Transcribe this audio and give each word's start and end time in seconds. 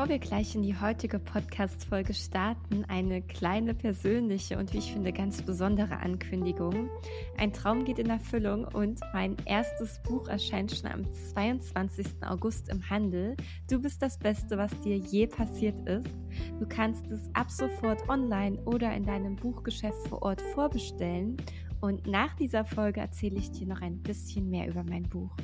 Bevor 0.00 0.12
wir 0.12 0.18
gleich 0.18 0.54
in 0.54 0.62
die 0.62 0.80
heutige 0.80 1.18
Podcast-Folge 1.18 2.14
starten, 2.14 2.86
eine 2.88 3.20
kleine 3.20 3.74
persönliche 3.74 4.56
und 4.56 4.72
wie 4.72 4.78
ich 4.78 4.94
finde 4.94 5.12
ganz 5.12 5.42
besondere 5.42 5.98
Ankündigung. 5.98 6.88
Ein 7.36 7.52
Traum 7.52 7.84
geht 7.84 7.98
in 7.98 8.08
Erfüllung 8.08 8.64
und 8.64 8.98
mein 9.12 9.36
erstes 9.44 10.00
Buch 10.02 10.26
erscheint 10.26 10.72
schon 10.72 10.90
am 10.90 11.12
22. 11.12 12.06
August 12.26 12.70
im 12.70 12.88
Handel. 12.88 13.36
Du 13.68 13.78
bist 13.78 14.00
das 14.00 14.18
Beste, 14.18 14.56
was 14.56 14.70
dir 14.80 14.96
je 14.96 15.26
passiert 15.26 15.86
ist. 15.86 16.08
Du 16.58 16.66
kannst 16.66 17.04
es 17.10 17.20
ab 17.34 17.50
sofort 17.50 18.08
online 18.08 18.58
oder 18.64 18.94
in 18.94 19.04
deinem 19.04 19.36
Buchgeschäft 19.36 20.08
vor 20.08 20.22
Ort 20.22 20.40
vorbestellen. 20.54 21.36
Und 21.82 22.06
nach 22.06 22.34
dieser 22.36 22.64
Folge 22.64 23.00
erzähle 23.00 23.36
ich 23.36 23.50
dir 23.50 23.66
noch 23.66 23.82
ein 23.82 23.98
bisschen 23.98 24.48
mehr 24.48 24.66
über 24.66 24.82
mein 24.82 25.02
Buch. 25.02 25.36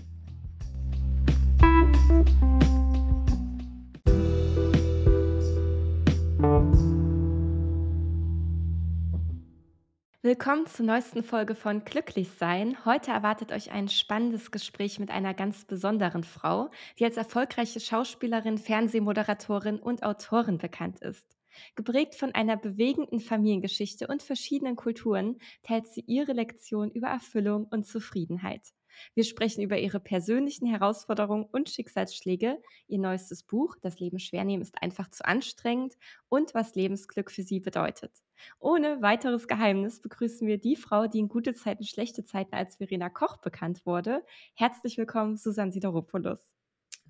Willkommen 10.20 10.66
zur 10.66 10.84
neuesten 10.84 11.22
Folge 11.22 11.54
von 11.54 11.82
Glücklich 11.84 12.28
sein. 12.38 12.84
Heute 12.84 13.10
erwartet 13.10 13.52
euch 13.52 13.70
ein 13.70 13.88
spannendes 13.88 14.50
Gespräch 14.50 14.98
mit 14.98 15.10
einer 15.10 15.32
ganz 15.32 15.64
besonderen 15.64 16.24
Frau, 16.24 16.68
die 16.98 17.06
als 17.06 17.16
erfolgreiche 17.16 17.80
Schauspielerin, 17.80 18.58
Fernsehmoderatorin 18.58 19.78
und 19.78 20.02
Autorin 20.02 20.58
bekannt 20.58 21.00
ist. 21.00 21.38
Geprägt 21.74 22.14
von 22.14 22.34
einer 22.34 22.58
bewegenden 22.58 23.20
Familiengeschichte 23.20 24.06
und 24.06 24.22
verschiedenen 24.22 24.76
Kulturen 24.76 25.38
teilt 25.62 25.86
sie 25.86 26.04
ihre 26.06 26.34
Lektion 26.34 26.90
über 26.90 27.08
Erfüllung 27.08 27.64
und 27.70 27.86
Zufriedenheit. 27.86 28.74
Wir 29.14 29.24
sprechen 29.24 29.62
über 29.62 29.78
ihre 29.78 30.00
persönlichen 30.00 30.66
Herausforderungen 30.66 31.44
und 31.44 31.68
Schicksalsschläge, 31.68 32.62
ihr 32.88 32.98
neuestes 32.98 33.42
Buch 33.42 33.76
Das 33.80 33.98
Leben 33.98 34.18
schwer 34.18 34.44
nehmen 34.44 34.62
ist 34.62 34.82
einfach 34.82 35.10
zu 35.10 35.24
anstrengend 35.24 35.94
und 36.28 36.54
was 36.54 36.74
Lebensglück 36.74 37.30
für 37.30 37.42
sie 37.42 37.60
bedeutet. 37.60 38.12
Ohne 38.58 39.02
weiteres 39.02 39.48
Geheimnis 39.48 40.00
begrüßen 40.00 40.46
wir 40.46 40.58
die 40.58 40.76
Frau, 40.76 41.06
die 41.06 41.20
in 41.20 41.28
gute 41.28 41.54
Zeiten, 41.54 41.84
schlechte 41.84 42.24
Zeiten 42.24 42.54
als 42.54 42.76
Verena 42.76 43.08
Koch 43.08 43.38
bekannt 43.38 43.86
wurde. 43.86 44.22
Herzlich 44.54 44.98
willkommen, 44.98 45.36
Susan 45.36 45.72
Sideropoulos. 45.72 46.54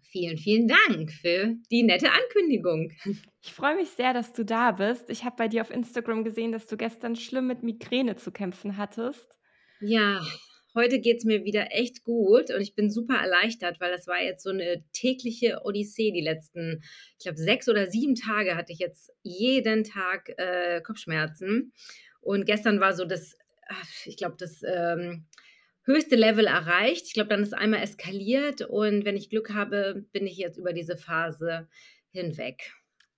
Vielen, 0.03 0.39
vielen 0.39 0.69
Dank 0.69 1.13
für 1.13 1.57
die 1.71 1.83
nette 1.83 2.11
Ankündigung. 2.11 2.93
Ich 3.43 3.53
freue 3.53 3.77
mich 3.77 3.91
sehr, 3.91 4.13
dass 4.15 4.33
du 4.33 4.45
da 4.45 4.73
bist. 4.73 5.11
Ich 5.11 5.25
habe 5.25 5.37
bei 5.37 5.49
dir 5.49 5.63
auf 5.63 5.71
Instagram 5.71 6.25
gesehen, 6.25 6.53
dass 6.53 6.67
du 6.67 6.77
gestern 6.77 7.17
schlimm 7.17 7.47
mit 7.47 7.63
Migräne 7.63 8.17
zu 8.17 8.31
kämpfen 8.31 8.77
hattest. 8.77 9.39
Ja, 9.81 10.23
heute 10.77 11.01
geht 11.01 11.19
es 11.19 11.25
mir 11.25 11.45
wieder 11.45 11.73
echt 11.73 12.05
gut 12.05 12.51
und 12.51 12.61
ich 12.61 12.75
bin 12.75 12.91
super 12.91 13.17
erleichtert, 13.17 13.81
weil 13.81 13.91
das 13.91 14.07
war 14.07 14.23
jetzt 14.23 14.45
so 14.45 14.51
eine 14.51 14.85
tägliche 14.93 15.63
Odyssee. 15.65 16.13
Die 16.13 16.21
letzten, 16.21 16.83
ich 17.19 17.25
glaube, 17.25 17.39
sechs 17.39 17.69
oder 17.69 17.87
sieben 17.87 18.15
Tage 18.15 18.55
hatte 18.55 18.73
ich 18.73 18.79
jetzt 18.79 19.13
jeden 19.23 19.83
Tag 19.83 20.33
äh, 20.37 20.81
Kopfschmerzen. 20.83 21.73
Und 22.21 22.45
gestern 22.45 22.79
war 22.79 22.93
so 22.95 23.05
das, 23.05 23.37
ich 24.05 24.17
glaube, 24.17 24.37
das 24.39 24.63
ähm, 24.63 25.27
höchste 25.85 26.17
Level 26.17 26.47
erreicht. 26.47 27.07
Ich 27.07 27.15
glaube, 27.15 27.31
dann 27.31 27.43
ist 27.43 27.55
einmal 27.55 27.83
eskaliert 27.83 28.61
und 28.61 29.05
wenn 29.05 29.17
ich 29.17 29.31
Glück 29.31 29.55
habe, 29.55 30.05
bin 30.13 30.27
ich 30.27 30.37
jetzt 30.37 30.59
über 30.59 30.73
diese 30.73 30.97
Phase 30.97 31.69
hinweg. 32.11 32.73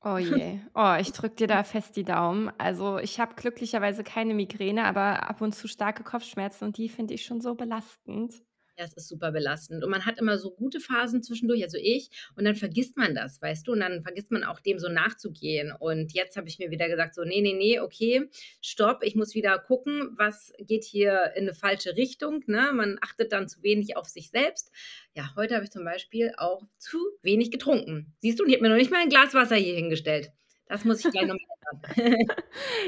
Oh 0.04 0.16
je. 0.18 0.60
Oh, 0.74 0.94
ich 1.00 1.12
drücke 1.12 1.34
dir 1.36 1.46
da 1.48 1.64
fest 1.64 1.96
die 1.96 2.04
Daumen. 2.04 2.50
Also 2.58 2.98
ich 2.98 3.18
habe 3.18 3.34
glücklicherweise 3.34 4.04
keine 4.04 4.32
Migräne, 4.34 4.84
aber 4.84 5.28
ab 5.28 5.40
und 5.40 5.54
zu 5.54 5.66
starke 5.66 6.04
Kopfschmerzen 6.04 6.64
und 6.64 6.76
die 6.78 6.88
finde 6.88 7.14
ich 7.14 7.24
schon 7.24 7.40
so 7.40 7.54
belastend. 7.56 8.34
Ja, 8.78 8.84
es 8.84 8.92
ist 8.92 9.08
super 9.08 9.32
belastend. 9.32 9.82
Und 9.82 9.90
man 9.90 10.06
hat 10.06 10.20
immer 10.20 10.38
so 10.38 10.52
gute 10.52 10.78
Phasen 10.78 11.20
zwischendurch, 11.20 11.64
also 11.64 11.76
ich, 11.80 12.10
und 12.36 12.44
dann 12.44 12.54
vergisst 12.54 12.96
man 12.96 13.12
das, 13.12 13.42
weißt 13.42 13.66
du, 13.66 13.72
und 13.72 13.80
dann 13.80 14.02
vergisst 14.02 14.30
man 14.30 14.44
auch 14.44 14.60
dem 14.60 14.78
so 14.78 14.88
nachzugehen. 14.88 15.72
Und 15.76 16.12
jetzt 16.14 16.36
habe 16.36 16.48
ich 16.48 16.60
mir 16.60 16.70
wieder 16.70 16.88
gesagt, 16.88 17.16
so, 17.16 17.24
nee, 17.24 17.40
nee, 17.40 17.54
nee, 17.54 17.80
okay, 17.80 18.30
stopp, 18.62 19.02
ich 19.02 19.16
muss 19.16 19.34
wieder 19.34 19.58
gucken, 19.58 20.14
was 20.16 20.52
geht 20.60 20.84
hier 20.84 21.32
in 21.34 21.42
eine 21.42 21.54
falsche 21.54 21.96
Richtung. 21.96 22.44
Ne? 22.46 22.70
Man 22.72 22.98
achtet 23.00 23.32
dann 23.32 23.48
zu 23.48 23.64
wenig 23.64 23.96
auf 23.96 24.06
sich 24.06 24.30
selbst. 24.30 24.70
Ja, 25.12 25.34
heute 25.34 25.56
habe 25.56 25.64
ich 25.64 25.72
zum 25.72 25.84
Beispiel 25.84 26.32
auch 26.36 26.62
zu 26.78 26.98
wenig 27.22 27.50
getrunken. 27.50 28.14
Siehst 28.20 28.38
du, 28.38 28.44
ich 28.44 28.52
habe 28.52 28.62
mir 28.62 28.68
noch 28.68 28.76
nicht 28.76 28.92
mal 28.92 29.02
ein 29.02 29.08
Glas 29.08 29.34
Wasser 29.34 29.56
hier 29.56 29.74
hingestellt. 29.74 30.30
Das 30.68 30.84
muss 30.84 31.00
ich 31.00 31.10
gleich 31.10 31.26
noch 31.26 31.34
ändern. 31.34 31.82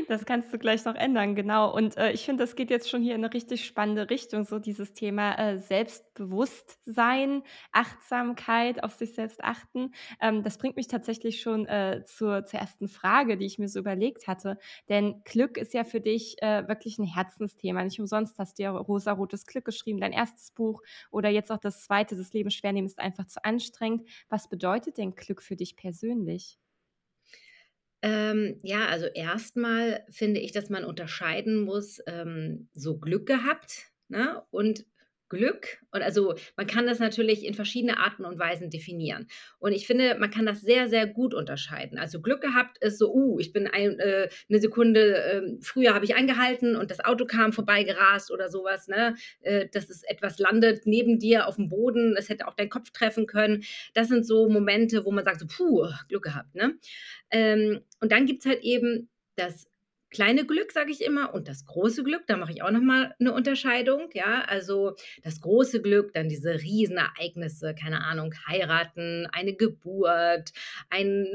Das 0.08 0.24
kannst 0.26 0.52
du 0.52 0.58
gleich 0.58 0.84
noch 0.84 0.94
ändern, 0.94 1.34
genau. 1.34 1.72
Und, 1.74 1.96
äh, 1.96 2.12
ich 2.12 2.24
finde, 2.24 2.42
das 2.44 2.56
geht 2.56 2.70
jetzt 2.70 2.88
schon 2.90 3.02
hier 3.02 3.14
in 3.14 3.24
eine 3.24 3.32
richtig 3.32 3.64
spannende 3.64 4.10
Richtung, 4.10 4.44
so 4.44 4.58
dieses 4.58 4.92
Thema, 4.92 5.38
äh, 5.38 5.58
Selbstbewusstsein, 5.58 7.42
Achtsamkeit, 7.72 8.82
auf 8.82 8.94
sich 8.94 9.14
selbst 9.14 9.42
achten. 9.44 9.92
Ähm, 10.20 10.42
das 10.42 10.58
bringt 10.58 10.76
mich 10.76 10.88
tatsächlich 10.88 11.40
schon, 11.40 11.66
äh, 11.66 12.02
zur 12.06 12.44
zur 12.44 12.60
ersten 12.60 12.88
Frage, 12.88 13.36
die 13.38 13.46
ich 13.46 13.58
mir 13.58 13.68
so 13.68 13.78
überlegt 13.80 14.26
hatte. 14.28 14.58
Denn 14.88 15.22
Glück 15.24 15.56
ist 15.56 15.72
ja 15.74 15.84
für 15.84 16.00
dich, 16.00 16.36
äh, 16.42 16.66
wirklich 16.68 16.98
ein 16.98 17.04
Herzensthema. 17.06 17.82
Nicht 17.84 18.00
umsonst 18.00 18.38
hast 18.38 18.58
du 18.58 18.62
ja 18.64 18.70
„Rosarotes 18.72 19.46
Glück“ 19.46 19.64
geschrieben, 19.64 20.00
dein 20.00 20.12
erstes 20.12 20.50
Buch 20.52 20.82
oder 21.10 21.28
jetzt 21.30 21.50
auch 21.52 21.58
das 21.58 21.84
zweite, 21.84 22.16
„Das 22.16 22.32
Leben 22.32 22.50
schwer 22.50 22.72
nehmen 22.72 22.86
ist 22.88 22.98
einfach 22.98 23.26
zu 23.26 23.44
anstrengend“. 23.44 24.08
Was 24.28 24.48
bedeutet 24.48 24.98
denn 24.98 25.14
Glück 25.14 25.42
für 25.42 25.56
dich 25.56 25.76
persönlich? 25.76 26.56
Ähm, 28.02 28.58
ja, 28.62 28.86
also 28.86 29.06
erstmal 29.06 30.04
finde 30.10 30.40
ich, 30.40 30.52
dass 30.52 30.70
man 30.70 30.84
unterscheiden 30.84 31.60
muss, 31.60 32.00
ähm, 32.06 32.68
so 32.74 32.98
Glück 32.98 33.26
gehabt, 33.26 33.90
ne, 34.08 34.42
und 34.50 34.86
Glück. 35.30 35.78
Und 35.92 36.02
also 36.02 36.34
man 36.56 36.66
kann 36.66 36.86
das 36.86 36.98
natürlich 36.98 37.46
in 37.46 37.54
verschiedene 37.54 37.98
Arten 37.98 38.26
und 38.26 38.38
Weisen 38.38 38.68
definieren. 38.68 39.26
Und 39.58 39.72
ich 39.72 39.86
finde, 39.86 40.16
man 40.18 40.30
kann 40.30 40.44
das 40.44 40.60
sehr, 40.60 40.88
sehr 40.88 41.06
gut 41.06 41.32
unterscheiden. 41.32 41.98
Also 41.98 42.20
Glück 42.20 42.42
gehabt 42.42 42.76
ist 42.78 42.98
so, 42.98 43.14
uh, 43.14 43.38
ich 43.38 43.52
bin 43.52 43.66
ein, 43.66 43.98
äh, 43.98 44.28
eine 44.48 44.60
Sekunde 44.60 45.16
äh, 45.16 45.42
früher 45.62 45.94
habe 45.94 46.04
ich 46.04 46.14
eingehalten 46.14 46.76
und 46.76 46.90
das 46.90 47.02
Auto 47.02 47.24
kam 47.24 47.52
vorbeigerast 47.52 48.30
oder 48.30 48.50
sowas. 48.50 48.88
Ne? 48.88 49.14
Äh, 49.40 49.68
dass 49.72 49.88
es 49.88 50.02
etwas 50.02 50.38
landet 50.38 50.82
neben 50.84 51.18
dir 51.18 51.46
auf 51.46 51.56
dem 51.56 51.68
Boden, 51.68 52.16
es 52.18 52.28
hätte 52.28 52.46
auch 52.46 52.54
deinen 52.54 52.68
Kopf 52.68 52.90
treffen 52.90 53.26
können. 53.26 53.62
Das 53.94 54.08
sind 54.08 54.26
so 54.26 54.48
Momente, 54.48 55.04
wo 55.04 55.12
man 55.12 55.24
sagt, 55.24 55.40
so, 55.40 55.46
puh, 55.46 55.88
Glück 56.08 56.24
gehabt. 56.24 56.54
Ne? 56.54 56.76
Ähm, 57.30 57.80
und 58.00 58.12
dann 58.12 58.26
gibt 58.26 58.40
es 58.40 58.46
halt 58.46 58.62
eben 58.62 59.08
das 59.36 59.69
kleine 60.10 60.44
Glück, 60.44 60.72
sage 60.72 60.90
ich 60.90 61.02
immer, 61.02 61.32
und 61.34 61.48
das 61.48 61.64
große 61.66 62.02
Glück, 62.02 62.26
da 62.26 62.36
mache 62.36 62.52
ich 62.52 62.62
auch 62.62 62.70
nochmal 62.70 63.14
eine 63.20 63.32
Unterscheidung, 63.32 64.10
ja, 64.12 64.44
also 64.46 64.96
das 65.22 65.40
große 65.40 65.82
Glück, 65.82 66.12
dann 66.12 66.28
diese 66.28 66.54
Riesenereignisse, 66.54 67.74
keine 67.74 68.04
Ahnung, 68.04 68.34
heiraten, 68.46 69.26
eine 69.32 69.54
Geburt, 69.54 70.50
ein 70.90 71.26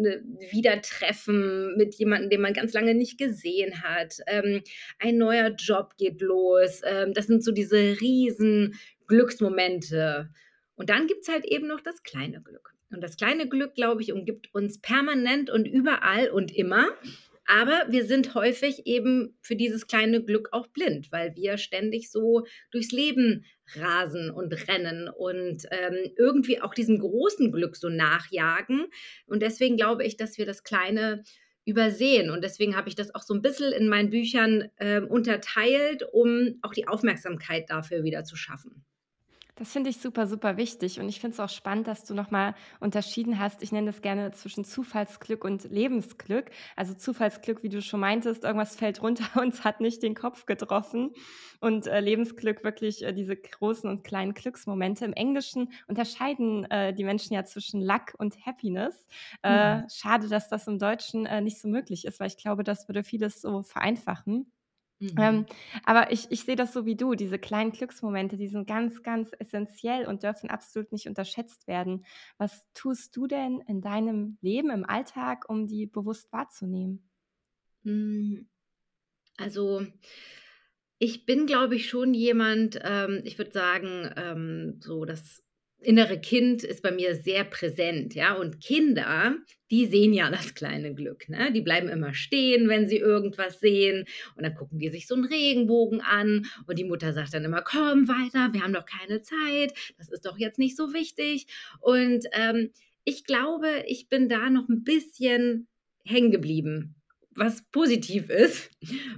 Wiedertreffen 0.51 1.75
mit 1.77 1.95
jemandem, 1.95 2.29
den 2.29 2.41
man 2.41 2.53
ganz 2.53 2.73
lange 2.73 2.95
nicht 2.95 3.17
gesehen 3.17 3.81
hat, 3.81 4.17
ähm, 4.27 4.61
ein 4.99 5.17
neuer 5.17 5.49
Job 5.49 5.95
geht 5.97 6.21
los, 6.21 6.81
ähm, 6.83 7.13
das 7.13 7.27
sind 7.27 7.43
so 7.43 7.51
diese 7.51 7.99
riesen 8.01 8.75
Glücksmomente. 9.07 10.29
Und 10.75 10.89
dann 10.89 11.07
gibt 11.07 11.21
es 11.21 11.29
halt 11.29 11.45
eben 11.45 11.67
noch 11.67 11.79
das 11.79 12.03
kleine 12.03 12.41
Glück. 12.41 12.75
Und 12.91 13.01
das 13.01 13.17
kleine 13.17 13.47
Glück, 13.47 13.75
glaube 13.75 14.01
ich, 14.01 14.13
umgibt 14.13 14.53
uns 14.53 14.79
permanent 14.79 15.49
und 15.49 15.67
überall 15.67 16.29
und 16.29 16.55
immer. 16.55 16.87
Aber 17.45 17.85
wir 17.89 18.05
sind 18.05 18.33
häufig 18.33 18.87
eben 18.87 19.37
für 19.41 19.55
dieses 19.55 19.87
kleine 19.87 20.23
Glück 20.23 20.49
auch 20.51 20.67
blind, 20.67 21.11
weil 21.11 21.35
wir 21.35 21.57
ständig 21.57 22.09
so 22.09 22.45
durchs 22.71 22.91
Leben 22.91 23.45
rasen 23.75 24.31
und 24.31 24.67
rennen 24.67 25.09
und 25.09 25.63
ähm, 25.69 26.11
irgendwie 26.17 26.61
auch 26.61 26.73
diesem 26.73 26.99
großen 26.99 27.51
Glück 27.51 27.75
so 27.75 27.89
nachjagen. 27.89 28.87
Und 29.27 29.41
deswegen 29.41 29.77
glaube 29.77 30.03
ich, 30.03 30.17
dass 30.17 30.37
wir 30.37 30.45
das 30.45 30.63
kleine 30.63 31.23
übersehen. 31.65 32.29
Und 32.29 32.43
deswegen 32.43 32.75
habe 32.75 32.89
ich 32.89 32.95
das 32.95 33.13
auch 33.13 33.23
so 33.23 33.33
ein 33.33 33.41
bisschen 33.41 33.73
in 33.73 33.89
meinen 33.89 34.09
Büchern 34.09 34.69
äh, 34.77 35.01
unterteilt, 35.01 36.03
um 36.11 36.59
auch 36.61 36.73
die 36.73 36.87
Aufmerksamkeit 36.87 37.69
dafür 37.69 38.03
wieder 38.03 38.23
zu 38.23 38.35
schaffen. 38.35 38.85
Das 39.57 39.71
finde 39.71 39.89
ich 39.89 40.01
super, 40.01 40.27
super 40.27 40.57
wichtig. 40.57 40.99
Und 40.99 41.07
ich 41.07 41.21
finde 41.21 41.35
es 41.35 41.39
auch 41.39 41.49
spannend, 41.49 41.87
dass 41.87 42.03
du 42.03 42.13
nochmal 42.13 42.55
unterschieden 42.81 43.39
hast. 43.39 43.63
Ich 43.63 43.71
nenne 43.71 43.87
das 43.87 44.01
gerne 44.01 44.31
zwischen 44.31 44.65
Zufallsglück 44.65 45.45
und 45.45 45.71
Lebensglück. 45.71 46.51
Also 46.75 46.93
Zufallsglück, 46.93 47.63
wie 47.63 47.69
du 47.69 47.81
schon 47.81 48.01
meintest, 48.01 48.43
irgendwas 48.43 48.75
fällt 48.75 49.01
runter 49.01 49.23
und 49.41 49.63
hat 49.63 49.79
nicht 49.79 50.03
den 50.03 50.13
Kopf 50.13 50.45
getroffen. 50.45 51.11
Und 51.61 51.87
äh, 51.87 52.01
Lebensglück 52.01 52.65
wirklich 52.65 53.05
äh, 53.05 53.13
diese 53.13 53.37
großen 53.37 53.89
und 53.89 54.03
kleinen 54.03 54.33
Glücksmomente. 54.33 55.05
Im 55.05 55.13
Englischen 55.13 55.71
unterscheiden 55.87 56.69
äh, 56.69 56.93
die 56.93 57.05
Menschen 57.05 57.33
ja 57.33 57.45
zwischen 57.45 57.81
Luck 57.81 58.13
und 58.17 58.45
Happiness. 58.45 59.07
Äh, 59.41 59.77
mhm. 59.77 59.89
Schade, 59.89 60.27
dass 60.27 60.49
das 60.49 60.67
im 60.67 60.79
Deutschen 60.79 61.25
äh, 61.25 61.39
nicht 61.39 61.61
so 61.61 61.69
möglich 61.69 62.03
ist, 62.03 62.19
weil 62.19 62.27
ich 62.27 62.37
glaube, 62.37 62.65
das 62.65 62.89
würde 62.89 63.05
vieles 63.05 63.39
so 63.39 63.63
vereinfachen. 63.63 64.51
Mhm. 65.01 65.15
Ähm, 65.17 65.45
aber 65.85 66.11
ich 66.11 66.29
ich 66.31 66.43
sehe 66.43 66.55
das 66.57 66.73
so 66.73 66.85
wie 66.85 66.95
du, 66.97 67.15
diese 67.15 67.39
kleinen 67.39 67.71
Glücksmomente, 67.71 68.37
die 68.37 68.47
sind 68.49 68.67
ganz, 68.67 69.01
ganz 69.03 69.31
essentiell 69.39 70.05
und 70.07 70.23
dürfen 70.23 70.49
absolut 70.49 70.91
nicht 70.91 71.07
unterschätzt 71.07 71.67
werden. 71.67 72.05
Was 72.37 72.67
tust 72.73 73.15
du 73.15 73.27
denn 73.27 73.61
in 73.67 73.81
deinem 73.81 74.37
Leben, 74.41 74.69
im 74.71 74.85
Alltag, 74.85 75.45
um 75.49 75.67
die 75.67 75.87
bewusst 75.87 76.31
wahrzunehmen? 76.33 77.09
Hm, 77.85 78.47
also, 79.37 79.85
ich 80.99 81.25
bin, 81.25 81.45
glaube 81.45 81.75
ich, 81.75 81.89
schon 81.89 82.13
jemand, 82.13 82.79
ähm, 82.83 83.21
ich 83.25 83.37
würde 83.37 83.51
sagen, 83.51 84.09
ähm, 84.15 84.79
so 84.81 85.05
das 85.05 85.43
innere 85.85 86.19
Kind 86.19 86.63
ist 86.63 86.81
bei 86.81 86.91
mir 86.91 87.15
sehr 87.15 87.43
präsent, 87.43 88.15
ja. 88.15 88.33
Und 88.33 88.61
Kinder, 88.61 89.37
die 89.71 89.85
sehen 89.85 90.13
ja 90.13 90.29
das 90.29 90.53
kleine 90.53 90.93
Glück, 90.93 91.29
ne? 91.29 91.51
Die 91.51 91.61
bleiben 91.61 91.87
immer 91.87 92.13
stehen, 92.13 92.67
wenn 92.67 92.87
sie 92.87 92.97
irgendwas 92.97 93.59
sehen. 93.59 94.05
Und 94.35 94.43
dann 94.43 94.55
gucken 94.55 94.79
die 94.79 94.89
sich 94.89 95.07
so 95.07 95.15
einen 95.15 95.25
Regenbogen 95.25 96.01
an. 96.01 96.45
Und 96.67 96.77
die 96.79 96.83
Mutter 96.83 97.13
sagt 97.13 97.33
dann 97.33 97.45
immer: 97.45 97.61
Komm 97.61 98.07
weiter, 98.07 98.53
wir 98.53 98.61
haben 98.61 98.73
doch 98.73 98.85
keine 98.85 99.21
Zeit. 99.21 99.73
Das 99.97 100.09
ist 100.09 100.25
doch 100.25 100.37
jetzt 100.37 100.59
nicht 100.59 100.75
so 100.75 100.93
wichtig. 100.93 101.47
Und 101.79 102.25
ähm, 102.33 102.71
ich 103.05 103.23
glaube, 103.23 103.83
ich 103.87 104.09
bin 104.09 104.27
da 104.27 104.49
noch 104.49 104.67
ein 104.67 104.83
bisschen 104.83 105.67
hängen 106.03 106.31
geblieben, 106.31 106.95
was 107.31 107.63
positiv 107.71 108.29
ist, 108.29 108.71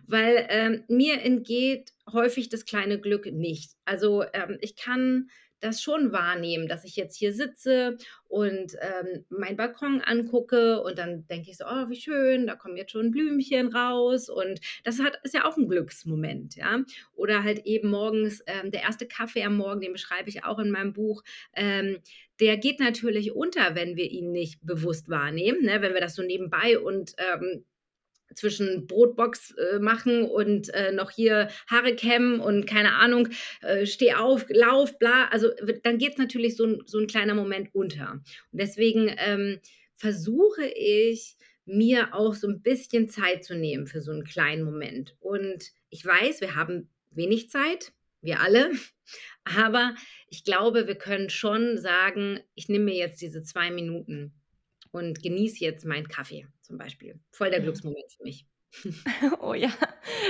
weil 0.08 0.46
ähm, 0.50 0.84
mir 0.88 1.22
entgeht 1.22 1.92
häufig 2.12 2.50
das 2.50 2.66
kleine 2.66 3.00
Glück 3.00 3.25
nicht. 3.31 3.72
Also 3.86 4.24
ähm, 4.34 4.58
ich 4.62 4.75
kann 4.75 5.30
das 5.59 5.81
schon 5.81 6.12
wahrnehmen, 6.12 6.68
dass 6.68 6.83
ich 6.83 6.95
jetzt 6.95 7.15
hier 7.15 7.33
sitze 7.33 7.98
und 8.27 8.74
ähm, 8.81 9.25
meinen 9.30 9.57
Balkon 9.57 10.01
angucke 10.01 10.81
und 10.81 10.98
dann 10.98 11.27
denke 11.27 11.50
ich 11.50 11.57
so, 11.57 11.65
oh, 11.65 11.89
wie 11.89 12.00
schön, 12.00 12.48
da 12.48 12.56
kommen 12.56 12.77
jetzt 12.77 12.92
schon 12.92 13.12
Blümchen 13.12 13.74
raus 13.74 14.30
und 14.30 14.59
das 14.83 15.00
hat, 15.00 15.19
ist 15.24 15.33
ja 15.33 15.45
auch 15.45 15.57
ein 15.57 15.68
Glücksmoment, 15.68 16.56
ja. 16.56 16.83
Oder 17.15 17.44
halt 17.44 17.65
eben 17.65 17.89
morgens 17.89 18.44
ähm, 18.48 18.71
der 18.71 18.83
erste 18.83 19.07
Kaffee 19.07 19.44
am 19.44 19.57
Morgen, 19.57 19.81
den 19.81 19.94
beschreibe 19.94 20.30
ich 20.30 20.44
auch 20.44 20.59
in 20.59 20.71
meinem 20.71 20.94
Buch. 20.94 21.24
Ähm, 21.56 22.00
der 22.39 22.57
geht 22.57 22.80
natürlich 22.80 23.33
unter, 23.33 23.75
wenn 23.75 23.95
wir 23.95 24.12
ihn 24.12 24.31
nicht 24.31 24.60
bewusst 24.65 25.10
wahrnehmen, 25.10 25.63
ne? 25.63 25.81
wenn 25.81 25.94
wir 25.94 26.01
das 26.01 26.15
so 26.15 26.21
nebenbei 26.21 26.77
und 26.77 27.13
ähm, 27.18 27.65
zwischen 28.35 28.88
Brotbox 28.88 29.51
äh, 29.51 29.79
machen 29.79 30.24
und 30.24 30.74
äh, 30.74 30.91
noch 30.91 31.12
hier 31.12 31.50
Haare 31.68 31.95
kämmen 31.95 32.39
und 32.39 32.68
keine 32.68 32.94
Ahnung, 32.94 33.29
äh, 33.62 33.85
steh 33.85 34.13
auf, 34.13 34.45
lauf, 34.50 34.97
bla. 35.00 35.27
Also 35.29 35.50
dann 35.83 35.97
geht 35.97 36.18
natürlich 36.18 36.56
so 36.56 36.65
ein, 36.65 36.83
so 36.85 37.00
ein 37.00 37.07
kleiner 37.07 37.33
Moment 37.33 37.74
unter. 37.74 38.12
Und 38.12 38.62
deswegen 38.62 39.13
ähm, 39.18 39.59
versuche 39.95 40.65
ich, 40.65 41.38
mir 41.68 42.13
auch 42.13 42.33
so 42.33 42.47
ein 42.47 42.62
bisschen 42.62 43.09
Zeit 43.09 43.44
zu 43.44 43.53
nehmen 43.53 43.88
für 43.88 44.01
so 44.01 44.12
einen 44.12 44.24
kleinen 44.24 44.63
Moment. 44.63 45.15
Und 45.19 45.71
ich 45.89 46.03
weiß, 46.03 46.41
wir 46.41 46.56
haben 46.56 46.89
wenig 47.12 47.50
Zeit, 47.50 47.91
wir 48.21 48.39
alle. 48.39 48.71
Aber 49.44 49.95
ich 50.29 50.44
glaube, 50.44 50.88
wir 50.88 50.95
können 50.95 51.29
schon 51.29 51.77
sagen, 51.77 52.39
ich 52.56 52.69
nehme 52.69 52.85
mir 52.85 52.95
jetzt 52.95 53.21
diese 53.21 53.44
zwei 53.44 53.69
Minuten 53.69 54.33
und 54.98 55.22
genieße 55.24 55.64
jetzt 55.64 55.86
meinen 55.86 56.08
Kaffee 56.10 56.48
zum 56.62 56.78
Beispiel. 56.78 57.20
Voll 57.32 57.50
der 57.52 57.62
Glücksmoment 57.62 58.12
für 58.18 58.24
mich. 58.24 58.48
Oh 59.42 59.54
ja, 59.54 59.70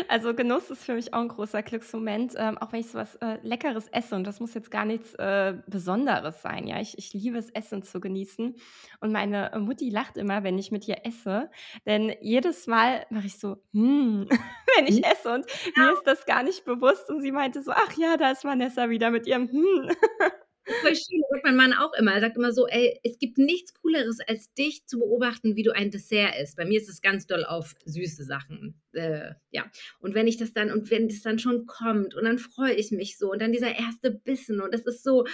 also 0.08 0.34
Genuss 0.34 0.69
ist 0.69 0.84
für 0.84 0.94
mich 0.94 1.14
auch 1.14 1.19
ein 1.22 1.28
großer 1.30 1.64
Glücksmoment, 1.64 2.34
ähm, 2.38 2.58
auch 2.58 2.72
wenn 2.72 2.80
ich 2.81 2.88
so 2.90 2.98
was, 2.98 3.16
äh, 3.16 3.40
Leckeres 3.42 3.88
esse 3.90 4.16
und 4.16 4.25
das 4.25 4.40
muss 4.40 4.54
jetzt 4.54 4.72
gar 4.72 4.86
nichts, 4.86 5.14
äh, 5.16 5.56
Besonderes 5.68 6.42
sein, 6.42 6.68
ja? 6.68 6.80
Ich 6.80 6.98
ich 6.98 7.14
liebe 7.14 7.38
es, 7.38 7.50
Essen 7.50 7.81
zu 7.84 8.00
genießen 8.00 8.56
und 9.00 9.12
meine 9.12 9.52
äh, 9.54 9.60
Mutti 9.60 9.90
lacht 9.90 10.18
immer, 10.18 10.44
wenn 10.44 10.58
ich 10.60 10.72
mit 10.72 10.88
ihr 10.88 11.06
esse, 11.06 11.50
denn 11.86 12.14
jedes 12.22 12.68
Mal 12.68 13.06
mache 13.10 13.28
ich 13.28 13.40
so: 13.40 13.58
„Hm“, 13.74 14.28
wenn 14.78 14.86
ich 14.88 15.04
Mhm. 15.04 15.04
esse 15.04 15.34
und 15.34 15.46
mir 15.75 15.92
Ja. 15.92 15.94
ist 15.94 16.04
das 16.06 16.25
gar 16.25 16.44
nicht 16.44 16.66
bewusst 16.66 17.10
und 17.10 17.22
sie 17.22 17.31
meinte 17.31 17.62
so: 17.64 17.72
„Ach 17.72 17.94
ja, 17.98 18.18
da 18.18 18.31
ist 18.31 18.44
Vanessa 18.46 18.90
wieder 18.90 19.12
mit 19.12 19.25
ihrem 19.28 19.50
Hm.“ 19.50 19.90
Voll 20.81 20.96
schön, 20.96 21.22
sagt 21.31 21.44
mein 21.46 21.56
Mann 21.56 21.74
auch 21.74 21.94
immer. 21.94 22.14
Er 22.14 22.22
sagt 22.22 22.38
immer 22.38 22.52
so: 22.52 22.68
„Ey, 22.68 23.00
es 23.04 23.18
gibt 23.19 23.38
nichts 23.38 23.74
Cooleres, 23.74 24.19
als 24.28 24.54
dich 24.54 24.86
zu 24.86 25.00
beobachten, 25.00 25.56
wie 25.56 25.64
du 25.64 25.74
ein 25.75 25.92
Dessert 25.92 26.36
isst.“ 26.42 26.56
Bei 26.58 26.66
mir 26.66 26.80
ist 26.80 26.90
es 26.90 27.02
ganz 27.02 27.25
doll 27.25 27.46
auf 27.46 27.75
süße 27.86 28.24
Sachen, 28.25 28.80
äh, 28.94 29.34
ja. 29.52 29.66
Und 30.00 30.14
wenn 30.14 30.28
ich 30.28 30.38
das 30.38 30.54
dann 30.54 30.72
und 30.72 30.92
wenn 30.92 31.08
das 31.08 31.22
dann 31.22 31.40
schon 31.40 31.66
kommt 31.66 32.16
und 32.16 32.24
dann 32.25 32.38
freue 32.40 32.74
ich 32.74 32.92
mich 32.92 33.18
so 33.18 33.31
und 33.31 33.42
dann 33.42 33.52
dieser 33.54 33.75
erste 33.78 34.12
Bissen 34.12 34.62
und 34.62 34.74
das 34.74 34.81
ist 34.81 35.04
so 35.04 35.25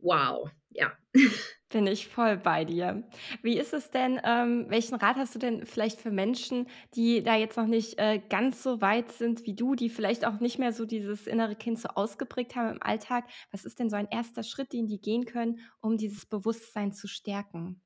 wow, 0.00 0.50
ja. 0.70 0.92
Bin 1.72 1.88
ich 1.88 2.06
voll 2.06 2.36
bei 2.36 2.64
dir. 2.64 3.02
Wie 3.42 3.58
ist 3.58 3.74
es 3.74 3.90
denn, 3.90 4.20
ähm 4.24 4.66
welchen 4.68 4.94
Rat 4.94 5.16
hast 5.16 5.34
du 5.34 5.40
denn 5.40 5.66
vielleicht 5.66 6.00
für 6.00 6.12
Menschen, 6.12 6.68
die 6.94 7.24
da 7.24 7.34
jetzt 7.36 7.56
noch 7.56 7.66
nicht, 7.66 7.98
äh, 7.98 8.20
ganz 8.30 8.62
so 8.62 8.80
weit 8.80 9.10
sind 9.10 9.44
wie 9.46 9.54
du, 9.54 9.74
die 9.74 9.88
vielleicht 9.90 10.24
auch 10.24 10.38
nicht 10.38 10.60
mehr 10.60 10.72
so 10.72 10.84
dieses 10.84 11.26
innere 11.26 11.56
Kind 11.56 11.80
so 11.80 11.88
ausgeprägt 11.88 12.54
haben 12.54 12.76
im 12.76 12.82
Alltag? 12.82 13.24
Was 13.50 13.64
ist 13.64 13.80
denn 13.80 13.90
so 13.90 13.96
ein 13.96 14.06
erster 14.08 14.44
Schritt, 14.44 14.72
den 14.72 14.86
die 14.86 15.00
gehen 15.00 15.24
können, 15.24 15.58
um 15.80 15.96
dieses 15.96 16.24
Bewusstsein 16.26 16.92
zu 16.92 17.08
stärken? 17.08 17.80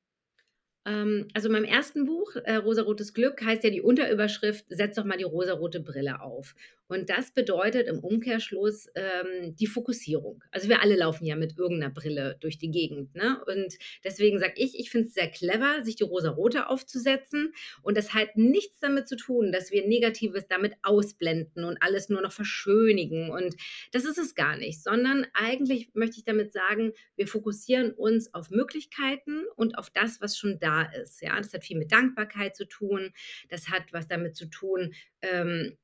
Ähm, 0.85 1.27
also 1.33 1.47
in 1.47 1.53
meinem 1.53 1.65
ersten 1.65 2.05
Buch, 2.05 2.35
äh, 2.35 2.55
„Rosarotes 2.55 3.13
Glück“, 3.13 3.43
heißt 3.43 3.63
ja 3.63 3.69
die 3.69 3.81
Unterüberschrift: 3.81 4.65
„Setz 4.69 4.95
doch 4.95 5.05
mal 5.05 5.17
die 5.17 5.23
rosarote 5.23 5.79
Brille 5.79 6.21
auf.“ 6.21 6.55
Und 6.91 7.09
das 7.09 7.31
bedeutet 7.33 7.87
im 7.87 7.99
Umkehrschluss, 7.99 8.89
ähm, 8.95 9.55
die 9.55 9.67
Fokussierung. 9.67 10.43
Also, 10.51 10.67
wir 10.67 10.81
alle 10.81 10.95
laufen 10.97 11.25
ja 11.25 11.37
mit 11.37 11.57
irgend 11.57 11.79
'ner 11.79 11.89
Brille 11.89 12.37
durch 12.41 12.57
die 12.57 12.69
Gegend, 12.69 13.15
ne? 13.15 13.41
Und 13.47 13.77
deswegen 14.03 14.39
sage 14.39 14.53
ich, 14.57 14.77
ich 14.77 14.89
finde 14.91 15.07
es 15.07 15.13
sehr 15.13 15.29
clever, 15.29 15.83
sich 15.85 15.95
die 15.95 16.03
rosarote 16.03 16.67
aufzusetzen. 16.67 17.53
Und 17.81 17.97
das 17.97 18.13
hat 18.13 18.35
nichts 18.35 18.79
damit 18.81 19.07
zu 19.07 19.15
tun, 19.15 19.51
dass 19.53 19.71
wir 19.71 19.87
Negatives 19.87 20.47
damit 20.49 20.73
ausblenden 20.83 21.63
und 21.63 21.77
alles 21.81 22.09
nur 22.09 22.21
noch 22.21 22.33
verschönigen. 22.33 23.29
Und 23.31 23.55
das 23.93 24.03
ist 24.05 24.17
es 24.17 24.35
gar 24.35 24.57
nicht, 24.57 24.83
sondern 24.83 25.25
eigentlich 25.33 25.91
möchte 25.93 26.17
ich 26.17 26.25
damit 26.25 26.51
sagen, 26.51 26.91
wir 27.15 27.27
fokussieren 27.27 27.91
uns 27.93 28.33
auf 28.33 28.49
Möglichkeiten 28.49 29.43
und 29.55 29.77
auf 29.77 29.89
das, 29.91 30.19
was 30.21 30.37
schon 30.37 30.59
da 30.59 30.83
ist. 30.83 31.21
Ja, 31.21 31.37
das 31.37 31.53
hat 31.53 31.63
viel 31.63 31.77
mit 31.77 31.91
Dankbarkeit 31.91 32.55
zu 32.55 32.65
tun. 32.65 33.11
Das 33.49 33.69
hat 33.69 33.93
was 33.93 34.07
damit 34.07 34.35
zu 34.35 34.47
tun, 34.47 34.93
ähm, 35.21 35.77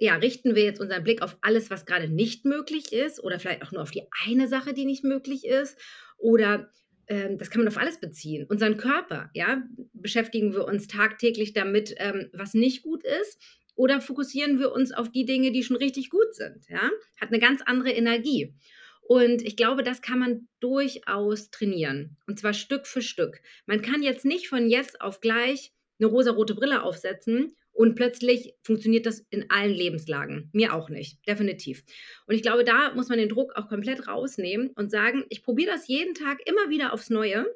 ja, 0.00 0.16
richten 0.16 0.54
wir 0.54 0.64
jetzt 0.64 0.80
unseren 0.80 1.04
Blick 1.04 1.22
auf 1.22 1.36
alles, 1.40 1.70
was 1.70 1.86
gerade 1.86 2.08
nicht 2.08 2.44
möglich 2.44 2.92
ist 2.92 3.22
oder 3.22 3.38
vielleicht 3.38 3.62
auch 3.62 3.72
nur 3.72 3.82
auf 3.82 3.90
die 3.90 4.02
eine 4.26 4.48
Sache, 4.48 4.74
die 4.74 4.84
nicht 4.84 5.04
möglich 5.04 5.44
ist 5.46 5.78
oder 6.18 6.70
ähm, 7.08 7.38
das 7.38 7.50
kann 7.50 7.60
man 7.60 7.68
auf 7.68 7.78
alles 7.78 8.00
beziehen. 8.00 8.46
Unseren 8.48 8.76
Körper, 8.76 9.30
ja, 9.34 9.62
beschäftigen 9.92 10.54
wir 10.54 10.64
uns 10.64 10.86
tagtäglich 10.86 11.52
damit, 11.52 11.94
ähm, 11.98 12.30
was 12.32 12.54
nicht 12.54 12.82
gut 12.82 13.04
ist 13.04 13.40
oder 13.74 14.00
fokussieren 14.00 14.58
wir 14.58 14.72
uns 14.72 14.92
auf 14.92 15.10
die 15.10 15.24
Dinge, 15.24 15.52
die 15.52 15.62
schon 15.62 15.76
richtig 15.76 16.10
gut 16.10 16.34
sind, 16.34 16.68
ja? 16.68 16.90
Hat 17.20 17.28
eine 17.28 17.38
ganz 17.38 17.62
andere 17.62 17.90
Energie. 17.90 18.54
Und 19.02 19.42
ich 19.42 19.56
glaube, 19.56 19.82
das 19.82 20.00
kann 20.00 20.20
man 20.20 20.48
durchaus 20.60 21.50
trainieren 21.50 22.16
und 22.26 22.38
zwar 22.38 22.54
Stück 22.54 22.86
für 22.86 23.02
Stück. 23.02 23.40
Man 23.66 23.82
kann 23.82 24.02
jetzt 24.02 24.24
nicht 24.24 24.48
von 24.48 24.68
jetzt 24.68 25.00
auf 25.00 25.20
gleich 25.20 25.72
eine 25.98 26.08
rosarote 26.08 26.54
Brille 26.54 26.82
aufsetzen 26.82 27.56
und 27.72 27.94
plötzlich 27.94 28.54
funktioniert 28.62 29.06
das 29.06 29.24
in 29.30 29.50
allen 29.50 29.72
Lebenslagen. 29.72 30.50
Mir 30.52 30.74
auch 30.74 30.88
nicht, 30.90 31.26
definitiv. 31.28 31.84
Und 32.26 32.34
ich 32.34 32.42
glaube, 32.42 32.64
da 32.64 32.94
muss 32.94 33.08
man 33.08 33.18
den 33.18 33.28
Druck 33.28 33.54
auch 33.56 33.68
komplett 33.68 34.06
rausnehmen 34.08 34.70
und 34.76 34.90
sagen: 34.90 35.24
„Ich 35.30 35.42
probiere 35.42 35.72
das 35.72 35.88
jeden 35.88 36.14
Tag 36.14 36.40
immer 36.46 36.70
wieder 36.70 36.92
aufs 36.92 37.10
Neue 37.10 37.46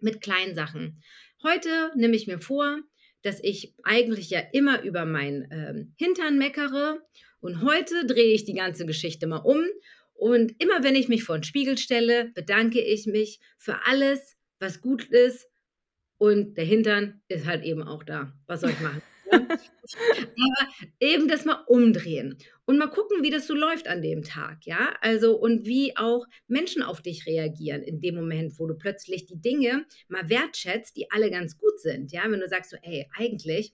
mit 0.00 0.20
kleinen 0.20 0.54
Sachen.“ 0.54 1.02
Heute 1.42 1.92
nehme 1.96 2.16
ich 2.16 2.26
mir 2.26 2.40
vor, 2.40 2.80
dass 3.22 3.40
ich 3.42 3.74
eigentlich 3.84 4.30
ja 4.30 4.40
immer 4.52 4.82
über 4.82 5.04
meinen, 5.04 5.48
ähm, 5.50 5.94
Hintern 5.98 6.38
meckere 6.38 7.02
und 7.40 7.62
heute 7.62 8.06
drehe 8.06 8.34
ich 8.34 8.44
die 8.44 8.54
ganze 8.54 8.86
Geschichte 8.86 9.26
mal 9.26 9.38
um 9.38 9.64
und 10.14 10.54
immer 10.62 10.82
wenn 10.84 10.94
ich 10.96 11.08
mich 11.08 11.24
vor 11.24 11.36
'n 11.36 11.44
Spiegel 11.44 11.78
stelle, 11.78 12.30
bedanke 12.34 12.80
ich 12.80 13.06
mich 13.06 13.40
für 13.58 13.84
alles, 13.86 14.36
was 14.60 14.80
gut 14.80 15.04
ist 15.04 15.48
und 16.18 16.56
der 16.58 16.64
Hintern 16.64 17.22
ist 17.28 17.46
halt 17.46 17.64
eben 17.64 17.82
auch 17.82 18.02
da. 18.04 18.34
Was 18.46 18.60
soll 18.62 18.70
ich 18.72 18.80
machen, 18.80 19.00
Aber 20.38 20.68
eben 21.00 21.28
das 21.28 21.44
mal 21.44 21.64
umdrehen 21.66 22.38
und 22.66 22.78
mal 22.78 22.88
gucken, 22.88 23.22
wie 23.22 23.30
das 23.30 23.46
so 23.46 23.54
läuft 23.54 23.88
an 23.88 24.02
dem 24.02 24.22
Tag, 24.22 24.66
ja? 24.66 24.94
Also, 25.00 25.36
und 25.36 25.66
wie 25.66 25.96
auch 25.96 26.26
Menschen 26.48 26.82
auf 26.82 27.02
dich 27.02 27.26
reagieren 27.26 27.82
in 27.82 28.00
dem 28.00 28.14
Moment, 28.16 28.58
wo 28.58 28.66
du 28.66 28.74
plötzlich 28.74 29.26
die 29.26 29.40
Dinge 29.40 29.86
mal 30.08 30.28
wertschätzt, 30.28 30.96
die 30.96 31.10
alle 31.10 31.30
ganz 31.30 31.58
gut 31.58 31.78
sind, 31.80 32.12
ja? 32.12 32.22
Wenn 32.28 32.40
du 32.40 32.48
sagst 32.48 32.70
so: 32.70 32.76
„Ey, 32.82 33.06
eigentlich 33.16 33.72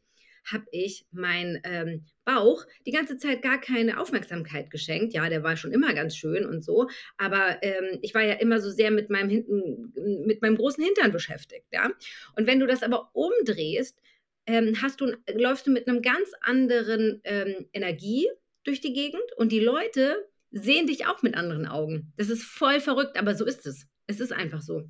habe 0.50 0.64
ich 0.72 1.06
meinen, 1.12 1.60
ähm, 1.64 2.04
Bauch 2.24 2.64
die 2.86 2.90
ganze 2.92 3.16
Zeit 3.16 3.42
gar 3.42 3.60
keine 3.60 4.00
Aufmerksamkeit 4.00 4.70
geschenkt. 4.70 5.12
Ja, 5.14 5.28
der 5.28 5.42
war 5.44 5.56
schon 5.56 5.72
immer 5.72 5.92
ganz 5.94 6.16
schön 6.16 6.44
und 6.46 6.64
so, 6.64 6.88
aber, 7.16 7.58
ähm, 7.62 7.98
ich 8.02 8.14
war 8.14 8.22
ja 8.22 8.34
immer 8.34 8.60
so 8.60 8.70
sehr 8.70 8.90
mit 8.90 9.10
meinem 9.10 9.28
hinten 9.30 9.92
mit 10.26 10.42
meinem 10.42 10.56
großen 10.56 10.82
Hintern 10.84 11.12
beschäftigt, 11.12 11.66
ja? 11.72 11.90
Und 12.36 12.46
wenn 12.46 12.60
du 12.60 12.66
das 12.66 12.82
aber 12.82 13.10
umdrehst, 13.14 14.00
ähm, 14.46 14.80
hast 14.82 15.00
du 15.00 15.14
läufst 15.34 15.66
du 15.66 15.70
mit 15.70 15.86
'nem 15.86 16.02
ganz 16.02 16.30
anderen, 16.42 17.20
ähm, 17.24 17.68
Energie 17.72 18.28
durch 18.64 18.80
die 18.80 18.92
Gegend 18.92 19.22
und 19.36 19.52
die 19.52 19.60
Leute 19.60 20.16
sehen 20.50 20.86
dich 20.86 21.06
auch 21.06 21.22
mit 21.22 21.34
anderen 21.36 21.66
Augen. 21.66 22.12
Das 22.16 22.28
ist 22.30 22.42
voll 22.44 22.80
verrückt, 22.80 23.18
aber 23.18 23.34
so 23.34 23.44
ist 23.46 23.66
es. 23.66 23.86
Es 24.06 24.20
ist 24.20 24.32
einfach 24.32 24.60
so. 24.62 24.84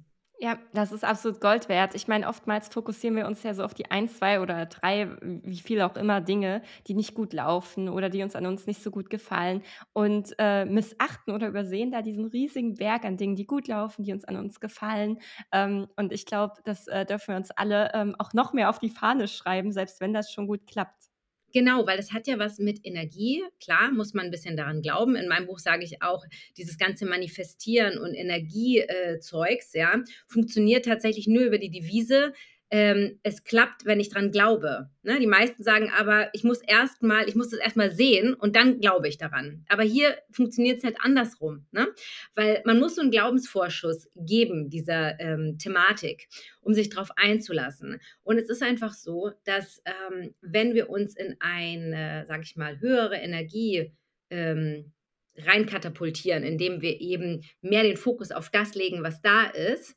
Ja, 0.44 0.58
das 0.72 0.90
ist 0.90 1.04
absolut 1.04 1.40
Gold 1.40 1.68
wert. 1.68 1.94
Ich 1.94 2.08
meine, 2.08 2.26
oftmals 2.26 2.68
fokussieren 2.68 3.14
wir 3.14 3.28
uns 3.28 3.44
ja 3.44 3.54
so 3.54 3.62
auf 3.62 3.75
die 3.75 3.92
ein, 3.92 4.08
2 4.08 4.40
oder 4.40 4.66
3, 4.66 5.08
wie 5.22 5.61
viel 5.61 5.80
auch 5.82 5.94
immer 5.94 6.20
Dinge, 6.20 6.62
die 6.88 6.94
nicht 6.94 7.14
gut 7.14 7.32
laufen 7.32 7.88
oder 7.88 8.08
die 8.11 8.25
uns 8.25 8.34
an 8.34 8.46
uns 8.46 8.66
nicht 8.66 8.82
so 8.82 8.90
gut 8.90 9.08
gefallen 9.08 9.62
und, 9.92 10.34
äh, 10.40 10.64
missachten 10.64 11.32
oder 11.32 11.46
übersehen 11.46 11.92
da 11.92 12.02
diesen 12.02 12.25
riesigen 12.25 12.75
Berg 12.75 13.04
an 13.04 13.16
Dingen, 13.16 13.37
die 13.37 13.46
gut 13.46 13.68
laufen, 13.68 14.02
die 14.02 14.12
uns 14.12 14.25
an 14.25 14.34
uns 14.37 14.58
gefallen. 14.58 15.18
Ähm, 15.52 15.87
und 15.96 16.12
ich 16.12 16.26
glaube, 16.26 16.54
das, 16.64 16.88
äh, 16.88 17.06
dürfen 17.06 17.28
wir 17.28 17.37
uns 17.37 17.52
alle, 17.52 17.92
ähm, 17.94 18.16
auch 18.18 18.32
noch 18.32 18.52
mehr 18.52 18.68
auf 18.68 18.80
die 18.80 18.90
Fahne 18.90 19.28
schreiben, 19.28 19.70
selbst 19.70 20.00
wenn 20.00 20.12
das 20.12 20.32
schon 20.32 20.49
gut 20.49 20.66
klappt. 20.66 21.12
Genau, 21.52 21.87
weil 21.87 21.99
es 21.99 22.12
hat 22.12 22.26
ja 22.26 22.38
was 22.38 22.59
mit 22.59 22.80
Energie. 22.85 23.42
Klar, 23.62 23.92
muss 23.92 24.14
man 24.14 24.26
ein 24.26 24.30
bisschen 24.30 24.56
daran 24.56 24.80
glauben. 24.80 25.16
In 25.16 25.28
meinem 25.28 25.47
Buch 25.47 25.59
sage 25.59 25.85
ich 25.85 26.02
auch, 26.02 26.25
dieses 26.56 26.78
ganze 26.78 27.04
Manifestieren 27.04 27.99
und 27.99 28.14
Energiezeugs, 28.14 29.75
äh, 29.75 29.78
ja, 29.80 30.02
funktioniert 30.26 30.87
tatsächlich 30.87 31.26
nur 31.26 31.42
über 31.42 31.59
die 31.59 31.71
Devise, 31.71 32.32
ähm, 32.72 33.20
es 33.22 33.44
klappt, 33.44 33.84
wenn 33.84 34.00
ich 34.00 34.08
dran 34.08 34.30
glaube. 34.30 34.88
Ne? 35.02 35.20
Die 35.20 35.26
meisten 35.26 35.62
sagen 35.62 35.92
aber, 35.94 36.30
ich 36.32 36.42
muss 36.42 36.62
erst 36.62 37.02
mal, 37.02 37.28
ich 37.28 37.34
muss 37.34 37.50
das 37.50 37.60
erstmal 37.60 37.92
sehen 37.92 38.32
und 38.32 38.56
dann 38.56 38.80
glaube 38.80 39.08
ich 39.08 39.18
daran. 39.18 39.62
Aber 39.68 39.82
hier 39.82 40.16
funktioniert 40.30 40.78
es 40.78 40.84
halt 40.84 40.96
andersrum, 40.98 41.66
ne? 41.70 41.88
weil 42.34 42.62
man 42.64 42.80
muss 42.80 42.94
so 42.94 43.02
einen 43.02 43.10
Glaubensvorschuss 43.10 44.08
geben 44.16 44.70
dieser 44.70 45.20
ähm, 45.20 45.58
Thematik, 45.58 46.28
um 46.62 46.72
sich 46.72 46.88
darauf 46.88 47.10
einzulassen. 47.16 48.00
Und 48.22 48.38
es 48.38 48.48
ist 48.48 48.62
einfach 48.62 48.94
so, 48.94 49.32
dass 49.44 49.82
ähm, 49.84 50.34
wenn 50.40 50.72
wir 50.72 50.88
uns 50.88 51.14
in 51.14 51.36
eine, 51.40 52.24
sage 52.26 52.44
ich 52.44 52.56
mal, 52.56 52.80
höhere 52.80 53.16
Energie 53.16 53.92
ähm, 54.30 54.92
reinkatapultieren, 55.36 56.42
indem 56.42 56.80
wir 56.80 57.02
eben 57.02 57.42
mehr 57.60 57.82
den 57.82 57.98
Fokus 57.98 58.30
auf 58.30 58.48
das 58.48 58.74
legen, 58.74 59.02
was 59.02 59.20
da 59.20 59.44
ist, 59.44 59.94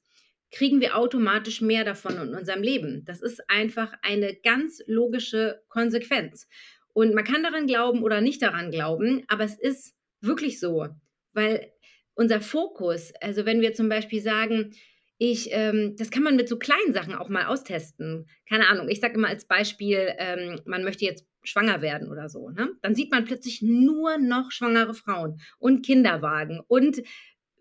kriegen 0.56 0.80
wir 0.80 0.96
automatisch 0.96 1.60
mehr 1.60 1.84
davon 1.84 2.16
in 2.18 2.34
unserem 2.34 2.64
Leben. 2.64 3.04
Das 3.04 3.22
ist 3.22 3.50
einfach 3.50 3.92
eine 4.02 4.36
ganz 4.36 4.82
logische 4.88 5.62
Konsequenz. 5.68 6.48
Und 6.94 7.14
man 7.14 7.26
kann 7.26 7.44
daran 7.44 7.68
glauben 7.68 8.04
oder 8.04 8.22
nicht 8.22 8.42
daran 8.42 8.72
glauben, 8.72 9.26
aber 9.28 9.44
es 9.44 9.60
ist 9.60 9.96
wirklich 10.22 10.62
so, 10.62 10.88
weil 11.34 11.74
unser 12.14 12.40
Fokus, 12.40 13.12
also 13.20 13.46
wenn 13.46 13.60
wir 13.60 13.74
zum 13.74 13.90
Beispiel 13.90 14.22
sagen, 14.22 14.74
ich, 15.18 15.50
ähm, 15.52 15.96
das 15.98 16.10
kann 16.10 16.24
man 16.24 16.38
mit 16.38 16.48
so 16.48 16.58
kleinen 16.58 16.94
Sachen 16.94 17.16
auch 17.16 17.28
mal 17.28 17.48
austesten. 17.48 18.30
Keine 18.48 18.70
Ahnung, 18.70 18.88
ich 18.88 19.02
sage 19.02 19.16
immer 19.16 19.28
als 19.28 19.46
Beispiel, 19.46 20.14
ähm, 20.18 20.62
man 20.66 20.86
möchte 20.86 21.04
jetzt 21.04 21.26
schwanger 21.44 21.82
werden 21.82 22.10
oder 22.10 22.30
so. 22.30 22.50
Ne? 22.50 22.70
Dann 22.82 22.96
sieht 22.96 23.12
man 23.12 23.26
plötzlich 23.26 23.62
nur 23.62 24.18
noch 24.18 24.52
schwangere 24.52 24.94
Frauen 24.94 25.42
und 25.60 25.86
Kinderwagen 25.86 26.62
und 26.66 27.02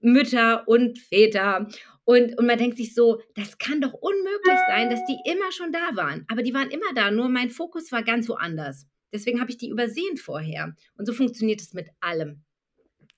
Mütter 0.00 0.68
und 0.68 0.98
Väter. 0.98 1.68
Und, 2.04 2.38
und 2.38 2.46
man 2.46 2.58
denkt 2.58 2.76
sich 2.76 2.94
so, 2.94 3.20
das 3.34 3.58
kann 3.58 3.80
doch 3.80 3.92
unmöglich 3.94 4.58
sein, 4.68 4.90
dass 4.90 5.04
die 5.06 5.18
immer 5.24 5.50
schon 5.52 5.72
da 5.72 5.96
waren. 5.96 6.26
Aber 6.28 6.42
die 6.42 6.52
waren 6.52 6.70
immer 6.70 6.92
da, 6.94 7.10
nur 7.10 7.28
mein 7.28 7.50
Fokus 7.50 7.90
war 7.92 8.02
ganz 8.02 8.28
woanders. 8.28 8.86
Deswegen 9.12 9.40
habe 9.40 9.50
ich 9.50 9.56
die 9.56 9.70
übersehen 9.70 10.16
vorher. 10.16 10.74
Und 10.98 11.06
so 11.06 11.12
funktioniert 11.12 11.60
es 11.60 11.72
mit 11.72 11.88
allem. 12.00 12.42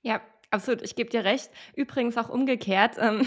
Ja, 0.02 0.22
Absolut, 0.56 0.80
ich 0.80 0.94
gebe 0.94 1.10
dir 1.10 1.22
recht. 1.22 1.50
Übrigens 1.74 2.16
auch 2.16 2.30
umgekehrt. 2.30 2.96
Ähm, 2.98 3.26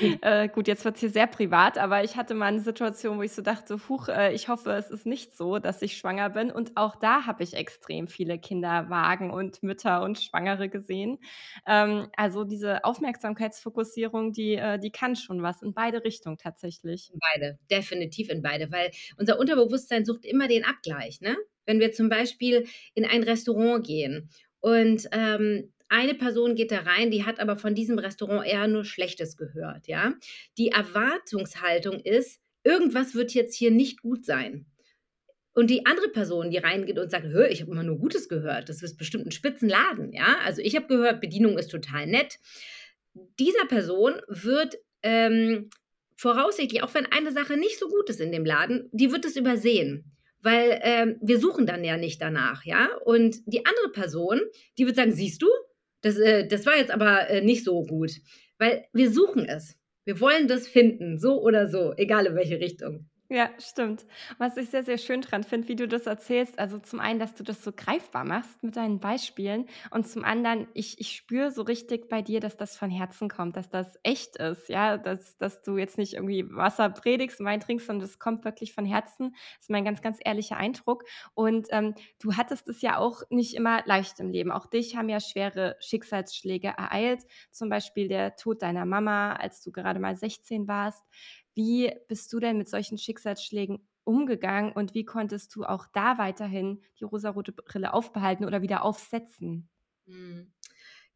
hm. 0.00 0.18
äh, 0.22 0.48
gut, 0.48 0.66
jetzt 0.66 0.84
wird 0.84 0.96
es 0.96 1.00
hier 1.00 1.10
sehr 1.10 1.28
privat, 1.28 1.78
aber 1.78 2.02
ich 2.02 2.16
hatte 2.16 2.34
mal 2.34 2.46
eine 2.46 2.58
Situation, 2.58 3.16
wo 3.16 3.22
ich 3.22 3.30
so 3.30 3.42
dachte, 3.42 3.78
huch, 3.88 4.08
äh, 4.08 4.34
ich 4.34 4.48
hoffe, 4.48 4.72
es 4.72 4.90
ist 4.90 5.06
nicht 5.06 5.36
so, 5.36 5.60
dass 5.60 5.82
ich 5.82 5.96
schwanger 5.96 6.30
bin. 6.30 6.50
Und 6.50 6.76
auch 6.76 6.96
da 6.96 7.26
habe 7.26 7.44
ich 7.44 7.54
extrem 7.54 8.08
viele 8.08 8.40
Kinderwagen 8.40 9.30
und 9.30 9.62
Mütter 9.62 10.02
und 10.02 10.18
Schwangere 10.18 10.68
gesehen. 10.68 11.18
Ähm, 11.64 12.08
also 12.16 12.42
diese 12.42 12.84
Aufmerksamkeitsfokussierung, 12.84 14.32
die, 14.32 14.56
äh, 14.56 14.80
die 14.80 14.90
kann 14.90 15.14
schon 15.14 15.44
was 15.44 15.62
in 15.62 15.74
beide 15.74 16.02
Richtungen 16.02 16.38
tatsächlich. 16.38 17.12
In 17.12 17.20
beide, 17.32 17.58
definitiv 17.70 18.30
in 18.30 18.42
beide, 18.42 18.72
weil 18.72 18.90
unser 19.16 19.38
Unterbewusstsein 19.38 20.04
sucht 20.04 20.24
immer 20.24 20.48
den 20.48 20.64
Abgleich. 20.64 21.20
Ne? 21.20 21.36
Wenn 21.66 21.78
wir 21.78 21.92
zum 21.92 22.08
Beispiel 22.08 22.66
in 22.94 23.04
ein 23.04 23.22
Restaurant 23.22 23.86
gehen 23.86 24.28
und 24.58 25.08
ähm, 25.12 25.73
eine 25.88 26.14
Person 26.14 26.54
geht 26.54 26.70
da 26.70 26.80
rein, 26.80 27.10
die 27.10 27.24
hat 27.24 27.40
aber 27.40 27.56
von 27.56 27.74
diesem 27.74 27.98
Restaurant 27.98 28.46
eher 28.46 28.66
nur 28.66 28.84
Schlechtes 28.84 29.36
gehört, 29.36 29.86
ja. 29.86 30.14
Die 30.58 30.68
Erwartungshaltung 30.68 32.00
ist, 32.00 32.40
irgendwas 32.62 33.14
wird 33.14 33.34
jetzt 33.34 33.54
hier 33.54 33.70
nicht 33.70 34.02
gut 34.02 34.24
sein. 34.24 34.66
Und 35.52 35.70
die 35.70 35.86
andere 35.86 36.08
Person, 36.08 36.50
die 36.50 36.58
reingeht 36.58 36.98
und 36.98 37.10
sagt, 37.10 37.26
ich 37.50 37.60
habe 37.60 37.70
immer 37.70 37.84
nur 37.84 37.98
Gutes 37.98 38.28
gehört, 38.28 38.68
das 38.68 38.82
ist 38.82 38.96
bestimmt 38.96 39.26
ein 39.26 39.30
Spitzenladen, 39.30 40.12
ja. 40.12 40.38
Also 40.44 40.62
ich 40.62 40.74
habe 40.74 40.86
gehört, 40.86 41.20
Bedienung 41.20 41.58
ist 41.58 41.70
total 41.70 42.06
nett. 42.06 42.38
Dieser 43.38 43.66
Person 43.66 44.14
wird 44.26 44.76
ähm, 45.02 45.70
voraussichtlich, 46.16 46.82
auch 46.82 46.94
wenn 46.94 47.06
eine 47.06 47.30
Sache 47.30 47.56
nicht 47.56 47.78
so 47.78 47.88
gut 47.88 48.10
ist 48.10 48.20
in 48.20 48.32
dem 48.32 48.44
Laden, 48.44 48.88
die 48.92 49.12
wird 49.12 49.24
es 49.24 49.36
übersehen 49.36 50.10
weil 50.44 50.78
ähm, 50.82 51.16
wir 51.22 51.40
suchen 51.40 51.64
dann 51.64 51.82
ja 51.84 51.96
nicht 51.96 52.20
danach, 52.20 52.64
ja. 52.64 52.90
Und 53.06 53.38
die 53.46 53.64
andere 53.64 53.88
Person, 53.92 54.42
die 54.76 54.84
wird 54.86 54.94
sagen, 54.94 55.12
siehst 55.12 55.40
du, 55.40 55.48
das, 56.04 56.18
äh, 56.18 56.46
das 56.46 56.66
war 56.66 56.76
jetzt 56.76 56.90
aber 56.90 57.28
äh, 57.30 57.40
nicht 57.40 57.64
so 57.64 57.82
gut, 57.82 58.12
weil 58.58 58.84
wir 58.92 59.10
suchen 59.10 59.46
es. 59.48 59.76
Wir 60.04 60.20
wollen 60.20 60.48
das 60.48 60.68
finden, 60.68 61.18
so 61.18 61.40
oder 61.42 61.66
so, 61.66 61.94
egal 61.96 62.26
in 62.26 62.34
welche 62.34 62.60
Richtung. 62.60 63.08
Ja, 63.34 63.50
stimmt. 63.58 64.06
Was 64.38 64.56
ich 64.56 64.70
sehr, 64.70 64.84
sehr 64.84 64.96
schön 64.96 65.20
dran 65.20 65.42
finde, 65.42 65.66
wie 65.66 65.74
du 65.74 65.88
das 65.88 66.06
erzählst, 66.06 66.56
also 66.60 66.78
zum 66.78 67.00
einen, 67.00 67.18
dass 67.18 67.34
du 67.34 67.42
das 67.42 67.64
so 67.64 67.72
greifbar 67.72 68.24
machst 68.24 68.62
mit 68.62 68.76
deinen 68.76 69.00
Beispielen 69.00 69.66
und 69.90 70.06
zum 70.06 70.22
anderen, 70.24 70.68
ich, 70.72 71.00
ich 71.00 71.16
spüre 71.16 71.50
so 71.50 71.62
richtig 71.62 72.08
bei 72.08 72.22
dir, 72.22 72.38
dass 72.38 72.56
das 72.56 72.76
von 72.76 72.90
Herzen 72.90 73.28
kommt, 73.28 73.56
dass 73.56 73.68
das 73.68 73.98
echt 74.04 74.36
ist, 74.36 74.68
ja, 74.68 74.98
dass, 74.98 75.36
dass 75.36 75.62
du 75.62 75.76
jetzt 75.78 75.98
nicht 75.98 76.14
irgendwie 76.14 76.48
Wasser 76.54 76.88
predigst, 76.90 77.42
Wein 77.42 77.58
trinkst, 77.58 77.86
sondern 77.88 78.06
das 78.06 78.20
kommt 78.20 78.44
wirklich 78.44 78.72
von 78.72 78.84
Herzen. 78.84 79.30
Das 79.56 79.62
ist 79.64 79.70
mein 79.70 79.84
ganz, 79.84 80.00
ganz 80.00 80.18
ehrlicher 80.24 80.56
Eindruck. 80.56 81.02
Und 81.34 81.66
ähm, 81.70 81.96
du 82.22 82.36
hattest 82.36 82.68
es 82.68 82.82
ja 82.82 82.98
auch 82.98 83.22
nicht 83.30 83.54
immer 83.54 83.82
leicht 83.84 84.20
im 84.20 84.30
Leben. 84.30 84.52
Auch 84.52 84.66
dich 84.66 84.94
haben 84.94 85.08
ja 85.08 85.18
schwere 85.18 85.74
Schicksalsschläge 85.80 86.68
ereilt, 86.68 87.22
zum 87.50 87.68
Beispiel 87.68 88.06
der 88.06 88.36
Tod 88.36 88.62
deiner 88.62 88.86
Mama, 88.86 89.32
als 89.32 89.60
du 89.60 89.72
gerade 89.72 89.98
mal 89.98 90.14
16 90.14 90.68
warst. 90.68 91.02
Wie 91.54 91.92
bist 92.08 92.32
du 92.32 92.40
denn 92.40 92.58
mit 92.58 92.68
solchen 92.68 92.98
Schicksalsschlägen 92.98 93.88
umgegangen 94.04 94.72
und 94.72 94.94
wie 94.94 95.04
konntest 95.04 95.54
du 95.54 95.64
auch 95.64 95.86
da 95.92 96.18
weiterhin 96.18 96.82
die 97.00 97.04
rosarote 97.04 97.52
Brille 97.52 97.94
aufbehalten 97.94 98.44
oder 98.44 98.62
wieder 98.62 98.84
aufsetzen? 98.84 99.68
Hm. 100.06 100.52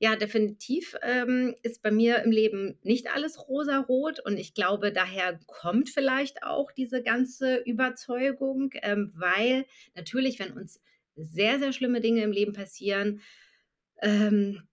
Ja, 0.00 0.16
definitiv 0.16 0.97
ähm, 1.02 1.57
ist 1.62 1.83
bei 1.83 1.90
mir 1.90 2.23
im 2.23 2.30
Leben 2.30 2.78
nicht 2.83 3.09
alles 3.14 3.49
rosarot 3.49 4.21
und 4.21 4.38
ich 4.38 4.54
glaube, 4.54 4.92
daher 4.92 5.40
kommt 5.47 5.90
vielleicht 5.90 6.42
auch 6.45 6.73
diese 6.73 7.02
ganze 7.02 7.57
Überzeugung, 7.57 8.71
ähm, 8.83 9.12
weil 9.16 9.66
natürlich, 9.95 10.38
wenn 10.38 10.52
uns 10.52 10.80
sehr, 11.16 11.59
sehr 11.59 11.73
schlimme 11.73 12.00
Dinge 12.00 12.23
im 12.23 12.33
Leben 12.33 12.52
passieren, 12.52 13.23
ähm, 14.02 14.68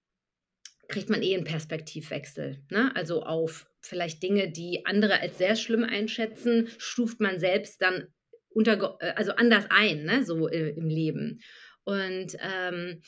kriegt 0.88 1.10
man 1.10 1.22
eh 1.22 1.36
einen 1.36 1.44
Perspektivwechsel. 1.44 2.64
Ne? 2.70 2.96
Also 2.96 3.24
auf 3.24 3.68
vielleicht 3.82 4.24
Dinge, 4.24 4.52
die 4.52 4.86
andere 4.86 5.20
als 5.20 5.38
sehr 5.38 5.56
schlimm 5.56 5.84
einschätzen, 5.84 6.70
stuft 6.78 7.20
man 7.20 7.40
selbst 7.40 7.82
dann 7.82 8.08
unter, 8.50 8.98
äh, 9.00 9.14
also 9.16 9.32
anders 9.34 9.66
ein, 9.70 10.04
ne? 10.04 10.24
so 10.24 10.48
äh, 10.48 10.70
im 10.70 10.88
Leben. 10.88 11.42
Und 11.84 12.36
ähm, 12.42 13.02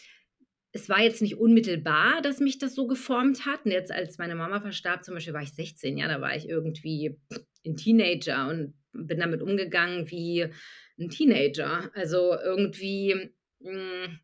es 0.71 0.89
war 0.89 1.01
jetzt 1.01 1.21
nicht 1.21 1.37
unmittelbar, 1.37 2.21
dass 2.21 2.39
mich 2.39 2.59
das 2.59 2.75
so 2.75 2.87
geformt 2.87 3.45
hat. 3.45 3.65
Und 3.65 3.71
jetzt, 3.71 3.91
als 3.91 4.17
meine 4.17 4.35
Mama 4.35 4.61
verstarb, 4.61 5.03
zum 5.03 5.15
Beispiel 5.15 5.33
war 5.33 5.41
ich 5.41 5.53
16, 5.53 5.97
ja, 5.97 6.07
da 6.07 6.21
war 6.21 6.35
ich 6.35 6.47
irgendwie 6.47 7.19
ein 7.65 7.75
Teenager 7.75 8.47
und 8.47 8.75
bin 8.93 9.19
damit 9.19 9.41
umgegangen 9.41 10.09
wie 10.11 10.47
ein 10.99 11.09
Teenager. 11.09 11.89
Also 11.95 12.35
irgendwie 12.35 13.31
mh, 13.59 13.71
hm, 13.71 14.19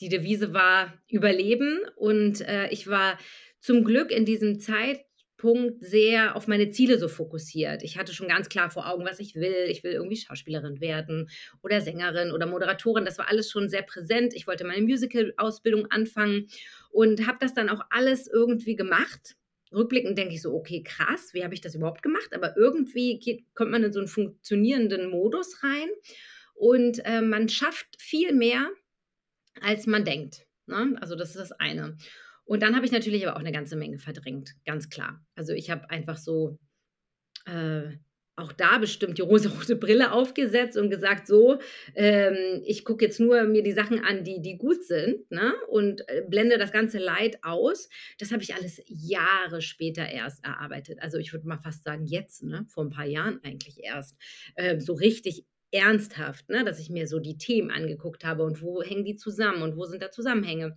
die 0.00 0.08
Devise 0.08 0.52
war 0.52 0.92
Überleben 1.08 1.80
und 1.96 2.40
äh, 2.42 2.68
ich 2.70 2.86
war 2.88 3.18
zum 3.60 3.84
Glück 3.84 4.10
in 4.10 4.24
diesem 4.24 4.60
Zeitpunkt 4.60 5.84
sehr 5.84 6.36
auf 6.36 6.46
meine 6.46 6.70
Ziele 6.70 6.98
so 6.98 7.08
fokussiert. 7.08 7.82
Ich 7.82 7.98
hatte 7.98 8.14
schon 8.14 8.28
ganz 8.28 8.48
klar 8.48 8.70
vor 8.70 8.88
Augen, 8.88 9.04
was 9.04 9.20
ich 9.20 9.34
will. 9.34 9.66
Ich 9.68 9.82
will 9.82 9.92
irgendwie 9.92 10.16
Schauspielerin 10.16 10.80
werden 10.80 11.28
oder 11.62 11.80
Sängerin 11.80 12.32
oder 12.32 12.46
Moderatorin. 12.46 13.04
Das 13.04 13.18
war 13.18 13.28
alles 13.28 13.50
schon 13.50 13.68
sehr 13.68 13.82
präsent. 13.82 14.34
Ich 14.34 14.46
wollte 14.46 14.64
meine 14.64 14.82
Musical-Ausbildung 14.82 15.86
anfangen 15.90 16.48
und 16.90 17.26
habe 17.26 17.38
das 17.40 17.54
dann 17.54 17.68
auch 17.68 17.80
alles 17.90 18.28
irgendwie 18.28 18.76
gemacht. 18.76 19.36
Rückblickend 19.72 20.16
denke 20.16 20.34
ich 20.34 20.42
so, 20.42 20.54
okay, 20.54 20.82
krass, 20.82 21.34
wie 21.34 21.44
habe 21.44 21.54
ich 21.54 21.60
das 21.60 21.74
überhaupt 21.74 22.02
gemacht? 22.02 22.32
Aber 22.32 22.56
irgendwie 22.56 23.18
geht, 23.18 23.44
kommt 23.54 23.70
man 23.70 23.84
in 23.84 23.92
so 23.92 23.98
einen 23.98 24.08
funktionierenden 24.08 25.10
Modus 25.10 25.62
rein 25.62 25.88
und 26.54 27.04
äh, 27.04 27.20
man 27.20 27.48
schafft 27.48 28.00
viel 28.00 28.32
mehr, 28.32 28.70
als 29.62 29.86
man 29.86 30.04
denkt. 30.04 30.46
Ne? 30.66 30.96
Also 31.00 31.14
das 31.14 31.30
ist 31.30 31.38
das 31.38 31.52
eine. 31.52 31.96
Und 32.44 32.62
dann 32.62 32.74
habe 32.74 32.86
ich 32.86 32.92
natürlich 32.92 33.26
aber 33.26 33.36
auch 33.36 33.40
eine 33.40 33.52
ganze 33.52 33.76
Menge 33.76 33.98
verdrängt, 33.98 34.54
ganz 34.64 34.88
klar. 34.88 35.24
Also 35.34 35.52
ich 35.52 35.70
habe 35.70 35.90
einfach 35.90 36.16
so 36.16 36.58
äh, 37.44 37.96
auch 38.38 38.52
da 38.52 38.78
bestimmt 38.78 39.18
die 39.18 39.22
rosa-rote 39.22 39.76
Brille 39.76 40.12
aufgesetzt 40.12 40.76
und 40.76 40.90
gesagt, 40.90 41.26
so, 41.26 41.58
ähm, 41.94 42.62
ich 42.64 42.84
gucke 42.84 43.04
jetzt 43.04 43.20
nur 43.20 43.42
mir 43.44 43.62
die 43.62 43.72
Sachen 43.72 44.04
an, 44.04 44.24
die, 44.24 44.40
die 44.40 44.56
gut 44.56 44.84
sind 44.84 45.30
ne? 45.30 45.54
und 45.68 46.08
äh, 46.08 46.22
blende 46.26 46.56
das 46.56 46.72
ganze 46.72 46.98
Leid 46.98 47.38
aus. 47.42 47.88
Das 48.18 48.30
habe 48.30 48.42
ich 48.42 48.54
alles 48.54 48.80
Jahre 48.86 49.60
später 49.60 50.08
erst 50.08 50.44
erarbeitet. 50.44 51.02
Also 51.02 51.18
ich 51.18 51.32
würde 51.32 51.48
mal 51.48 51.58
fast 51.58 51.84
sagen, 51.84 52.06
jetzt, 52.06 52.44
ne? 52.44 52.64
vor 52.68 52.84
ein 52.84 52.90
paar 52.90 53.06
Jahren 53.06 53.40
eigentlich 53.42 53.82
erst, 53.82 54.16
äh, 54.54 54.78
so 54.78 54.94
richtig 54.94 55.44
ernsthaft, 55.72 56.48
ne, 56.50 56.64
dass 56.64 56.80
ich 56.80 56.90
mir 56.90 57.06
so 57.08 57.18
die 57.20 57.38
Themen 57.38 57.70
angeguckt 57.70 58.24
habe 58.24 58.44
und 58.44 58.62
wo 58.62 58.82
hängen 58.82 59.04
die 59.04 59.16
zusammen 59.16 59.62
und 59.62 59.76
wo 59.76 59.84
sind 59.86 60.02
da 60.02 60.10
Zusammenhänge. 60.10 60.76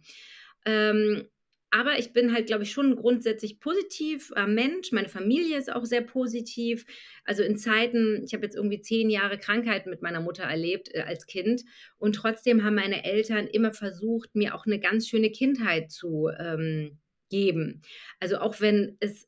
Ähm, 0.65 1.27
aber 1.73 1.97
ich 1.99 2.11
bin 2.13 2.33
halt, 2.33 2.47
glaube 2.47 2.63
ich, 2.63 2.71
schon 2.73 2.97
grundsätzlich 2.97 3.59
positiver 3.61 4.45
Mensch. 4.47 4.91
Meine 4.91 5.07
Familie 5.09 5.57
ist 5.57 5.71
auch 5.73 5.85
sehr 5.85 6.01
positiv. 6.01 6.85
Also, 7.25 7.43
in 7.43 7.57
Zeiten 7.57 8.23
ich 8.25 8.33
habe 8.33 8.43
jetzt 8.45 8.55
irgendwie 8.57 8.81
10 8.81 9.09
Jahre 9.09 9.37
Krankheit 9.39 9.87
mit 9.87 10.01
meiner 10.01 10.19
Mutter 10.21 10.43
erlebt, 10.43 10.93
äh, 10.93 11.01
als 11.03 11.27
Kind 11.27 11.63
und 11.97 12.13
trotzdem 12.15 12.63
haben 12.65 12.75
meine 12.75 13.05
Eltern 13.05 13.47
immer 13.47 13.71
versucht, 13.73 14.35
mir 14.35 14.55
auch 14.55 14.65
'ne 14.65 14.79
ganz 14.79 15.07
schöne 15.07 15.31
Kindheit 15.31 15.91
zu, 15.91 16.29
ähm, 16.37 16.99
geben. 17.29 17.81
Also, 18.19 18.37
auch 18.39 18.59
wenn 18.61 18.97
es, 18.99 19.27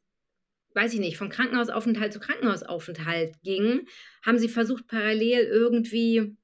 weiß 0.76 0.94
ich 0.94 1.00
nicht, 1.00 1.18
von 1.18 1.30
Krankenhausaufenthalt 1.30 2.14
zu 2.14 2.20
Krankenhausaufenthalt 2.20 3.42
ging, 3.44 3.88
haben 4.26 4.40
sie 4.40 4.50
versucht, 4.50 4.88
parallel 4.88 5.46
irgendwie 5.46 6.36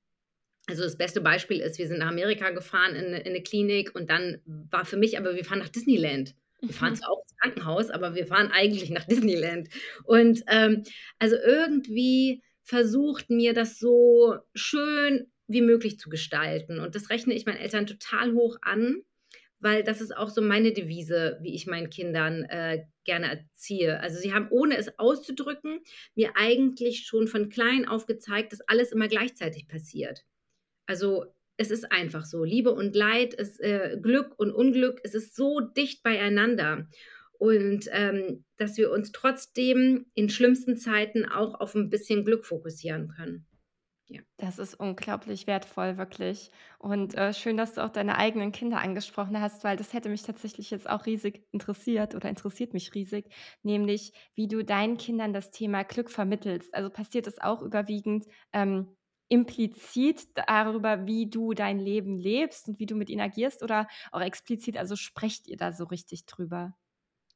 also, 0.68 0.84
das 0.84 0.98
beste 0.98 1.22
Beispiel 1.22 1.60
ist, 1.62 1.80
wir 1.80 1.88
sind 1.88 2.00
nach 2.00 2.10
Amerika 2.10 2.52
gefahren 2.52 2.96
in 2.96 3.14
in 3.16 3.34
'ne 3.34 3.44
Klinik 3.44 3.96
und 3.96 4.10
dann 4.10 4.42
war 4.46 4.86
für 4.86 4.98
mich 4.98 5.18
aber 5.18 5.36
wir 5.36 5.46
fahren 5.46 5.60
nach 5.60 5.70
Disneyland. 5.70 6.36
Wir 6.68 6.76
fahren 6.76 6.96
Mhm. 6.96 6.98
zwar 6.98 7.12
auch 7.12 7.22
ins 7.24 7.38
Krankenhaus, 7.42 7.90
aber 7.92 8.16
wir 8.16 8.28
fahren 8.28 8.52
eigentlich 8.54 8.90
nach 8.92 9.06
Disneyland. 9.06 9.70
Und, 10.06 10.44
ähm, 10.50 10.84
also, 11.20 11.38
irgendwie 11.38 12.44
versucht, 12.64 13.30
mir 13.32 13.54
das 13.54 13.80
so 13.80 14.38
schön 14.56 15.32
wie 15.48 15.62
möglich 15.64 16.00
zu 16.00 16.10
gestalten. 16.10 16.80
Und 16.80 16.96
das 16.96 17.10
rechne 17.12 17.34
ich 17.36 17.46
meinen 17.48 17.58
Eltern 17.60 17.88
total 17.88 18.34
hoch 18.34 18.58
an, 18.62 19.02
weil 19.60 19.84
das 19.84 20.02
ist 20.02 20.16
auch 20.18 20.30
so 20.30 20.42
meine 20.42 20.74
Devise, 20.74 21.40
wie 21.42 21.56
ich 21.56 21.68
meinen 21.68 21.90
Kindern, 21.92 22.44
äh, 22.46 22.86
gerne 23.10 23.28
erziehe. 23.32 24.00
Also, 24.02 24.20
sie 24.20 24.34
haben, 24.34 24.48
ohne 24.52 24.78
es 24.78 25.00
auszudrücken, 25.00 25.82
mir 26.16 26.32
eigentlich 26.38 27.06
schon 27.08 27.28
von 27.28 27.50
klein 27.50 27.88
auf 27.88 28.06
gezeigt, 28.08 28.54
dass 28.54 28.62
alles 28.70 28.92
immer 28.94 29.08
gleichzeitig 29.10 29.68
passiert. 29.68 30.24
Also, 30.88 31.26
es 31.58 31.72
ist 31.72 31.92
einfach 31.92 32.26
so. 32.26 32.44
Liebe 32.46 32.72
und 32.72 32.96
Leid, 32.96 33.36
es 33.38 33.60
äh, 33.62 33.98
Glück 34.02 34.34
und 34.40 34.52
Unglück, 34.54 35.02
es 35.04 35.16
ist 35.16 35.36
so 35.36 35.60
dicht 35.62 36.04
beieinander. 36.04 36.90
Und, 37.40 37.88
ähm, 37.92 38.46
dass 38.58 38.78
wir 38.78 38.92
uns 38.92 39.12
trotzdem 39.14 40.08
in 40.16 40.30
schlimmsten 40.30 40.78
Zeiten 40.78 41.26
auch 41.26 41.60
auf 41.62 41.76
'n 41.76 41.90
bisschen 41.92 42.26
Glück 42.26 42.46
fokussieren 42.46 43.10
können. 43.10 43.49
Ja. 44.12 44.22
Das 44.38 44.58
ist 44.58 44.74
unglaublich 44.74 45.46
wertvoll, 45.46 45.98
wirklich. 45.98 46.50
Und, 46.80 47.14
äh, 47.16 47.32
schön, 47.34 47.58
dass 47.58 47.74
du 47.76 47.84
auch 47.86 47.90
deine 47.90 48.18
eigenen 48.18 48.52
Kinder 48.52 48.80
angesprochen 48.82 49.40
hast, 49.40 49.64
weil 49.64 49.78
das 49.78 49.94
hätte 49.94 50.10
mich 50.10 50.24
tatsächlich 50.24 50.72
jetzt 50.72 50.90
auch 50.90 51.06
riesig 51.06 51.46
interessiert 51.52 52.16
oder 52.16 52.28
interessiert 52.28 52.74
mich 52.74 52.96
riesig, 52.96 53.26
nämlich 53.62 54.14
wie 54.34 54.48
du 54.48 54.64
deinen 54.64 54.98
Kindern 54.98 55.32
das 55.32 55.52
Thema 55.52 55.84
Glück 55.84 56.10
vermittelst. 56.10 56.74
Also, 56.74 56.90
passiert 56.90 57.28
das 57.28 57.38
auch 57.40 57.62
überwiegend, 57.62 58.26
ähm, 58.52 58.96
implizit 59.28 60.28
darüber, 60.34 61.06
wie 61.06 61.30
du 61.30 61.54
dein 61.54 61.78
Leben 61.78 62.18
lebst 62.18 62.68
und 62.68 62.80
wie 62.80 62.88
du 62.88 62.96
mit 62.96 63.12
ihnen 63.12 63.22
agierst 63.22 63.62
oder 63.62 63.88
auch 64.12 64.22
explizit, 64.22 64.76
also, 64.78 64.96
sprecht 64.96 65.48
ihr 65.48 65.58
da 65.58 65.72
so 65.72 65.84
richtig 65.84 66.26
drüber? 66.26 66.74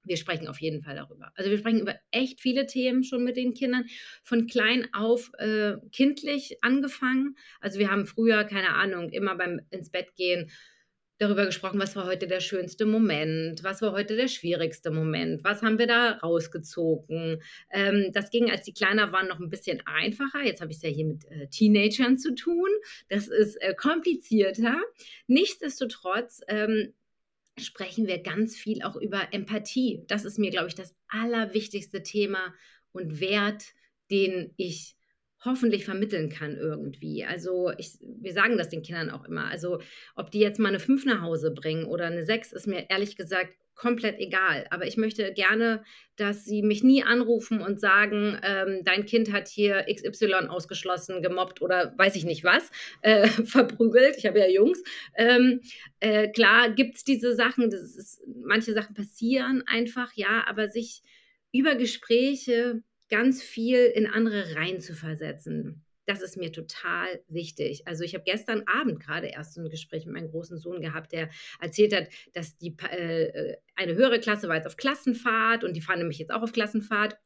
Wir 0.06 0.18
sprechen 0.18 0.48
auf 0.48 0.60
jeden 0.62 0.82
Fall 0.82 0.96
darüber. 0.96 1.32
Also, 1.36 1.50
wir 1.50 1.58
sprechen 1.58 1.80
über 1.82 1.96
echt 2.12 2.42
viele 2.42 2.66
Themen 2.66 3.04
schon 3.04 3.24
mit 3.24 3.38
den 3.38 3.54
Kindern, 3.54 3.86
von 4.24 4.48
klein 4.48 4.88
auf, 4.94 5.32
äh, 5.38 5.76
kindlich 5.92 6.58
angefangen. 6.64 7.36
Also, 7.62 7.80
wir 7.80 7.90
haben 7.92 8.06
früher, 8.06 8.44
keine 8.44 8.70
Ahnung, 8.76 9.10
immer 9.12 9.36
beim 9.36 9.62
Ins-Bett-Gehen 9.70 10.52
darüber 11.20 11.46
gesprochen: 11.46 11.80
„Was 11.80 11.96
war 11.96 12.06
heute 12.06 12.28
der 12.28 12.42
schönste 12.42 12.86
Moment? 12.86 13.64
Was 13.64 13.82
war 13.82 13.94
heute 13.94 14.16
der 14.18 14.28
schwierigste 14.28 14.92
Moment? 14.92 15.44
Was 15.44 15.62
haben 15.62 15.80
wir 15.80 15.88
da 15.88 16.14
rausgezogen?“ 16.18 17.42
Ähm, 17.72 18.12
das 18.14 18.30
ging, 18.32 18.52
als 18.52 18.64
die 18.64 18.74
kleiner 18.74 19.12
waren, 19.14 19.28
noch 19.30 19.40
'n 19.40 19.50
bisschen 19.50 19.82
einfacher. 19.86 20.44
Jetzt 20.44 20.62
habe 20.62 20.72
ich's 20.72 20.82
ja 20.84 20.90
hier 20.90 21.06
mit, 21.06 21.26
äh, 21.32 21.48
Teenagern 21.48 22.18
zu 22.18 22.36
tun. 22.36 22.68
Das 23.10 23.28
ist, 23.30 23.56
äh, 23.62 23.74
komplizierter. 23.76 24.82
Nichtsdestotrotz, 25.28 26.42
ähm, 26.48 26.94
sprechen 27.60 28.08
wir 28.08 28.20
ganz 28.24 28.56
viel 28.56 28.82
auch 28.84 28.96
über 28.96 29.28
Empathie. 29.32 30.04
Das 30.08 30.26
ist 30.26 30.40
mir, 30.40 30.50
glaube 30.52 30.68
ich, 30.70 30.76
das 30.76 30.96
allerwichtigste 31.08 32.02
Thema 32.04 32.54
und 32.92 33.20
Wert, 33.20 33.66
den 34.12 34.54
ich 34.58 34.96
hoffentlich 35.46 35.86
vermitteln 35.86 36.30
kann 36.30 36.58
irgendwie. 36.58 37.26
Also, 37.26 37.72
ich 37.78 37.98
wir 38.02 38.34
sagen 38.34 38.58
das 38.58 38.70
den 38.70 38.82
Kindern 38.82 39.10
auch 39.10 39.26
immer. 39.26 39.46
Also, 39.50 39.80
ob 40.16 40.32
die 40.32 40.40
jetzt 40.40 40.60
mal 40.60 40.72
'ne 40.72 40.80
5 40.80 41.06
nach 41.06 41.22
Hause 41.22 41.52
bringen 41.52 41.86
oder 41.86 42.10
'ne 42.10 42.24
6, 42.26 42.54
ist 42.54 42.66
mir 42.68 42.90
ehrlich 42.90 43.16
gesagt 43.18 43.56
komplett 43.76 44.20
egal. 44.20 44.66
Aber 44.70 44.86
ich 44.86 44.98
möchte 44.98 45.34
gerne, 45.34 45.84
dass 46.16 46.46
sie 46.46 46.62
mich 46.62 46.84
nie 46.84 47.04
anrufen 47.04 47.62
und 47.62 47.80
sagen, 47.80 48.40
ähm: 48.44 48.82
„Dein 48.84 49.06
Kind 49.06 49.32
hat 49.32 49.48
hier 49.48 49.86
XY 49.88 50.48
ausgeschlossen, 50.50 51.22
gemobbt“ 51.22 51.62
oder 51.62 51.94
weiß 51.98 52.16
ich 52.16 52.26
nicht 52.26 52.44
was, 52.44 52.70
äh, 53.02 53.28
verprügelt. 53.46 54.16
Ich 54.18 54.26
habe 54.26 54.40
ja 54.40 54.48
Jungs. 54.48 54.84
Ähm, 55.16 55.62
äh, 56.00 56.30
klar 56.30 56.72
gibt's 56.72 57.04
diese 57.04 57.36
Sachen, 57.36 57.72
ist 57.72 58.22
manche 58.44 58.74
Sachen 58.74 58.94
passieren 58.94 59.64
einfach, 59.68 60.14
ja, 60.16 60.44
aber 60.48 60.70
sich 60.70 61.02
über 61.52 61.76
Gespräche 61.76 62.84
ganz 63.10 63.44
viel 63.44 63.86
in 63.86 64.08
andere 64.08 64.56
reinzuversetzen, 64.56 65.84
das 66.06 66.22
ist 66.22 66.38
mir 66.38 66.52
total 66.52 67.22
wichtig. 67.28 67.88
Also, 67.88 68.04
ich 68.04 68.14
habe 68.16 68.24
gestern 68.26 68.64
Abend 68.68 69.00
grade 69.00 69.28
erst 69.28 69.54
so 69.54 69.62
'n 69.62 69.70
Gespräch 69.70 70.06
mit 70.06 70.16
meinem 70.16 70.30
großen 70.32 70.58
Sohn 70.58 70.82
gehabt, 70.82 71.12
der 71.14 71.30
erzählt 71.62 71.96
hat, 71.96 72.08
dass 72.34 72.58
die 72.58 72.76
äh, 72.92 73.56
eine 73.76 73.96
höhere 73.96 74.20
Klasse 74.20 74.48
war 74.50 74.56
jetzt 74.58 74.68
auf 74.68 74.78
Klassenfahrt 74.78 75.64
und 75.64 75.76
die 75.76 75.82
fahren 75.82 76.00
nämlich 76.00 76.20
jetzt 76.20 76.32
auch 76.34 76.42
auf 76.44 76.52
Klassenfahrt. 76.54 77.18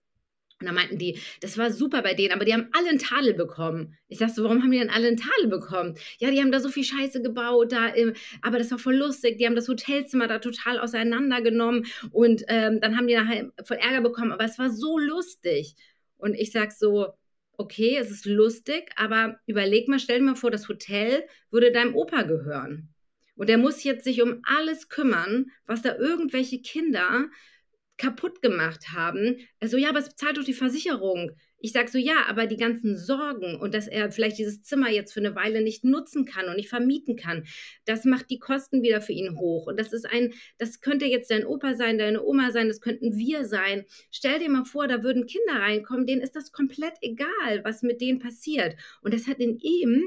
Und 0.60 0.68
dann 0.68 0.76
meinten 0.76 0.98
die: 0.98 1.20
„Das 1.42 1.58
war 1.60 1.72
super 1.72 2.02
bei 2.04 2.14
denen, 2.16 2.34
aber 2.34 2.46
die 2.46 2.54
haben 2.54 2.70
alle 2.74 2.90
'n 2.90 3.00
Tadel 3.00 3.34
bekommen.“ 3.36 3.96
Ich 4.08 4.20
sage 4.20 4.32
so: 4.34 4.44
„Warum 4.44 4.64
haben 4.64 4.72
die 4.72 4.80
denn 4.80 4.90
alle 4.90 5.08
'n 5.10 5.18
Tadel 5.18 5.50
bekommen?“ 5.50 5.98
„Ja, 6.20 6.32
die 6.32 6.40
haben 6.42 6.52
da 6.52 6.60
so 6.60 6.70
viel 6.70 6.84
Scheiße 6.84 7.22
gebaut 7.22 7.72
da 7.74 7.94
aber 8.42 8.58
das 8.60 8.72
war 8.72 8.80
voll 8.80 8.96
lustig. 8.98 9.38
Die 9.38 9.46
haben 9.48 9.56
das 9.56 9.68
Hotelzimmer 9.70 10.28
da 10.28 10.40
total 10.40 10.80
auseinandergenommen 10.80 11.86
und, 12.12 12.44
ähm, 12.50 12.80
dann 12.82 12.98
haben 12.98 13.08
die 13.08 13.16
nachher 13.16 13.52
voll 13.66 13.78
Ärger 13.78 14.02
bekommen, 14.02 14.32
aber 14.32 14.46
es 14.46 14.60
war 14.60 14.70
so 14.72 14.98
lustig.“ 15.00 15.76
Und 16.18 16.34
ich 16.36 16.52
sage 16.52 16.74
so: 16.78 17.08
„Okay, 17.60 17.98
es 17.98 18.12
ist 18.12 18.26
lustig, 18.26 18.92
aber 18.96 19.40
überleg 19.48 19.88
mal 19.88 20.00
stell 20.00 20.20
dir 20.20 20.26
mal 20.26 20.36
vor, 20.36 20.52
das 20.52 20.68
Hotel 20.70 21.28
würde 21.50 21.72
deinem 21.72 21.96
Opa 21.96 22.22
gehören. 22.22 22.94
Und 23.36 23.50
der 23.50 23.58
muss 23.58 23.84
jetzt 23.84 24.04
sich 24.04 24.22
um 24.22 24.42
alles 24.44 24.90
kümmern, 24.90 25.52
was 25.66 25.82
da 25.82 25.96
irgendwelche 25.96 26.62
Kinder 26.62 27.28
kaputtgemacht 27.98 28.90
haben.“ 28.94 29.38
Er 29.60 29.70
so: 29.70 29.78
„Ja, 29.78 29.90
aber 29.90 30.00
es 30.00 30.10
bezahlt 30.10 30.38
doch 30.38 30.44
die 30.44 30.54
Versicherung.“ 30.54 31.32
Ich 31.60 31.72
sage 31.72 31.90
so: 31.90 31.98
„Ja, 31.98 32.26
aber 32.28 32.46
die 32.46 32.58
ganzen 32.58 32.96
Sorgen 32.98 33.56
und 33.60 33.74
dass 33.74 33.88
er 33.88 34.12
vielleicht 34.12 34.38
dieses 34.38 34.62
Zimmer 34.62 34.90
jetzt 34.92 35.14
für 35.14 35.22
'ne 35.22 35.34
Weile 35.36 35.62
nicht 35.62 35.84
nutzen 35.84 36.26
kann 36.26 36.48
und 36.48 36.56
nicht 36.56 36.70
vermieten 36.70 37.16
kann, 37.16 37.46
das 37.86 38.06
macht 38.06 38.30
die 38.30 38.38
Kosten 38.40 38.84
wieder 38.84 39.02
für 39.02 39.14
ihn 39.14 39.38
hoch. 39.40 39.66
Und 39.68 39.80
das 39.80 39.92
ist 39.92 40.06
ein 40.06 40.34
das 40.60 40.82
könnte 40.82 41.06
jetzt 41.06 41.32
dein 41.32 41.46
Opa 41.46 41.74
sein, 41.76 41.98
deine 41.98 42.24
Oma 42.24 42.52
sein, 42.52 42.68
das 42.68 42.80
könnten 42.82 43.18
wir 43.18 43.46
sein. 43.46 43.86
Stell 44.12 44.40
dir 44.40 44.50
mal 44.50 44.66
vor, 44.66 44.88
da 44.88 45.02
würden 45.04 45.26
Kinder 45.26 45.54
reinkommen, 45.60 46.06
denen 46.06 46.22
ist 46.22 46.36
das 46.36 46.52
komplett 46.52 46.94
egal, 47.02 47.64
was 47.64 47.82
mit 47.82 48.02
denen 48.02 48.20
passiert.“ 48.20 48.76
Und 49.02 49.14
das 49.14 49.28
hat 49.28 49.40
in 49.40 49.58
ihm 49.60 50.04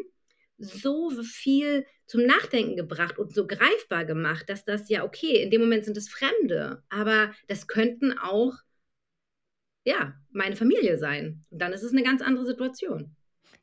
so 0.58 1.10
viel 1.22 1.86
zum 2.06 2.26
Nachdenken 2.26 2.76
gebracht 2.76 3.18
und 3.18 3.32
so 3.34 3.46
greifbar 3.46 4.04
gemacht, 4.04 4.48
dass 4.50 4.64
das 4.64 4.88
ja 4.90 5.04
okay, 5.04 5.42
in 5.42 5.50
dem 5.50 5.60
Moment 5.62 5.84
sind 5.84 5.96
es 5.96 6.08
Fremde, 6.08 6.82
aber 6.90 7.32
das 7.48 7.66
könnten 7.66 8.12
auch 8.18 8.54
ja, 9.84 10.14
meine 10.30 10.56
Familie 10.56 10.98
sein. 10.98 11.44
Und 11.50 11.60
dann 11.60 11.72
ist 11.72 11.82
es 11.82 11.92
'ne 11.92 12.02
ganz 12.02 12.22
andere 12.22 12.46
Situation. 12.46 13.16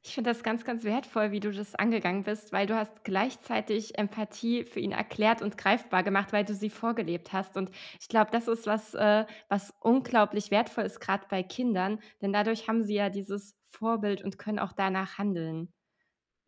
Ich 0.04 0.14
finde 0.16 0.30
das 0.32 0.44
ganz, 0.44 0.64
ganz 0.64 0.84
wertvoll, 0.84 1.32
wie 1.32 1.40
du 1.40 1.52
das 1.52 1.76
angegangen 1.76 2.24
bist, 2.24 2.52
weil 2.54 2.66
du 2.68 2.76
hast 2.76 3.04
gleichzeitig 3.04 3.98
Empathie 3.98 4.64
für 4.64 4.80
ihn 4.80 4.92
erklärt 4.92 5.42
und 5.42 5.58
greifbar 5.58 6.04
gemacht, 6.04 6.34
weil 6.34 6.46
du 6.46 6.54
sie 6.56 6.70
vorgelebt 6.70 7.34
hast. 7.34 7.58
Und 7.58 7.72
ich 8.00 8.08
glaube, 8.08 8.32
das 8.32 8.48
ist 8.48 8.66
was, 8.68 8.94
äh, 8.96 9.26
was 9.50 9.74
unglaublich 9.82 10.50
wertvoll 10.52 10.86
ist, 10.86 11.00
grad 11.00 11.28
bei 11.30 11.44
Kindern, 11.44 12.00
denn 12.22 12.34
dadurch 12.34 12.68
haben 12.68 12.84
sie 12.84 12.96
ja 12.96 13.10
dieses 13.10 13.56
Vorbild 13.70 14.24
und 14.24 14.38
können 14.38 14.60
auch 14.60 14.74
danach 14.74 15.18
handeln. 15.18 15.74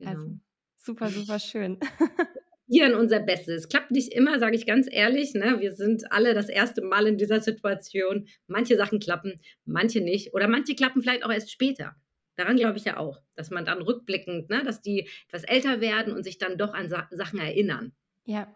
Also, 0.03 0.23
Genau. 0.23 0.39
super, 0.77 1.11
super 1.11 1.39
schön. 1.39 1.79
Probieren 2.69 2.93
unser 2.93 3.19
Bestes. 3.19 3.67
Klappt 3.67 3.89
nicht 3.89 4.13
immer, 4.13 4.37
sage 4.37 4.55
ich 4.55 4.67
ganz 4.67 4.87
ehrlich, 4.91 5.33
ne? 5.33 5.59
Wir 5.59 5.73
sind 5.73 6.11
alle 6.11 6.35
das 6.35 6.49
1. 6.49 6.75
Mal 6.83 7.07
in 7.07 7.17
dieser 7.17 7.41
Situation. 7.41 8.27
Manche 8.45 8.77
Sachen 8.77 8.99
klappen, 8.99 9.41
manche 9.65 10.01
nicht 10.01 10.35
oder 10.35 10.47
manche 10.47 10.75
klappen 10.75 11.01
vielleicht 11.01 11.25
auch 11.25 11.31
erst 11.31 11.51
später. 11.51 11.95
Daran 12.35 12.57
glaube 12.57 12.77
ich 12.77 12.85
ja 12.85 12.97
auch, 12.97 13.23
dass 13.35 13.49
man 13.49 13.65
dann 13.65 13.81
rückblickend 13.81 14.51
ne, 14.51 14.61
dass 14.63 14.81
die 14.83 15.09
etwas 15.27 15.45
älter 15.45 15.81
werden 15.81 16.13
und 16.13 16.23
sich 16.23 16.37
dann 16.37 16.59
doch 16.59 16.75
an 16.75 16.89
Sa 16.89 17.07
Sachen 17.09 17.39
erinnern. 17.39 17.91
Ja. 18.25 18.47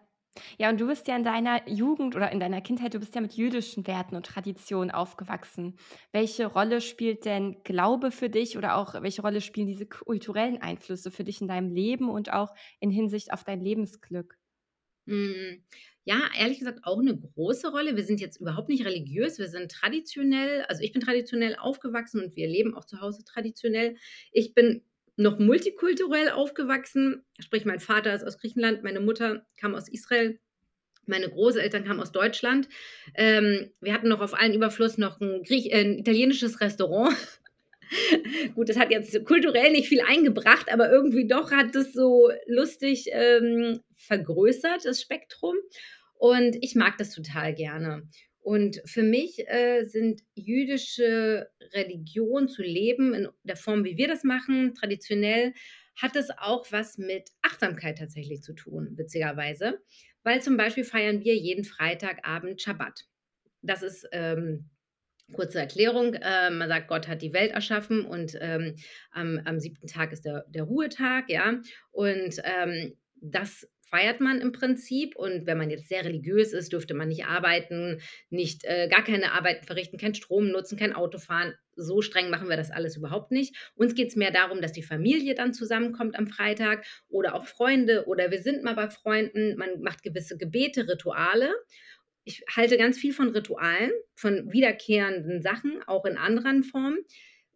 Ja, 0.59 0.69
und 0.69 0.79
du 0.79 0.87
bist 0.87 1.07
ja 1.07 1.15
in 1.15 1.23
deiner 1.23 1.67
Jugend 1.67 2.15
oder 2.15 2.31
in 2.31 2.39
deiner 2.39 2.61
Kindheit 2.61 2.93
du 2.93 2.99
bist 2.99 3.15
ja 3.15 3.21
mit 3.21 3.33
jüdischen 3.33 3.87
Werten 3.87 4.15
und 4.15 4.25
Traditionen 4.25 4.91
aufgewachsen. 4.91 5.77
Welche 6.11 6.45
Rolle 6.45 6.79
spielt 6.81 7.25
denn 7.25 7.63
Glaube 7.63 8.11
für 8.11 8.29
dich 8.29 8.57
oder 8.57 8.75
auch 8.77 9.01
welche 9.01 9.21
Rolle 9.23 9.41
spielen 9.41 9.67
diese 9.67 9.87
kulturellen 9.87 10.61
Einflüsse 10.61 11.09
für 11.11 11.23
dich 11.23 11.41
in 11.41 11.47
deinem 11.47 11.71
Leben 11.71 12.09
und 12.09 12.31
auch 12.33 12.53
in 12.79 12.91
Hinsicht 12.91 13.33
auf 13.33 13.43
dein 13.43 13.61
Lebensglück? 13.61 14.37
Hm, 15.07 15.63
ja, 16.05 16.29
ehrlich 16.37 16.59
gesagt 16.59 16.79
auch 16.83 17.01
'ne 17.01 17.17
große 17.19 17.69
Rolle. 17.71 17.95
Wir 17.97 18.03
sind 18.05 18.21
jetzt 18.21 18.39
überhaupt 18.39 18.69
nicht 18.69 18.85
religiös, 18.85 19.37
wir 19.37 19.49
sind 19.49 19.69
traditionell 19.71 20.61
also, 20.69 20.81
ich 20.81 20.93
bin 20.93 21.01
traditionell 21.01 21.55
aufgewachsen 21.57 22.21
und 22.23 22.35
wir 22.37 22.47
leben 22.47 22.73
auch 22.75 22.85
zu 22.85 23.01
Hause 23.01 23.23
traditionell. 23.25 23.97
Ich 24.31 24.53
bin 24.53 24.83
noch 25.17 25.39
multikulturell 25.39 26.29
aufgewachsen, 26.29 27.23
sprich 27.39 27.65
mein 27.65 27.79
Vater 27.79 28.13
ist 28.13 28.23
aus 28.25 28.37
Griechenland, 28.39 28.83
meine 28.83 28.99
Mutter 28.99 29.45
kam 29.59 29.75
aus 29.75 29.89
Israel 29.89 30.39
Meine 31.07 31.29
Großeltern 31.29 31.85
kamen 31.85 31.99
aus 32.01 32.11
Deutschland. 32.13 32.69
Ähm, 33.15 33.71
wir 33.81 33.93
hatten 33.93 34.09
noch 34.09 34.21
auf 34.21 34.33
allen 34.33 34.53
Überfluss 34.53 34.97
noch 34.97 35.19
'n 35.21 35.43
Griech 35.43 35.67
äh, 35.71 35.81
'n 35.83 35.99
italienisches 35.99 36.61
Restaurant. 36.61 37.15
Gut, 38.55 38.69
das 38.69 38.77
hat 38.77 38.91
jetzt 38.91 39.25
kulturell 39.25 39.71
nicht 39.71 39.87
viel 39.89 40.01
eingebracht, 40.01 40.71
aber 40.71 40.89
irgendwie 40.91 41.27
doch 41.27 41.51
hat 41.51 41.75
es 41.75 41.93
so 41.93 42.29
lustig, 42.47 43.07
ähm, 43.11 43.81
vergrößert, 43.95 44.85
das 44.85 45.01
Spektrum. 45.01 45.55
Und 46.15 46.55
ich 46.61 46.75
mag 46.75 46.97
das 46.97 47.11
total 47.11 47.53
gerne. 47.53 48.03
Und 48.43 48.81
für 48.85 49.03
mich, 49.03 49.47
äh, 49.47 49.85
sind 49.85 50.21
jüdische 50.35 51.49
Religion 51.73 52.49
zu 52.49 52.61
leben 52.61 53.13
in 53.13 53.29
der 53.43 53.55
Form, 53.55 53.85
wie 53.85 53.97
wir 53.97 54.07
das 54.09 54.23
machen, 54.25 54.75
traditionell, 54.75 55.53
hat 56.01 56.15
es 56.17 56.29
auch 56.37 56.65
was 56.71 56.97
mit 56.97 57.29
Achtsamkeit 57.41 57.99
tatsächlich 57.99 58.41
zu 58.41 58.53
tun, 58.53 58.93
witzigerweise. 58.97 59.79
Weil 60.23 60.41
zum 60.41 60.57
Beispiel 60.57 60.83
feiern 60.83 61.21
wir 61.23 61.35
jeden 61.37 61.63
Freitagabend 61.63 62.61
Schabbat. 62.61 63.05
Das 63.61 63.83
ist, 63.83 64.07
ähm 64.11 64.69
kurze 65.33 65.59
Erklärung, 65.59 66.13
äh, 66.15 66.49
man 66.51 66.67
sagt, 66.69 66.87
Gott 66.89 67.07
hat 67.07 67.21
die 67.21 67.33
Welt 67.33 67.51
erschaffen 67.51 68.05
und, 68.05 68.37
ähm, 68.41 68.75
am 69.11 69.39
am 69.45 69.59
7. 69.59 69.87
Tag 69.87 70.11
ist 70.11 70.25
der 70.25 70.45
der 70.49 70.63
Ruhetag, 70.63 71.29
ja? 71.29 71.61
Und, 71.91 72.41
ähm, 72.43 72.93
das 73.15 73.67
feiert 73.93 74.19
man 74.21 74.41
im 74.41 74.51
Prinzip 74.51 75.15
und 75.15 75.45
wenn 75.45 75.57
man 75.59 75.69
jetzt 75.69 75.87
sehr 75.87 76.03
religiös 76.03 76.51
ist, 76.51 76.73
dürfte 76.73 76.95
man 76.95 77.09
nicht 77.09 77.25
arbeiten, 77.25 78.01
nicht 78.31 78.63
äh, 78.63 78.87
gar 78.87 79.03
keine 79.03 79.33
Arbeiten 79.33 79.65
verrichten, 79.67 79.99
keinen 79.99 80.15
Strom 80.15 80.49
nutzen, 80.49 80.79
kein 80.79 80.93
Auto 80.93 81.19
fahren. 81.19 81.53
So 81.75 82.01
streng 82.01 82.31
machen 82.31 82.49
wir 82.49 82.57
das 82.57 82.71
alles 82.71 82.97
überhaupt 82.97 83.29
nicht. 83.31 83.55
Uns 83.75 83.93
geht's 83.93 84.15
mehr 84.15 84.31
darum, 84.31 84.61
dass 84.61 84.71
die 84.71 84.81
Familie 84.81 85.35
dann 85.35 85.53
zusammenkommt 85.53 86.17
am 86.17 86.25
Freitag 86.27 86.85
oder 87.07 87.35
auch 87.35 87.45
Freunde 87.45 88.05
oder 88.07 88.31
wir 88.31 88.41
sind 88.41 88.63
mal 88.63 88.73
bei 88.73 88.89
Freunden. 88.89 89.55
Man 89.57 89.81
macht 89.81 90.01
gewisse 90.01 90.37
Gebete, 90.37 90.87
Rituale. 90.87 91.53
Ich 92.23 92.43
halte 92.55 92.77
ganz 92.77 92.97
viel 92.97 93.13
von 93.13 93.29
Ritualen, 93.29 93.91
von 94.15 94.51
wiederkehrenden 94.51 95.41
Sachen, 95.41 95.83
auch 95.85 96.05
in 96.05 96.17
anderen 96.17 96.63
Formen. 96.63 96.99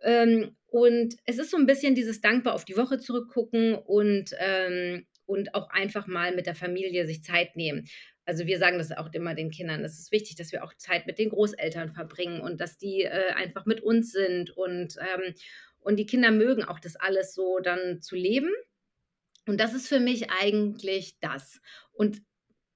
Ähm, 0.02 0.56
und 0.68 1.16
es 1.26 1.40
ist 1.40 1.50
so 1.52 1.58
'n 1.58 1.66
bisschen 1.66 1.96
dieses 1.96 2.22
dankbar 2.22 2.54
auf 2.54 2.66
die 2.66 2.78
Woche 2.78 3.00
zurückgucken 3.00 3.76
und, 3.76 4.32
ähm 4.40 5.08
und 5.28 5.54
auch 5.56 5.70
einfach 5.70 6.08
mal 6.08 6.36
mit 6.36 6.48
der 6.48 6.56
Familie 6.56 7.06
sich 7.08 7.24
Zeit 7.24 7.56
nehmen. 7.56 7.88
Also, 8.26 8.46
wir 8.48 8.58
sagen 8.60 8.78
das 8.80 8.92
auch 8.92 9.14
immer 9.14 9.36
den 9.36 9.52
Kindern: 9.52 9.84
„Es 9.86 10.00
ist 10.00 10.12
wichtig, 10.12 10.36
dass 10.38 10.52
wir 10.52 10.64
auch 10.64 10.74
Zeit 10.76 11.08
mit 11.08 11.20
den 11.20 11.30
Großeltern 11.30 11.94
verbringen 11.94 12.42
und 12.42 12.60
dass 12.62 12.78
die, 12.78 13.04
äh, 13.04 13.32
einfach 13.36 13.66
mit 13.66 13.82
uns 13.82 14.12
sind.“ 14.12 14.52
Und, 14.52 14.98
ähm 15.00 15.34
und 15.80 15.96
die 15.98 16.06
Kinder 16.06 16.32
mögen 16.32 16.66
auch 16.66 16.80
das 16.82 16.98
alles 16.98 17.34
so 17.34 17.60
dann 17.60 18.02
zu 18.02 18.16
leben. 18.18 18.50
Und 19.48 19.60
das 19.60 19.74
ist 19.74 19.88
für 19.88 20.00
mich 20.00 20.30
eigentlich 20.32 21.20
das. 21.22 21.62
Und 21.94 22.22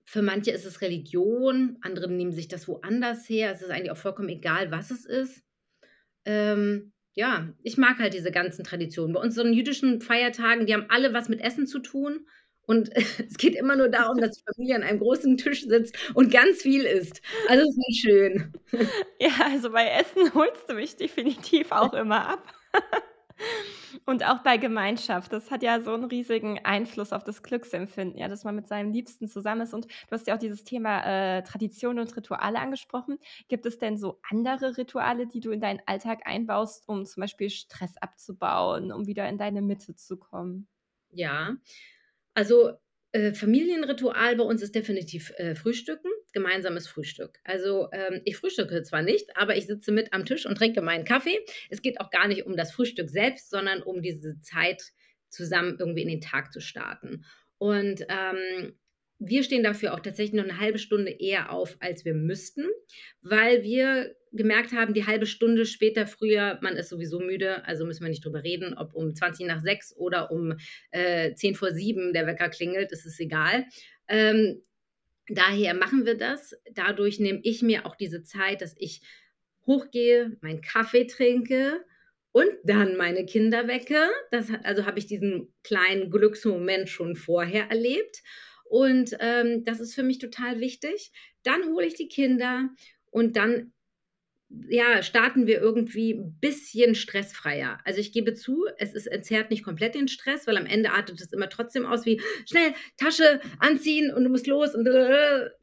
für 0.05 0.21
manche 0.21 0.51
ist 0.51 0.65
es 0.65 0.81
Religion, 0.81 1.77
andere 1.81 2.09
nehmen 2.11 2.31
sich 2.33 2.47
das 2.47 2.67
woanders 2.67 3.29
her. 3.29 3.51
Es 3.53 3.61
ist 3.61 3.71
eigentlich 3.71 3.91
auch 3.91 3.97
vollkommen 3.97 4.29
egal, 4.29 4.71
was 4.71 4.91
es 4.91 5.05
ist. 5.05 5.43
Ähm, 6.25 6.93
ja, 7.13 7.53
ich 7.63 7.77
mag 7.77 7.99
halt 7.99 8.13
diese 8.13 8.31
ganzen 8.31 8.63
Traditionen. 8.65 9.13
Bei 9.13 9.21
unseren 9.21 9.53
jüdischen 9.53 10.01
Feiertagen, 10.01 10.65
die 10.67 10.73
haben 10.73 10.87
alle 10.89 11.13
was 11.13 11.29
mit 11.29 11.41
Essen 11.41 11.67
zu 11.67 11.79
tun. 11.79 12.27
Und 12.65 12.89
es 13.29 13.37
geht 13.37 13.55
immer 13.55 13.75
nur 13.75 13.89
darum, 13.89 14.19
dass 14.19 14.31
die 14.37 14.43
Familie 14.53 14.75
an 14.75 14.83
einem 14.83 14.99
großen 14.99 15.37
Tisch 15.37 15.65
sitzt 15.67 15.95
und 16.15 16.31
ganz 16.31 16.61
viel 16.61 16.83
isst. 16.83 17.21
Also, 17.47 17.63
es 17.67 17.77
ist 17.89 17.99
schön. 18.01 18.53
Ja, 19.19 19.29
also, 19.45 19.71
bei 19.71 19.87
Essen 19.87 20.33
holst 20.33 20.69
du 20.69 20.73
mich 20.75 20.95
definitiv 20.95 21.71
auch 21.71 21.93
immer 21.93 22.27
ab. 22.27 22.53
Und 24.05 24.25
auch 24.25 24.39
bei 24.43 24.57
Gemeinschaft. 24.57 25.33
Das 25.33 25.51
hat 25.51 25.63
ja 25.63 25.81
so 25.81 25.93
'n 25.93 26.05
riesigen 26.05 26.59
Einfluss 26.65 27.13
auf 27.13 27.23
das 27.23 27.43
Glücksempfinden, 27.43 28.17
ja, 28.19 28.27
dass 28.27 28.43
man 28.43 28.55
mit 28.55 28.67
seinem 28.67 28.91
Liebsten 28.93 29.27
zusammen 29.27 29.61
ist. 29.61 29.73
Und 29.73 29.85
du 29.85 30.11
hast 30.11 30.27
ja 30.27 30.35
auch 30.35 30.39
dieses 30.39 30.63
Thema, 30.63 31.03
äh, 31.39 31.43
Tradition 31.43 31.99
und 31.99 32.15
Rituale 32.15 32.59
angesprochen. 32.59 33.19
Gibt 33.49 33.65
es 33.65 33.79
denn 33.79 33.97
so 33.97 34.19
andere 34.29 34.77
Rituale, 34.77 35.27
die 35.27 35.39
du 35.41 35.51
in 35.51 35.61
deinen 35.61 35.81
Alltag 35.87 36.21
einbaust, 36.25 36.87
um 36.87 37.05
zum 37.05 37.21
Beispiel 37.21 37.49
Stress 37.49 37.97
abzubauen, 37.97 38.91
um 38.91 39.07
wieder 39.07 39.27
in 39.29 39.37
deine 39.37 39.61
Mitte 39.61 39.95
zu 39.95 40.17
kommen? 40.17 40.67
Ja, 41.13 41.57
also, 42.35 42.73
äh, 43.13 43.33
Familienritual 43.33 44.35
bei 44.37 44.43
uns 44.43 44.61
ist 44.61 44.75
definitiv, 44.75 45.31
äh, 45.37 45.55
Frühstücken, 45.55 46.09
gemeinsames 46.33 46.87
Frühstück. 46.87 47.39
Also, 47.43 47.89
ähm, 47.93 48.21
ich 48.25 48.37
frühstücke 48.37 48.83
zwar 48.83 49.01
nicht, 49.01 49.35
aber 49.37 49.57
ich 49.57 49.67
sitze 49.67 49.91
mit 49.91 50.13
am 50.13 50.25
Tisch 50.25 50.45
und 50.45 50.57
trinke 50.57 50.81
meinen 50.81 51.05
Kaffee. 51.05 51.39
Es 51.69 51.81
geht 51.81 51.99
auch 52.01 52.09
gar 52.09 52.27
nicht 52.27 52.45
um 52.45 52.55
das 52.57 52.71
Frühstück 52.71 53.09
selbst, 53.09 53.49
sondern 53.49 53.81
um 53.83 54.01
diese 54.01 54.39
Zeit 54.41 54.83
zusammen 55.29 55.77
irgendwie 55.79 56.03
in 56.03 56.09
den 56.09 56.21
Tag 56.21 56.53
zu 56.53 56.61
starten. 56.61 57.25
Und, 57.57 58.05
ähm, 58.09 58.73
wir 59.19 59.43
stehen 59.43 59.63
dafür 59.63 59.93
auch 59.93 59.99
tatsächlich 59.99 60.33
noch 60.33 60.45
'ne 60.45 60.59
1/2 60.59 60.79
Stunde 60.79 61.11
eher 61.11 61.51
auf, 61.51 61.77
als 61.79 62.05
wir 62.05 62.13
müssten, 62.15 62.65
weil 63.21 63.61
wir 63.63 64.15
gemerkt 64.33 64.73
haben, 64.73 64.93
die 64.93 65.03
1/2 65.07 65.25
Stunde 65.25 65.65
später, 65.65 66.07
früher 66.07 66.57
man 66.61 66.75
ist 66.77 66.89
sowieso 66.89 67.19
müde, 67.19 67.65
also 67.65 67.85
müssen 67.85 68.03
wir 68.03 68.09
nicht 68.09 68.25
drüber 68.25 68.43
reden, 68.43 68.75
ob 68.77 68.93
um 68.93 69.13
6:20 69.15 69.95
oder 69.97 70.31
um, 70.31 70.55
äh, 70.91 71.33
6:10 71.35 72.13
der 72.13 72.27
Wecker 72.27 72.49
klingelt, 72.49 72.91
ist 73.05 73.19
egal. 73.19 73.65
Ähm, 74.07 74.61
daher 75.29 75.73
machen 75.75 76.05
wir 76.05 76.17
das. 76.17 76.55
Dadurch 76.73 77.19
nehme 77.19 77.39
ich 77.43 77.61
mir 77.63 77.85
auch 77.85 77.95
diese 77.95 78.23
Zeit, 78.23 78.61
dass 78.61 78.75
ich 78.79 79.01
hochgehe, 79.67 80.37
meinen 80.41 80.61
Kaffee 80.61 81.05
trinke 81.07 81.85
und 82.33 82.49
dann 82.65 82.97
meine 82.97 83.25
Kinder 83.25 83.67
wecke. 83.67 84.09
Das 84.31 84.47
also, 84.63 84.85
habe 84.85 84.99
ich 84.99 85.07
diesen 85.07 85.53
kleinen 85.63 86.11
Glücksmoment 86.11 86.89
schon 86.89 87.15
vorher 87.17 87.69
erlebt. 87.69 88.23
Und, 88.65 89.15
ähm, 89.21 89.65
das 89.65 89.79
ist 89.81 89.95
für 89.95 90.03
mich 90.03 90.19
total 90.19 90.59
wichtig. 90.61 91.11
Dann 91.43 91.65
hole 91.73 91.85
ich 91.87 91.95
die 91.95 92.07
Kinder 92.09 92.69
und 93.11 93.35
dann, 93.37 93.73
ja, 94.69 95.03
starten 95.03 95.47
wir 95.47 95.59
irgendwie 95.61 96.13
'n 96.13 96.37
bisschen 96.41 96.95
stressfreier. 96.95 97.79
Also, 97.85 97.99
ich 97.99 98.11
gebe 98.13 98.33
zu, 98.33 98.65
es 98.77 98.93
ist 98.93 99.07
entzerrt 99.07 99.49
nicht 99.51 99.63
komplett 99.63 99.95
den 99.95 100.07
Stress, 100.07 100.47
weil 100.47 100.57
am 100.57 100.65
Ende 100.65 100.91
artet 100.91 101.21
es 101.21 101.33
immer 101.33 101.49
trotzdem 101.49 101.85
aus 101.85 102.05
wie: 102.05 102.21
„Schnell, 102.49 102.73
Tasche 102.97 103.41
anziehen 103.59 104.13
und 104.13 104.23
du 104.25 104.29
musst 104.29 104.47
los 104.47 104.75
und“ 104.75 104.85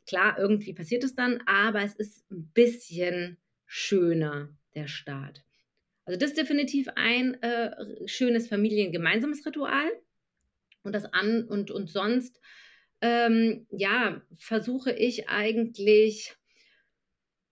klar, 0.06 0.38
irgendwie 0.38 0.72
passiert 0.74 1.04
es 1.04 1.14
dann, 1.14 1.42
aber 1.46 1.82
es 1.82 1.94
ist 1.96 2.24
'n 2.30 2.50
bisschen 2.54 3.38
schöner, 3.66 4.50
der 4.74 4.88
Start. 4.88 5.42
Also, 6.06 6.18
das 6.20 6.30
ist 6.30 6.38
definitiv 6.38 6.88
ein, 6.96 7.42
äh, 7.42 7.72
schönes 8.08 8.48
Familiengemeinsames 8.48 9.46
Ritual. 9.46 9.90
Und 10.84 10.94
das 10.94 11.06
an 11.14 11.44
und 11.44 11.70
und 11.72 11.90
sonst, 11.90 12.40
ähm, 13.02 13.66
ja, 13.72 14.22
versuche 14.38 14.92
ich 14.92 15.28
eigentlich 15.30 16.37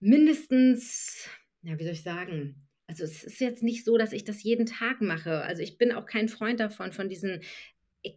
mindestens 0.01 1.29
ja, 1.63 1.79
wie 1.79 1.85
soll 1.85 1.93
ich 1.93 2.03
sagen? 2.03 2.69
Also, 2.89 3.05
es 3.05 3.25
ist 3.25 3.41
jetzt 3.41 3.63
nicht 3.63 3.85
so, 3.85 3.99
dass 3.99 4.13
ich 4.13 4.25
das 4.25 4.43
jeden 4.43 4.67
Tag 4.67 5.01
mache. 5.01 5.43
Also, 5.43 5.63
ich 5.63 5.79
bin 5.79 5.93
auch 5.93 6.07
kein 6.07 6.29
Freund 6.29 6.61
davon, 6.61 6.93
von 6.93 7.09
diesen 7.09 7.41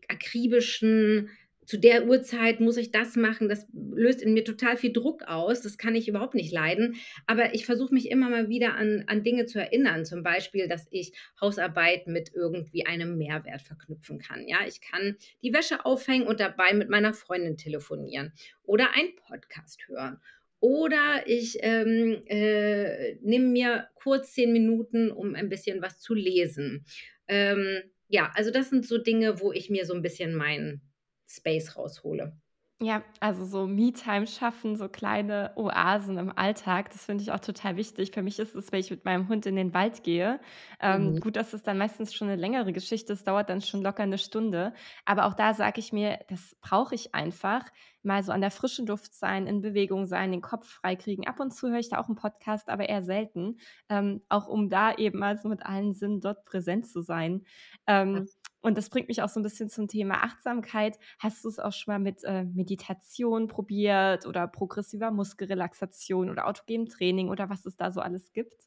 akribischen 0.08 1.30
„Zu 1.65 1.78
der 1.78 2.08
Uhrzeit 2.08 2.60
muss 2.62 2.78
ich 2.78 2.92
das 2.92 3.15
machen“, 3.15 3.48
das 3.50 3.68
löst 3.74 4.22
in 4.22 4.34
mir 4.34 4.44
total 4.44 4.78
viel 4.78 4.92
Druck 4.94 5.24
aus. 5.24 5.62
Das 5.62 5.78
kann 5.78 5.96
ich 5.96 6.08
überhaupt 6.08 6.34
nicht 6.36 6.52
leiden. 6.52 6.96
Aber 7.28 7.54
ich 7.54 7.65
versuche 7.65 7.94
mich 7.94 8.10
immer 8.12 8.30
mal 8.30 8.50
wieder 8.50 8.76
an 8.76 9.04
an 9.08 9.24
Dinge 9.24 9.46
zu 9.46 9.60
erinnern, 9.60 10.06
zum 10.06 10.24
Beispiel, 10.24 10.68
dass 10.68 10.88
ich 10.92 11.13
Hausarbeit 11.42 12.08
mit 12.08 12.32
irgendwie 12.34 12.86
einem 12.88 13.18
Mehrwert 13.18 13.62
verknüpfen 13.62 14.20
kann, 14.20 14.48
ja? 14.48 14.60
Ich 14.68 14.82
kann 14.82 15.18
die 15.44 15.54
Wäsche 15.54 15.86
aufhängen 15.86 16.28
und 16.28 16.39
dabei 16.39 16.74
mit 16.74 16.89
meiner 16.89 17.13
Freundin 17.13 17.58
telefonieren 17.58 18.34
oder 18.63 18.94
einen 18.96 19.15
Podcast 19.15 19.88
hören. 19.88 20.20
Oder 20.63 21.24
ich, 21.28 21.58
ähm, 21.62 22.22
äh, 22.28 23.15
nehme 23.22 23.45
mir 23.48 23.88
kurz 23.95 24.34
10 24.34 24.52
Minuten, 24.52 25.10
um 25.12 25.36
ein 25.36 25.48
bisschen 25.50 25.82
was 25.82 26.00
zu 26.00 26.13
lesen. 26.13 26.86
Ähm, 27.28 27.82
ja, 28.10 28.32
also, 28.36 28.52
das 28.52 28.69
sind 28.69 28.86
so 28.86 28.98
Dinge, 28.98 29.39
wo 29.39 29.54
ich 29.54 29.69
mir 29.69 29.86
so 29.86 29.93
'n 29.93 30.02
bisschen 30.02 30.36
meinen 30.36 30.82
Space 31.28 31.78
raushole. 31.78 32.34
Ja, 32.82 33.04
also, 33.20 33.44
so 33.44 33.68
Me-Time 33.68 34.26
schaffen, 34.26 34.78
so 34.78 34.88
kleine 34.88 35.52
Oasen 35.58 36.18
im 36.18 36.32
Alltag, 36.38 36.89
das 36.92 37.04
finde 37.04 37.22
ich 37.24 37.32
auch 37.34 37.42
total 37.42 37.76
wichtig. 37.76 38.12
Für 38.13 38.22
mich 38.22 38.39
ist 38.39 38.56
es, 38.56 38.72
wenn 38.72 38.80
ich 38.80 38.89
mit 38.89 39.04
meinem 39.04 39.28
Hund 39.28 39.46
in 39.46 39.58
den 39.58 39.74
Wald 39.74 40.02
gehe. 40.06 40.39
Ähm, 40.80 41.13
Mhm. 41.13 41.20
gut, 41.20 41.36
das 41.36 41.54
ist 41.54 41.68
dann 41.68 41.78
meistens 41.78 42.13
schon 42.13 42.30
'ne 42.30 42.38
längere 42.38 42.72
Geschichte, 42.72 43.08
das 43.12 43.26
dauert 43.26 43.50
dann 43.50 43.60
schon 43.60 43.82
locker 43.82 44.06
'ne 44.06 44.18
Stunde. 44.18 44.72
Aber 45.04 45.26
auch 45.26 45.34
da 45.34 45.54
sage 45.54 45.82
ich 45.82 45.92
mir, 45.92 46.20
das 46.30 46.56
brauche 46.62 46.96
ich 46.96 47.13
einfach, 47.13 47.65
mal 48.02 48.24
so 48.24 48.32
an 48.32 48.39
der 48.39 48.50
frischen 48.50 48.86
Luft 48.88 49.13
sein, 49.13 49.46
in 49.46 49.60
Bewegung 49.60 50.06
sein, 50.06 50.32
den 50.32 50.39
Kopf 50.39 50.65
freikriegen. 50.70 51.28
Ab 51.28 51.42
und 51.42 51.52
zu 51.54 51.68
höre 51.70 51.80
ich 51.80 51.89
da 51.89 52.00
auch 52.00 52.08
'n 52.08 52.15
Podcast, 52.15 52.70
aber 52.70 52.88
eher 52.88 53.04
selten, 53.04 53.58
ähm, 53.89 54.22
auch 54.30 54.48
um 54.48 54.70
da 54.70 54.94
eben 54.94 55.20
mal 55.20 55.38
so 55.38 55.50
mit 55.50 55.65
allen 55.65 55.92
Sinnen 55.94 56.22
dort 56.22 56.46
präsent 56.46 56.88
zu 56.88 57.02
sein. 57.02 57.44
Ähm, 57.88 58.30
und 58.62 58.78
das 58.78 58.89
bringt 58.89 59.08
mich 59.10 59.22
auch 59.22 59.30
so 59.30 59.39
'n 59.39 59.43
bisschen 59.43 59.69
zum 59.69 59.88
Thema 59.88 60.24
Achtsamkeit. 60.24 60.98
Hast 61.19 61.43
du's 61.45 61.60
auch 61.60 61.74
schon 61.74 61.93
mal 61.93 62.00
mit, 62.00 62.24
äh, 62.24 62.43
Meditation 62.45 63.48
probiert 63.48 64.26
oder 64.26 64.48
progressiver 64.48 65.12
Muskelrelaxation 65.12 66.30
oder 66.30 66.48
autogenem 66.48 66.88
Training 66.89 67.30
oder 67.30 67.50
was 67.50 67.65
es 67.65 67.78
da 67.78 67.91
so 67.91 68.02
alles 68.02 68.32
gibt? 68.34 68.65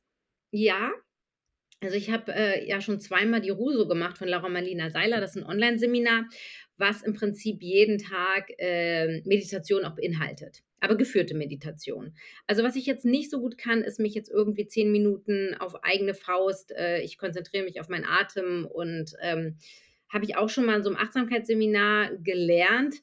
Ja, 0.54 0.92
also, 1.80 1.96
ich 1.96 2.10
habe, 2.10 2.34
äh, 2.34 2.68
ja 2.68 2.80
schon 2.80 3.00
zweimal 3.00 3.40
die 3.42 3.50
Ruso 3.50 3.88
gemacht 3.88 4.18
von 4.18 4.28
Laura 4.28 4.48
Marlina 4.50 4.90
Seiler. 4.90 5.20
Das 5.20 5.36
ist 5.36 5.42
'n 5.42 5.46
Onlineseminar, 5.48 6.26
was 6.78 7.02
im 7.02 7.14
Prinzip 7.14 7.62
jeden 7.62 7.98
Tag 7.98 8.50
äh, 8.58 9.22
Meditation 9.26 9.84
auch 9.86 9.96
beinhaltet. 9.96 10.62
Aber 10.82 10.96
geführte 10.96 11.34
Meditation. 11.34 12.14
Also 12.46 12.62
was 12.62 12.76
ich 12.76 12.86
jetzt 12.86 13.04
nicht 13.04 13.30
so 13.30 13.40
gut 13.40 13.56
kann, 13.56 13.82
ist 13.82 14.00
mich 14.00 14.14
jetzt 14.14 14.30
irgendwie 14.30 14.66
zehn 14.66 14.90
Minuten 14.90 15.54
auf 15.58 15.84
eigene 15.84 16.12
Faust, 16.12 16.72
äh, 16.72 17.00
ich 17.02 17.18
konzentriere 17.18 17.64
mich 17.64 17.80
auf 17.80 17.88
meinen 17.88 18.04
Atem 18.04 18.66
und 18.66 19.14
ähm, 19.22 19.58
habe 20.12 20.24
ich 20.24 20.36
auch 20.36 20.48
schon 20.48 20.66
mal 20.66 20.76
in 20.76 20.82
so 20.82 20.90
einem 20.90 20.98
Achtsamkeitsseminar 20.98 22.16
gelernt. 22.16 22.96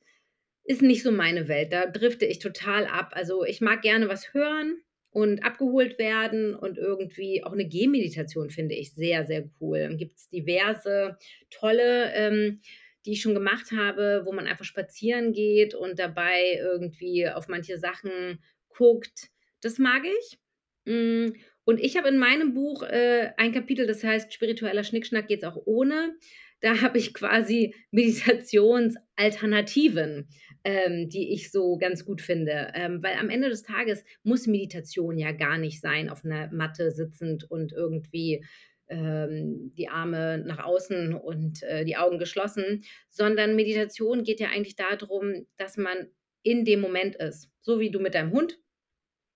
Ist 0.65 0.81
nicht 0.81 1.03
so 1.03 1.11
meine 1.11 1.47
Welt. 1.47 1.71
Da 1.71 1.87
drifte 1.87 2.25
ich 2.25 2.39
total 2.39 2.85
ab. 2.85 3.11
Also 3.13 3.43
ich 3.45 3.61
mag 3.61 3.81
gerne 3.81 4.09
was 4.09 4.33
hören, 4.33 4.83
und 5.11 5.43
abgeholt 5.43 5.97
werden 5.97 6.55
und 6.55 6.77
irgendwie 6.77 7.43
auch 7.43 7.51
eine 7.51 7.67
Gehmeditation 7.67 8.49
finde 8.49 8.75
ich 8.75 8.93
sehr, 8.93 9.25
sehr 9.25 9.49
cool. 9.59 9.95
Gibt 9.97 10.17
es 10.17 10.29
diverse 10.29 11.17
tolle, 11.49 12.13
ähm, 12.13 12.61
die 13.05 13.13
ich 13.13 13.21
schon 13.21 13.33
gemacht 13.33 13.71
habe, 13.71 14.23
wo 14.25 14.33
man 14.33 14.47
einfach 14.47 14.65
spazieren 14.65 15.31
geht 15.33 15.73
und 15.73 15.97
dabei 15.99 16.59
irgendwie 16.59 17.29
auf 17.29 17.47
manche 17.47 17.77
Sachen 17.77 18.43
guckt. 18.69 19.29
Das 19.61 19.77
mag 19.77 20.03
ich. 20.05 20.39
Mm, 20.85 21.29
und 21.65 21.79
ich 21.79 21.97
habe 21.97 22.09
in 22.09 22.17
meinem 22.17 22.53
Buch 22.53 22.83
äh, 22.83 23.31
ein 23.37 23.53
Kapitel, 23.53 23.87
das 23.87 24.03
heißt 24.03 24.33
Spiritueller 24.33 24.83
Schnickschnack 24.83 25.27
geht 25.27 25.43
es 25.43 25.49
auch 25.49 25.61
ohne. 25.65 26.15
Da 26.61 26.81
habe 26.81 26.97
ich 26.97 27.13
quasi 27.13 27.73
Meditationsalternativen 27.91 30.27
ähm, 30.63 31.09
die 31.09 31.33
ich 31.33 31.51
so 31.51 31.77
ganz 31.77 32.05
gut 32.05 32.21
finde. 32.21 32.71
Ähm, 32.73 33.01
weil 33.01 33.15
am 33.15 33.29
Ende 33.29 33.49
des 33.49 33.63
Tages 33.63 34.03
muss 34.23 34.47
Meditation 34.47 35.17
ja 35.17 35.31
gar 35.31 35.57
nicht 35.57 35.81
sein, 35.81 36.09
auf 36.09 36.25
einer 36.25 36.51
Matte 36.51 36.91
sitzend 36.91 37.49
und 37.49 37.71
irgendwie 37.71 38.45
die 38.91 39.87
Arme 39.87 40.39
nach 40.39 40.63
außen 40.63 41.13
und 41.13 41.61
äh, 41.63 41.85
die 41.85 41.97
Augen 41.97 42.17
geschlossen, 42.17 42.83
sondern 43.09 43.55
Meditation 43.55 44.23
geht 44.23 44.39
ja 44.39 44.49
eigentlich 44.49 44.75
darum, 44.75 45.45
dass 45.57 45.77
man 45.77 46.07
in 46.41 46.65
dem 46.65 46.81
Moment 46.81 47.15
ist. 47.15 47.49
So 47.61 47.79
wie 47.79 47.91
du 47.91 47.99
mit 47.99 48.15
deinem 48.15 48.31
Hund, 48.31 48.57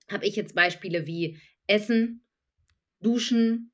habe 0.10 0.26
ich 0.26 0.36
jetzt 0.36 0.56
Beispiele 0.56 1.06
wie 1.06 1.39
Essen, 1.68 2.26
Duschen, 3.00 3.72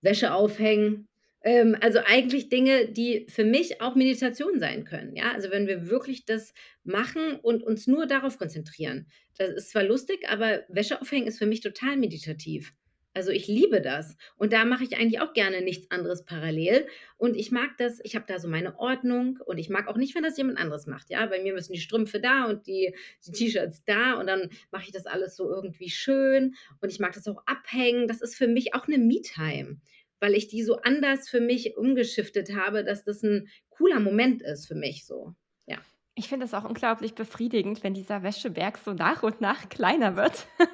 Wäsche 0.00 0.32
aufhängen, 0.32 1.08
ähm, 1.42 1.76
also 1.80 2.00
eigentlich 2.04 2.48
Dinge, 2.48 2.88
die 2.88 3.26
für 3.28 3.44
mich 3.44 3.80
auch 3.80 3.94
Meditation 3.94 4.58
sein 4.58 4.84
können. 4.84 5.14
Ja, 5.14 5.32
also 5.32 5.50
wenn 5.50 5.66
wir 5.66 5.88
wirklich 5.88 6.24
das 6.24 6.52
machen 6.84 7.36
und 7.36 7.62
uns 7.62 7.86
nur 7.86 8.06
darauf 8.06 8.38
konzentrieren. 8.38 9.06
Das 9.36 9.50
ist 9.50 9.70
zwar 9.70 9.84
lustig, 9.84 10.28
aber 10.28 10.64
Wäsche 10.68 11.00
aufhängen 11.00 11.26
ist 11.26 11.38
für 11.38 11.46
mich 11.46 11.60
total 11.60 11.96
meditativ. 11.96 12.72
Also 13.18 13.32
ich 13.32 13.48
liebe 13.48 13.80
das. 13.80 14.16
Und 14.36 14.52
da 14.52 14.64
mache 14.64 14.84
ich 14.84 14.96
eigentlich 14.96 15.20
auch 15.20 15.32
gerne 15.32 15.60
nichts 15.60 15.90
anderes 15.90 16.24
parallel. 16.24 16.86
Und 17.16 17.34
ich 17.34 17.50
mag 17.50 17.76
das, 17.76 17.98
ich 18.04 18.14
habe 18.14 18.26
da 18.28 18.38
so 18.38 18.46
meine 18.46 18.78
Ordnung 18.78 19.40
und 19.44 19.58
ich 19.58 19.68
mag 19.70 19.88
auch 19.88 19.96
nicht, 19.96 20.14
wenn 20.14 20.22
das 20.22 20.36
jemand 20.36 20.56
anderes 20.56 20.86
macht. 20.86 21.10
Ja, 21.10 21.26
bei 21.26 21.42
mir 21.42 21.52
müssen 21.52 21.72
die 21.72 21.80
Strümpfe 21.80 22.20
da 22.20 22.44
und 22.44 22.68
die, 22.68 22.94
die 23.26 23.32
T-Shirts 23.32 23.82
da 23.84 24.12
und 24.12 24.28
dann 24.28 24.50
mache 24.70 24.84
ich 24.84 24.92
das 24.92 25.06
alles 25.06 25.34
so 25.34 25.50
irgendwie 25.50 25.90
schön. 25.90 26.54
Und 26.80 26.92
ich 26.92 27.00
mag 27.00 27.12
das 27.12 27.26
auch 27.26 27.42
abhängen. 27.44 28.06
Das 28.06 28.22
ist 28.22 28.36
für 28.36 28.46
mich 28.46 28.74
auch 28.74 28.86
eine 28.86 28.98
Me-Time 28.98 29.80
weil 30.20 30.34
ich 30.34 30.48
die 30.48 30.64
so 30.64 30.80
anders 30.82 31.28
für 31.28 31.40
mich 31.40 31.76
umgeschiftet 31.76 32.52
habe, 32.52 32.82
dass 32.82 33.04
das 33.04 33.22
ein 33.22 33.48
cooler 33.68 34.00
Moment 34.00 34.42
ist 34.42 34.66
für 34.66 34.74
mich 34.74 35.06
so. 35.06 35.32
Ja. 35.66 35.78
Ich 36.16 36.26
finde 36.26 36.46
es 36.46 36.54
auch 36.54 36.64
unglaublich 36.64 37.14
befriedigend, 37.14 37.84
wenn 37.84 37.94
dieser 37.94 38.24
Wäscheberg 38.24 38.78
so 38.78 38.92
nach 38.92 39.22
und 39.22 39.40
nach 39.40 39.68
kleiner 39.68 40.16
wird 40.16 40.48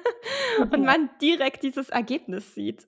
und 0.59 0.83
man 0.83 1.09
direkt 1.21 1.63
dieses 1.63 1.89
Ergebnis 1.89 2.55
sieht. 2.55 2.87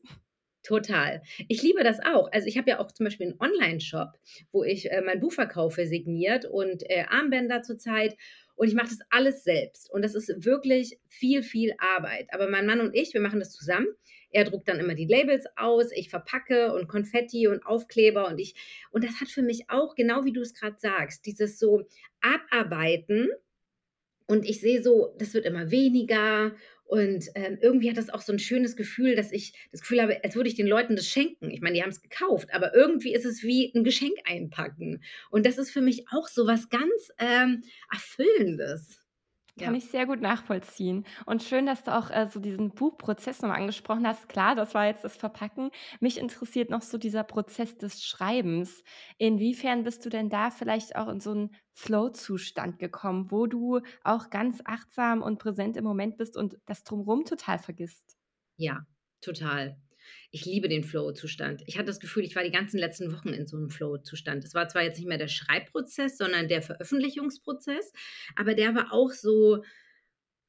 Total. 0.68 1.22
Ich 1.48 1.62
liebe 1.64 1.82
das 1.84 2.00
auch. 2.04 2.30
Also 2.34 2.48
ich 2.48 2.58
habe 2.58 2.70
ja 2.70 2.80
auch 2.80 2.92
zum 2.92 3.06
Beispiel 3.06 3.28
einen 3.28 3.40
Online-Shop, 3.40 4.10
wo 4.52 4.66
ich 4.66 4.92
äh, 4.92 5.02
mein 5.02 5.22
Buch 5.22 5.32
verkaufe, 5.32 5.88
signiert 5.88 6.44
und 6.44 6.84
äh, 6.90 7.06
Armbänder 7.10 7.62
zurzeit. 7.62 8.18
Und 8.56 8.68
ich 8.68 8.74
mache 8.74 8.90
das 8.90 9.00
alles 9.10 9.46
selbst. 9.46 9.90
Und 9.90 10.02
das 10.02 10.14
ist 10.14 10.44
wirklich 10.44 11.00
viel, 11.08 11.42
viel 11.42 11.74
Arbeit. 11.78 12.28
Aber 12.34 12.50
mein 12.50 12.66
Mann 12.66 12.82
und 12.82 12.94
ich, 12.94 13.14
wir 13.14 13.22
machen 13.22 13.40
das 13.40 13.54
zusammen. 13.54 13.88
Er 14.30 14.44
druckt 14.44 14.68
dann 14.68 14.80
immer 14.80 14.94
die 14.94 15.06
Labels 15.06 15.46
aus, 15.56 15.92
ich 15.94 16.10
verpacke 16.10 16.74
und 16.74 16.90
Konfetti 16.90 17.48
und 17.48 17.66
Aufkleber 17.66 18.28
und 18.28 18.38
ich, 18.40 18.56
und 18.92 19.06
das 19.06 19.22
hat 19.22 19.30
für 19.30 19.42
mich 19.42 19.70
auch, 19.70 19.96
genau 19.96 20.26
wie 20.26 20.34
du 20.34 20.42
es 20.42 20.54
gerade 20.54 20.76
sagst, 20.80 21.26
dieses 21.26 21.60
so 21.60 21.88
Abarbeiten. 22.20 23.30
Und 24.28 24.44
ich 24.44 24.60
sehe 24.60 24.84
so, 24.84 25.16
das 25.18 25.34
wird 25.34 25.46
immer 25.46 25.72
weniger 25.72 26.54
und 26.88 27.26
ähm, 27.36 27.58
irgendwie 27.62 27.90
hat 27.90 27.98
das 27.98 28.10
auch 28.10 28.22
so 28.22 28.32
ein 28.32 28.40
schönes 28.40 28.76
Gefühl, 28.76 29.16
dass 29.16 29.32
ich 29.32 29.54
das 29.72 29.82
Gefühl 29.82 30.02
habe, 30.02 30.24
als 30.24 30.36
würde 30.36 30.50
ich 30.50 30.56
den 30.56 30.68
Leuten 30.68 30.96
das 30.96 31.08
schenken. 31.08 31.52
Ich 31.52 31.62
meine, 31.62 31.76
die 31.76 31.84
haben 31.84 31.90
es 31.90 32.02
gekauft, 32.02 32.54
aber 32.54 32.74
irgendwie 32.74 33.14
ist 33.14 33.26
es 33.26 33.44
wie 33.44 33.72
ein 33.76 33.84
Geschenk 33.84 34.18
einpacken. 34.26 35.04
Und 35.30 35.46
das 35.46 35.58
ist 35.58 35.72
für 35.72 35.82
mich 35.82 36.06
auch 36.12 36.28
so 36.30 36.48
was 36.48 36.70
ganz 36.70 37.12
ähm, 37.20 37.64
Erfüllendes. 37.92 39.07
Kann 39.60 39.74
Ja. 39.74 39.76
ich 39.76 39.90
sehr 39.90 40.06
gut 40.06 40.22
nachvollziehen. 40.22 41.04
Und 41.26 41.42
schön, 41.42 41.66
dass 41.66 41.84
du 41.84 41.96
auch, 41.98 42.12
äh, 42.12 42.28
so 42.28 42.40
diesen 42.40 42.70
Buchprozess 42.76 43.42
noch 43.42 43.50
mal 43.50 43.56
angesprochen 43.56 44.06
hast. 44.08 44.30
Klar, 44.30 44.54
das 44.56 44.76
war 44.76 44.86
jetzt 44.86 45.04
das 45.04 45.18
Verpacken. 45.18 45.72
Mich 46.00 46.20
interessiert 46.20 46.70
noch 46.70 46.84
so 46.84 47.00
dieser 47.00 47.24
Prozess 47.24 47.76
des 47.78 48.04
Schreibens. 48.04 48.84
Inwiefern 49.18 49.84
bist 49.84 50.06
du 50.06 50.10
denn 50.10 50.30
da 50.30 50.52
vielleicht 50.52 50.96
auch 50.96 51.08
in 51.08 51.20
so 51.20 51.32
'n 51.34 51.56
Flow-Zustand 51.74 52.78
gekommen, 52.78 53.32
wo 53.32 53.48
du 53.48 53.82
auch 54.04 54.30
ganz 54.30 54.62
achtsam 54.64 55.24
und 55.24 55.40
präsent 55.40 55.76
im 55.76 55.84
Moment 55.86 56.18
bist 56.18 56.38
und 56.38 56.58
das 56.68 56.84
Drumherum 56.84 57.26
total 57.26 57.58
vergisst? 57.58 58.16
Ja, 58.60 58.86
total. 59.22 59.78
Ich 60.32 60.46
liebe 60.46 60.70
den 60.70 60.84
Flow-Zustand. 60.84 61.64
Ich 61.66 61.78
hatte 61.78 61.88
das 61.88 62.00
Gefühl, 62.00 62.24
ich 62.24 62.36
war 62.36 62.44
die 62.44 62.52
ganzen 62.52 62.78
letzten 62.78 63.14
Wochen 63.14 63.30
in 63.30 63.48
so 63.48 63.58
einem 63.58 63.70
Flow-Zustand. 63.70 64.44
Es 64.44 64.54
war 64.54 64.68
zwar 64.68 64.84
jetzt 64.84 64.98
nicht 64.98 65.08
mehr 65.08 65.18
der 65.18 65.28
Schreibprozess, 65.28 66.18
sondern 66.18 66.48
der 66.48 66.62
Veröffentlichungsprozess, 66.62 67.94
aber 68.36 68.54
der 68.54 68.76
war 68.76 68.92
auch 68.92 69.12
so, 69.12 69.64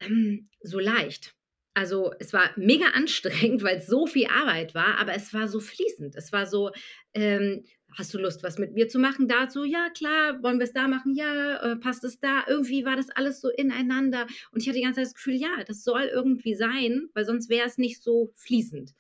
ähm, 0.01 0.49
so 0.61 0.79
leicht. 0.79 1.35
Also 1.79 2.13
es 2.19 2.33
war 2.33 2.51
mega 2.57 2.87
anstrengend, 2.95 3.63
weil 3.63 3.79
es 3.79 3.87
so 3.87 4.07
viel 4.07 4.27
Arbeit 4.27 4.75
war, 4.75 4.99
aber 4.99 5.15
es 5.15 5.33
war 5.33 5.47
so 5.47 5.61
fließend. 5.61 6.17
Es 6.17 6.33
war 6.33 6.47
so, 6.47 6.73
ähm, 7.15 7.65
hast 7.97 8.13
du 8.13 8.19
Lust, 8.19 8.43
was 8.43 8.59
mit 8.59 8.75
mir 8.75 8.89
zu 8.89 8.99
machen 8.99 9.29
dazu? 9.29 9.65
Ja, 9.65 9.89
klar, 9.91 10.43
wollen 10.43 10.59
wir 10.59 10.65
es 10.65 10.73
da 10.73 10.89
machen? 10.89 11.15
Ja, 11.15 11.57
äh, 11.63 11.77
passt 11.77 12.03
es 12.03 12.19
da? 12.19 12.45
Irgendwie 12.49 12.85
war 12.85 12.97
das 12.97 13.11
alles 13.11 13.41
so 13.41 13.49
ineinander. 13.49 14.27
Und 14.51 14.61
ich 14.61 14.69
hatte 14.69 14.79
die 14.79 14.85
ganze 14.85 14.99
Zeit 14.99 15.07
das 15.07 15.15
Gefühl, 15.15 15.35
ja, 15.35 15.63
das 15.67 15.85
soll 15.85 16.11
irgendwie 16.13 16.55
sein, 16.55 17.09
weil 17.15 17.25
sonst 17.25 17.49
wäre 17.49 17.67
es 17.67 17.79
nicht 17.79 18.03
so 18.03 18.33
fließend. 18.35 18.93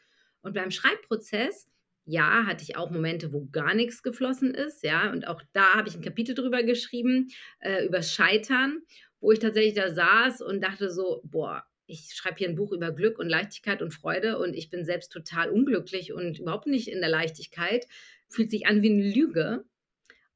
Und 0.42 0.54
beim 0.54 0.70
Schreibprozess, 0.70 1.68
ja, 2.04 2.46
hatte 2.46 2.62
ich 2.62 2.76
auch 2.76 2.90
Momente, 2.90 3.32
wo 3.32 3.46
gar 3.52 3.74
nichts 3.74 4.02
geflossen 4.02 4.54
ist, 4.54 4.82
ja, 4.82 5.10
und 5.10 5.26
auch 5.26 5.42
da 5.52 5.74
habe 5.74 5.88
ich 5.88 5.94
ein 5.94 6.02
Kapitel 6.02 6.34
drüber 6.34 6.62
geschrieben, 6.62 7.28
äh, 7.60 7.84
über 7.84 8.02
Scheitern, 8.02 8.80
wo 9.20 9.32
ich 9.32 9.40
tatsächlich 9.40 9.74
da 9.74 9.92
saß 9.92 10.40
und 10.42 10.62
dachte 10.62 10.90
so, 10.90 11.20
boah, 11.24 11.64
ich 11.88 12.12
schreibe 12.14 12.36
hier 12.36 12.48
ein 12.48 12.54
Buch 12.54 12.72
über 12.72 12.92
Glück 12.92 13.18
und 13.18 13.28
Leichtigkeit 13.28 13.82
und 13.82 13.92
Freude 13.92 14.38
und 14.38 14.54
ich 14.54 14.70
bin 14.70 14.84
selbst 14.84 15.10
total 15.10 15.50
unglücklich 15.50 16.12
und 16.12 16.38
überhaupt 16.38 16.66
nicht 16.66 16.88
in 16.88 17.00
der 17.00 17.08
Leichtigkeit. 17.08 17.86
Fühlt 18.28 18.50
sich 18.50 18.66
an 18.66 18.82
wie 18.82 18.90
eine 18.90 19.10
Lüge. 19.10 19.64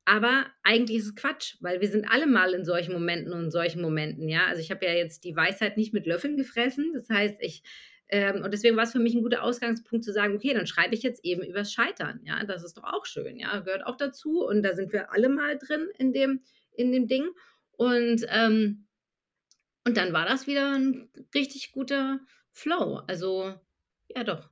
Aber 0.04 0.46
eigentlich 0.62 0.98
ist 0.98 1.06
es 1.06 1.14
Quatsch, 1.14 1.56
weil 1.60 1.80
wir 1.80 1.88
sind 1.88 2.06
alle 2.10 2.26
mal 2.26 2.54
in 2.54 2.64
solchen 2.64 2.92
Momenten 2.92 3.32
und 3.32 3.44
in 3.44 3.50
solchen 3.50 3.82
Momenten, 3.82 4.28
ja. 4.28 4.46
Also 4.46 4.60
ich 4.60 4.70
habe 4.70 4.84
ja 4.84 4.92
jetzt 4.92 5.24
die 5.24 5.36
Weisheit 5.36 5.76
nicht 5.76 5.92
mit 5.92 6.06
Löffeln 6.06 6.36
gefressen. 6.36 6.92
Das 6.94 7.08
heißt, 7.08 7.36
ich 7.40 7.62
ähm, 8.12 8.44
und 8.44 8.52
deswegen 8.52 8.76
war 8.76 8.84
es 8.84 8.92
für 8.92 8.98
mich 8.98 9.14
ein 9.14 9.22
guter 9.22 9.42
Ausgangspunkt 9.42 10.04
zu 10.04 10.12
sagen, 10.12 10.36
okay, 10.36 10.52
dann 10.52 10.66
schreibe 10.66 10.94
ich 10.94 11.02
jetzt 11.02 11.24
eben 11.24 11.42
übers 11.42 11.72
Scheitern. 11.72 12.20
Ja, 12.24 12.44
das 12.44 12.62
ist 12.62 12.76
doch 12.76 12.84
auch 12.84 13.06
schön, 13.06 13.38
ja, 13.38 13.58
gehört 13.60 13.86
auch 13.86 13.96
dazu. 13.96 14.44
Und 14.44 14.62
da 14.62 14.74
sind 14.74 14.92
wir 14.92 15.12
alle 15.12 15.30
mal 15.30 15.56
drin 15.56 15.88
in 15.96 16.12
dem, 16.12 16.42
in 16.72 16.92
dem 16.92 17.08
Ding. 17.08 17.26
Und, 17.72 18.26
ähm, 18.28 18.86
und 19.86 19.96
dann 19.96 20.12
war 20.12 20.26
das 20.26 20.46
wieder 20.46 20.74
ein 20.74 21.08
richtig 21.34 21.72
guter 21.72 22.20
Flow. 22.50 23.00
Also, 23.06 23.54
ja, 24.14 24.24
doch 24.24 24.50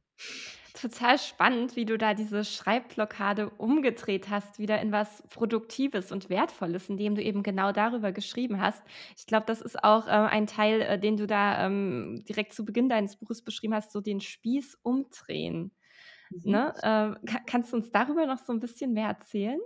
total 0.80 1.18
spannend, 1.18 1.76
wie 1.76 1.84
du 1.84 1.98
da 1.98 2.14
diese 2.14 2.44
Schreibblockade 2.44 3.50
umgedreht 3.50 4.28
hast, 4.30 4.58
wieder 4.58 4.80
in 4.80 4.92
was 4.92 5.22
Produktives 5.28 6.12
und 6.12 6.30
Wertvolles, 6.30 6.88
indem 6.88 7.14
du 7.14 7.22
eben 7.22 7.42
genau 7.42 7.72
darüber 7.72 8.12
geschrieben 8.12 8.60
hast. 8.60 8.82
Ich 9.16 9.26
glaube, 9.26 9.46
das 9.46 9.60
ist 9.60 9.82
auch 9.84 10.06
äh, 10.06 10.10
ein 10.10 10.46
Teil, 10.46 10.80
äh, 10.82 10.98
den 10.98 11.16
du 11.16 11.26
da 11.26 11.66
ähm, 11.66 12.24
direkt 12.28 12.52
zu 12.52 12.64
Beginn 12.64 12.88
deines 12.88 13.16
Buches 13.16 13.42
beschrieben 13.42 13.74
hast, 13.74 13.92
so 13.92 14.00
den 14.00 14.20
Spieß 14.20 14.78
umdrehen. 14.82 15.72
Mhm. 16.30 16.50
Ne? 16.50 16.74
Äh, 16.82 17.38
kannst 17.46 17.72
du 17.72 17.76
uns 17.76 17.90
darüber 17.90 18.26
noch 18.26 18.38
so 18.38 18.52
ein 18.52 18.60
bisschen 18.60 18.92
mehr 18.92 19.08
erzählen? 19.08 19.60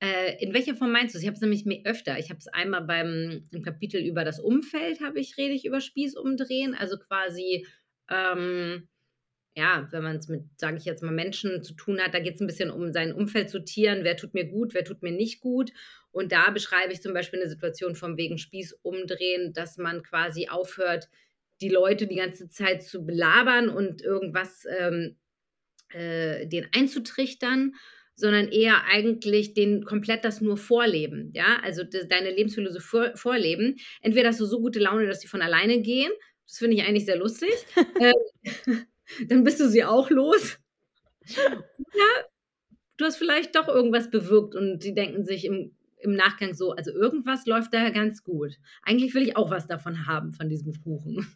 Äh, 0.00 0.42
in 0.42 0.52
welcher 0.52 0.74
Form 0.74 0.92
meinst 0.92 1.14
du 1.14 1.18
es? 1.18 1.22
Ich 1.22 1.28
habe 1.28 1.36
es 1.36 1.40
nämlich 1.40 1.64
mehr 1.64 1.82
öfter. 1.84 2.18
Ich 2.18 2.30
habe 2.30 2.38
es 2.38 2.48
einmal 2.48 2.82
beim 2.82 3.48
im 3.50 3.62
Kapitel 3.62 4.04
über 4.04 4.24
das 4.24 4.40
Umfeld, 4.40 5.00
habe 5.00 5.20
ich, 5.20 5.36
rede 5.38 5.54
ich 5.54 5.64
über 5.64 5.80
Spieß 5.80 6.16
umdrehen, 6.16 6.74
also 6.74 6.98
quasi 6.98 7.66
ähm, 8.10 8.88
ja, 9.56 9.86
wenn 9.92 10.02
man 10.02 10.16
es 10.16 10.28
mit, 10.28 10.42
sage 10.56 10.78
ich 10.78 10.84
jetzt 10.84 11.02
mal, 11.02 11.12
Menschen 11.12 11.62
zu 11.62 11.74
tun 11.74 12.00
hat, 12.00 12.12
da 12.12 12.18
geht 12.18 12.34
es 12.34 12.40
ein 12.40 12.46
bisschen 12.46 12.70
um 12.70 12.92
sein 12.92 13.12
Umfeld 13.12 13.50
zu 13.50 13.64
tieren, 13.64 14.02
wer 14.02 14.16
tut 14.16 14.34
mir 14.34 14.46
gut, 14.46 14.74
wer 14.74 14.84
tut 14.84 15.02
mir 15.02 15.12
nicht 15.12 15.40
gut. 15.40 15.72
Und 16.10 16.32
da 16.32 16.50
beschreibe 16.50 16.92
ich 16.92 17.02
zum 17.02 17.14
Beispiel 17.14 17.40
eine 17.40 17.48
Situation 17.48 17.94
vom 17.94 18.16
wegen 18.16 18.38
Spieß 18.38 18.80
umdrehen, 18.82 19.52
dass 19.52 19.78
man 19.78 20.02
quasi 20.02 20.48
aufhört, 20.48 21.08
die 21.60 21.68
Leute 21.68 22.06
die 22.06 22.16
ganze 22.16 22.48
Zeit 22.48 22.82
zu 22.82 23.04
belabern 23.06 23.68
und 23.68 24.02
irgendwas 24.02 24.64
ähm, 24.78 25.16
äh, 25.92 26.46
denen 26.46 26.68
einzutrichtern, 26.72 27.74
sondern 28.16 28.48
eher 28.48 28.84
eigentlich 28.84 29.54
den 29.54 29.84
komplett 29.84 30.24
das 30.24 30.40
nur 30.40 30.56
vorleben, 30.56 31.30
ja, 31.34 31.58
also 31.62 31.82
deine 31.84 32.30
Lebensphilosophie 32.30 32.86
vor, 32.86 33.16
vorleben. 33.16 33.76
Entweder 34.02 34.28
hast 34.28 34.40
du 34.40 34.46
so 34.46 34.60
gute 34.60 34.78
Laune, 34.78 35.06
dass 35.06 35.20
sie 35.20 35.28
von 35.28 35.42
alleine 35.42 35.80
gehen, 35.80 36.10
das 36.46 36.58
finde 36.58 36.76
ich 36.76 36.82
eigentlich 36.84 37.06
sehr 37.06 37.16
lustig, 37.16 37.50
äh, 38.00 38.12
dann 39.28 39.44
bist 39.44 39.60
du 39.60 39.68
sie 39.68 39.84
auch 39.84 40.10
los. 40.10 40.58
Ja, 41.26 42.24
du 42.96 43.04
hast 43.04 43.16
vielleicht 43.16 43.56
doch 43.56 43.68
irgendwas 43.68 44.10
bewirkt 44.10 44.54
und 44.54 44.80
die 44.80 44.94
denken 44.94 45.24
sich 45.24 45.44
im, 45.44 45.74
im 45.98 46.14
Nachgang 46.14 46.54
so, 46.54 46.72
also 46.72 46.90
irgendwas 46.92 47.46
läuft 47.46 47.72
da 47.74 47.90
ganz 47.90 48.22
gut. 48.22 48.52
Eigentlich 48.82 49.14
will 49.14 49.22
ich 49.22 49.36
auch 49.36 49.50
was 49.50 49.66
davon 49.66 50.06
haben, 50.06 50.32
von 50.32 50.48
diesem 50.48 50.74
Kuchen. 50.82 51.26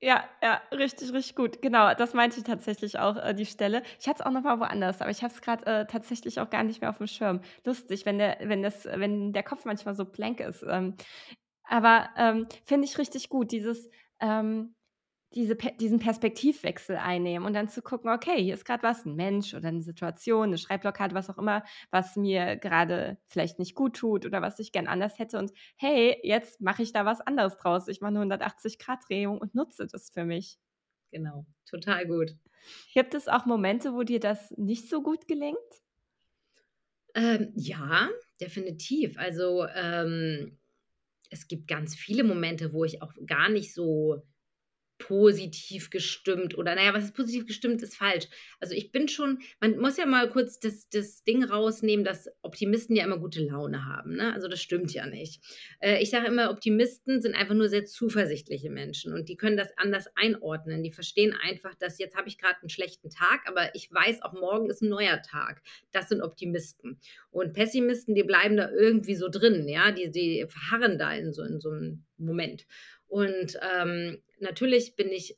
Ja, 0.00 0.24
ja, 0.40 0.62
richtig, 0.70 1.12
richtig 1.12 1.34
gut. 1.34 1.60
Genau, 1.60 1.92
das 1.92 2.14
meinte 2.14 2.38
ich 2.38 2.44
tatsächlich 2.44 3.00
auch, 3.00 3.16
äh, 3.16 3.34
die 3.34 3.46
Stelle. 3.46 3.82
Ich 3.98 4.06
hatte 4.06 4.20
es 4.20 4.26
auch 4.26 4.30
noch 4.30 4.42
mal 4.44 4.60
woanders, 4.60 5.00
aber 5.00 5.10
ich 5.10 5.24
habe 5.24 5.34
es 5.34 5.42
grad, 5.42 5.66
äh, 5.66 5.86
tatsächlich 5.86 6.38
auch 6.38 6.50
gar 6.50 6.62
nicht 6.62 6.80
mehr 6.80 6.90
aufm 6.90 7.08
Schirm. 7.08 7.40
Lustig, 7.64 8.06
wenn 8.06 8.18
der 8.18 8.38
wenn 8.42 8.62
das 8.62 8.84
wenn 8.84 9.32
der 9.32 9.42
Kopf 9.42 9.64
manchmal 9.64 9.96
so 9.96 10.04
blank 10.04 10.38
ist. 10.38 10.64
Ähm, 10.68 10.94
aber, 11.64 12.10
ähm, 12.16 12.46
finde 12.64 12.86
ich 12.86 12.96
richtig 12.96 13.28
gut, 13.28 13.50
dieses, 13.50 13.90
ähm 14.20 14.74
diese 15.34 15.56
diesen 15.56 15.98
Perspektivwechsel 15.98 16.96
einnehmen 16.96 17.46
und 17.46 17.52
dann 17.54 17.68
zu 17.68 17.82
gucken: 17.82 18.10
„Okay, 18.10 18.42
hier 18.42 18.54
ist 18.54 18.64
grad 18.64 18.82
was, 18.82 19.04
'n 19.06 19.14
Mensch 19.16 19.54
oder 19.54 19.70
'ne 19.70 19.82
Situation, 19.82 20.50
'ne 20.50 20.58
Schreibblockade, 20.58 21.14
was 21.14 21.28
auch 21.30 21.38
immer, 21.38 21.64
was 21.90 22.16
mir 22.16 22.56
grade 22.56 23.18
vielleicht 23.28 23.58
nicht 23.58 23.74
gut 23.74 23.96
tut 23.96 24.24
oder 24.26 24.40
was 24.42 24.58
ich 24.58 24.72
gern 24.72 24.86
anders 24.88 25.18
hätte 25.18 25.38
und 25.38 25.52
hey, 25.76 26.18
jetzt 26.22 26.60
mache 26.60 26.82
ich 26.82 26.92
da 26.92 27.04
was 27.04 27.20
anderes 27.20 27.56
draus. 27.58 27.88
Ich 27.88 28.00
mache 28.00 28.12
'ne 28.12 28.20
180-Grad-Drehung 28.20 29.38
und 29.38 29.54
nutze 29.54 29.86
das 29.86 30.10
für 30.10 30.24
mich.“ 30.24 30.56
Genau, 31.12 31.46
total 31.66 32.06
gut. 32.06 32.38
Gibt 32.94 33.14
es 33.14 33.28
auch 33.28 33.44
Momente, 33.46 33.92
wo 33.94 34.02
dir 34.02 34.18
das 34.20 34.50
nicht 34.56 34.88
so 34.88 35.02
gut 35.02 35.28
gelingt? 35.28 35.58
Ähm, 37.14 37.52
ja, 37.56 38.08
definitiv. 38.40 39.18
Also, 39.18 39.66
ähm, 39.74 40.58
es 41.30 41.48
gibt 41.48 41.68
ganz 41.68 41.96
viele 41.96 42.24
Momente, 42.24 42.72
wo 42.72 42.84
ich 42.84 43.02
auch 43.02 43.14
gar 43.26 43.48
nicht 43.50 43.74
so 43.74 44.22
positiv 44.98 45.90
gestimmt 45.90 46.56
oder 46.58 46.74
naja, 46.74 46.92
was 46.94 47.04
ist 47.04 47.14
positiv 47.14 47.46
gestimmt, 47.46 47.82
ist 47.82 47.96
falsch. 47.96 48.26
Also, 48.60 48.74
ich 48.74 48.92
bin 48.92 49.08
schon 49.08 49.38
man 49.60 49.78
muss 49.78 49.96
ja 49.96 50.06
mal 50.06 50.28
kurz 50.30 50.58
das 50.60 50.88
das 50.88 51.24
Ding 51.24 51.44
rausnehmen, 51.44 52.04
dass 52.04 52.28
Optimisten 52.42 52.96
ja 52.96 53.04
immer 53.04 53.18
gute 53.18 53.42
Laune 53.44 53.84
haben, 53.86 54.16
ne? 54.16 54.32
Also, 54.34 54.48
das 54.48 54.60
stimmt 54.60 54.92
ja 54.92 55.06
nicht. 55.06 55.40
Äh, 55.80 56.02
ich 56.02 56.10
sage 56.10 56.26
immer, 56.26 56.50
Optimisten 56.50 57.20
sind 57.22 57.34
einfach 57.36 57.54
nur 57.54 57.68
sehr 57.68 57.84
zuversichtliche 57.84 58.70
Menschen 58.70 59.12
und 59.12 59.28
die 59.28 59.36
können 59.36 59.56
das 59.56 59.76
anders 59.78 60.06
einordnen. 60.16 60.82
Die 60.82 60.92
verstehen 60.92 61.34
einfach, 61.42 61.74
dass 61.76 61.98
jetzt 61.98 62.16
habe 62.16 62.28
ich 62.28 62.38
gerade 62.38 62.60
einen 62.60 62.70
schlechten 62.70 63.10
Tag, 63.10 63.42
aber 63.46 63.74
ich 63.74 63.90
weiß 63.92 64.22
auch, 64.22 64.32
morgen 64.32 64.68
ist 64.70 64.82
ein 64.82 64.88
neuer 64.88 65.22
Tag. 65.22 65.62
Das 65.92 66.08
sind 66.08 66.22
Optimisten. 66.22 66.98
Und 67.30 67.52
Pessimisten, 67.52 68.14
die 68.14 68.24
bleiben 68.24 68.56
da 68.56 68.70
irgendwie 68.70 69.14
so 69.14 69.28
drin, 69.28 69.68
ja? 69.68 69.92
Die 69.92 70.10
die 70.10 70.46
verharren 70.48 70.98
da 70.98 71.12
in 71.14 71.32
so 71.32 71.42
in 71.42 71.60
so 71.60 71.70
'nem 71.70 72.04
Moment. 72.16 72.66
Und 73.06 73.58
ähm, 73.62 74.18
natürlich 74.40 74.96
bin 74.96 75.08
ich 75.08 75.36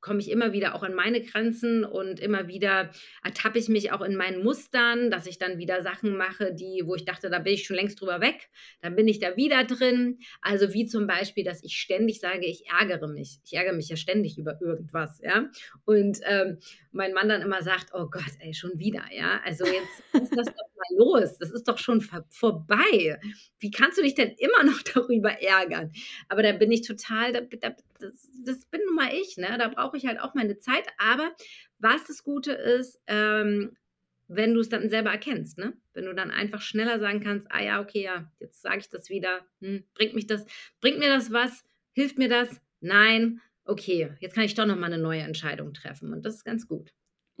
komme 0.00 0.20
ich 0.20 0.30
immer 0.30 0.52
wieder 0.52 0.74
auch 0.74 0.82
an 0.82 0.94
meine 0.94 1.22
Grenzen 1.22 1.84
und 1.84 2.20
immer 2.20 2.48
wieder 2.48 2.90
ertappe 3.22 3.58
ich 3.58 3.68
mich 3.68 3.92
auch 3.92 4.00
in 4.00 4.16
meinen 4.16 4.42
Mustern, 4.42 5.10
dass 5.10 5.26
ich 5.26 5.38
dann 5.38 5.58
wieder 5.58 5.82
Sachen 5.82 6.16
mache, 6.16 6.54
die, 6.54 6.82
wo 6.86 6.94
ich 6.94 7.04
dachte, 7.04 7.30
da 7.30 7.38
bin 7.38 7.54
ich 7.54 7.64
schon 7.64 7.76
längst 7.76 8.00
drüber 8.00 8.20
weg, 8.20 8.48
dann 8.80 8.96
bin 8.96 9.08
ich 9.08 9.18
da 9.20 9.36
wieder 9.36 9.64
drin. 9.64 10.18
Also 10.40 10.72
wie 10.72 10.86
zum 10.86 11.06
Beispiel, 11.06 11.44
dass 11.44 11.62
ich 11.62 11.76
ständig 11.76 12.20
sage, 12.20 12.46
ich 12.46 12.64
ärgere 12.68 13.08
mich. 13.08 13.40
Ich 13.44 13.52
ärgere 13.52 13.74
mich 13.74 13.88
ja 13.88 13.96
ständig 13.96 14.38
über 14.38 14.58
irgendwas, 14.60 15.20
ja. 15.22 15.50
Und 15.84 16.18
ähm, 16.24 16.58
mein 16.92 17.12
Mann 17.12 17.28
dann 17.28 17.42
immer 17.42 17.62
sagt, 17.62 17.90
oh 17.92 18.06
Gott, 18.10 18.32
ey, 18.40 18.54
schon 18.54 18.78
wieder, 18.78 19.04
ja. 19.12 19.40
Also 19.44 19.64
jetzt 19.66 20.02
ist 20.22 20.36
das 20.36 20.46
doch 20.46 20.69
mal 20.80 20.98
los. 20.98 21.38
Das 21.38 21.50
ist 21.52 21.68
doch 21.68 21.78
schon 21.78 22.00
vor 22.00 22.24
vorbei. 22.30 23.20
Wie 23.60 23.70
kannst 23.70 23.98
du 23.98 24.02
dich 24.02 24.14
denn 24.14 24.34
immer 24.38 24.64
noch 24.64 24.82
darüber 24.82 25.30
ärgern? 25.42 25.92
Aber 26.28 26.42
da 26.42 26.52
bin 26.52 26.72
ich 26.72 26.82
total, 26.86 27.32
da, 27.32 27.40
da, 27.42 27.74
das, 28.00 28.28
das 28.44 28.66
bin 28.66 28.80
nun 28.86 28.96
mal 28.96 29.12
ich, 29.14 29.36
ne? 29.36 29.56
Da 29.58 29.68
brauche 29.68 29.96
ich 29.96 30.06
halt 30.06 30.20
auch 30.20 30.34
meine 30.34 30.58
Zeit. 30.58 30.84
Aber 30.98 31.32
was 31.78 32.04
das 32.06 32.22
Gute 32.24 32.52
ist, 32.52 33.00
ähm, 33.06 33.76
wenn 34.28 34.54
du 34.54 34.60
es 34.60 34.68
dann 34.68 34.88
selber 34.90 35.10
erkennst, 35.10 35.58
ne? 35.58 35.74
Wenn 35.92 36.04
du 36.04 36.14
dann 36.14 36.30
einfach 36.30 36.62
schneller 36.62 37.00
sagen 37.00 37.20
kannst, 37.20 37.48
ah 37.50 37.62
ja, 37.62 37.80
okay, 37.80 38.02
ja, 38.04 38.30
jetzt 38.38 38.62
sage 38.62 38.78
ich 38.78 38.88
das 38.88 39.10
wieder, 39.10 39.40
hm, 39.60 39.84
bringt 39.94 40.14
mich 40.14 40.26
das, 40.26 40.46
bringt 40.80 40.98
mir 41.00 41.08
das 41.08 41.32
was, 41.32 41.64
hilft 41.92 42.18
mir 42.18 42.28
das? 42.28 42.60
Nein, 42.80 43.40
okay, 43.64 44.14
jetzt 44.20 44.34
kann 44.34 44.44
ich 44.44 44.54
doch 44.54 44.66
noch 44.66 44.76
mal 44.76 44.88
'ne 44.88 44.98
neue 44.98 45.22
Entscheidung 45.22 45.74
treffen 45.74 46.12
und 46.12 46.24
das 46.24 46.36
ist 46.36 46.44
ganz 46.44 46.66
gut. 46.68 46.90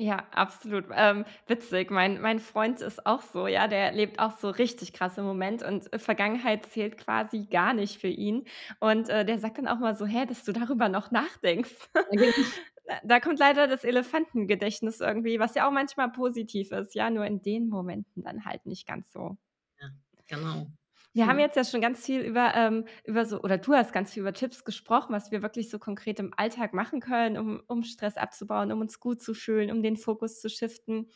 Ja, 0.02 0.24
absolut. 0.30 0.86
Ähm, 0.94 1.26
witzig. 1.46 1.90
Mein 1.90 2.22
mein 2.22 2.38
Freund 2.38 2.80
ist 2.80 3.04
auch 3.04 3.20
so, 3.20 3.46
ja, 3.46 3.68
der 3.68 3.92
lebt 3.92 4.18
auch 4.18 4.38
so 4.38 4.48
richtig 4.48 4.94
krass 4.94 5.18
im 5.18 5.24
Moment 5.26 5.62
und, 5.62 5.92
äh, 5.92 5.98
Vergangenheit 5.98 6.64
zählt 6.64 6.96
quasi 6.96 7.44
gar 7.50 7.74
nicht 7.74 8.00
für 8.00 8.08
ihn. 8.08 8.44
Und, 8.78 9.10
äh, 9.10 9.26
der 9.26 9.38
sagt 9.38 9.58
dann 9.58 9.68
auch 9.68 9.78
mal 9.78 9.94
so: 9.94 10.06
„Hä, 10.06 10.24
dass 10.24 10.42
du 10.44 10.52
darüber 10.52 10.88
noch 10.88 11.10
nachdenkst?“ 11.10 11.90
Da 12.86 12.98
da 13.04 13.20
kommt 13.20 13.38
leider 13.38 13.68
das 13.68 13.84
Elefantengedächtnis 13.84 15.00
irgendwie, 15.00 15.38
was 15.38 15.54
ja 15.54 15.68
auch 15.68 15.72
manchmal 15.72 16.10
positiv 16.10 16.72
ist, 16.72 16.94
ja, 16.96 17.10
nur 17.10 17.24
in 17.26 17.40
den 17.42 17.68
Momenten 17.68 18.22
dann 18.24 18.44
halt 18.44 18.66
nicht 18.66 18.86
ganz 18.86 19.12
so. 19.12 19.36
Ja, 19.78 19.88
genau. 20.28 20.70
Wir 21.12 21.26
haben 21.26 21.38
Mhm. 21.38 21.40
jetzt 21.40 21.56
ja 21.56 21.64
schon 21.64 21.80
ganz 21.80 22.04
viel 22.06 22.20
über, 22.20 22.54
ähm 22.54 22.84
über 23.04 23.24
so 23.26 23.40
oder 23.42 23.58
du 23.58 23.74
hast 23.74 23.92
ganz 23.92 24.12
viel 24.12 24.20
über 24.20 24.32
Tipps 24.32 24.64
gesprochen, 24.64 25.12
was 25.12 25.32
wir 25.32 25.42
wirklich 25.42 25.68
so 25.68 25.78
konkret 25.80 26.20
im 26.20 26.32
Alltag 26.36 26.72
machen 26.72 27.00
können, 27.00 27.36
um 27.36 27.62
um 27.66 27.82
Stress 27.82 28.16
abzubauen, 28.16 28.70
um 28.70 28.80
uns 28.80 29.00
gut 29.00 29.20
zu 29.20 29.34
fühlen, 29.34 29.72
um 29.72 29.82
den 29.82 29.96
Fokus 29.96 30.40
zu 30.40 30.48
shiften. 30.48 31.08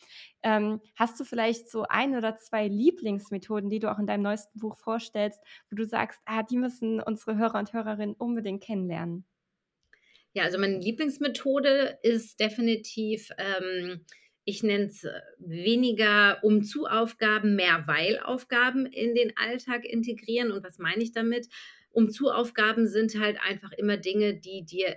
Ähm, 0.42 0.80
hast 0.96 1.18
du 1.20 1.24
vielleicht 1.24 1.70
so 1.70 1.84
ein 1.88 2.16
oder 2.16 2.36
2 2.36 2.66
Lieblingsmethoden, 2.66 3.70
die 3.70 3.78
du 3.78 3.90
auch 3.92 3.98
in 4.00 4.06
deinem 4.08 4.22
neuesten 4.22 4.58
Buch 4.58 4.76
vorstellst, 4.76 5.40
wo 5.70 5.76
du 5.76 5.84
sagst: 5.86 6.20
„Ah, 6.24 6.42
die 6.42 6.56
müssen 6.58 7.00
unsere 7.00 7.36
Hörer 7.36 7.58
und 7.60 7.72
Hörerinnen 7.72 8.16
unbedingt 8.16 8.62
kennenlernen?“ 8.64 9.24
Ja, 10.32 10.42
also 10.44 10.58
meine 10.58 10.78
Lieblingsmethode 10.78 11.98
ist 12.02 12.40
definitiv, 12.40 13.30
ähm, 13.38 14.04
ich 14.44 14.62
nenne 14.62 14.84
es 14.84 15.06
weniger 15.38 16.38
Um-zu-Aufgaben, 16.42 17.56
mehr 17.56 17.84
Weil-Aufgaben 17.86 18.86
in 18.86 19.14
den 19.14 19.36
Alltag 19.36 19.84
integrieren. 19.84 20.52
Und 20.52 20.64
was 20.64 20.78
meine 20.78 21.02
ich 21.02 21.12
damit? 21.12 21.48
Um-zu-Aufgaben 21.90 22.86
sind 22.86 23.18
halt 23.18 23.38
einfach 23.40 23.72
immer 23.72 23.96
Dinge, 23.96 24.34
die 24.34 24.64
dir 24.64 24.96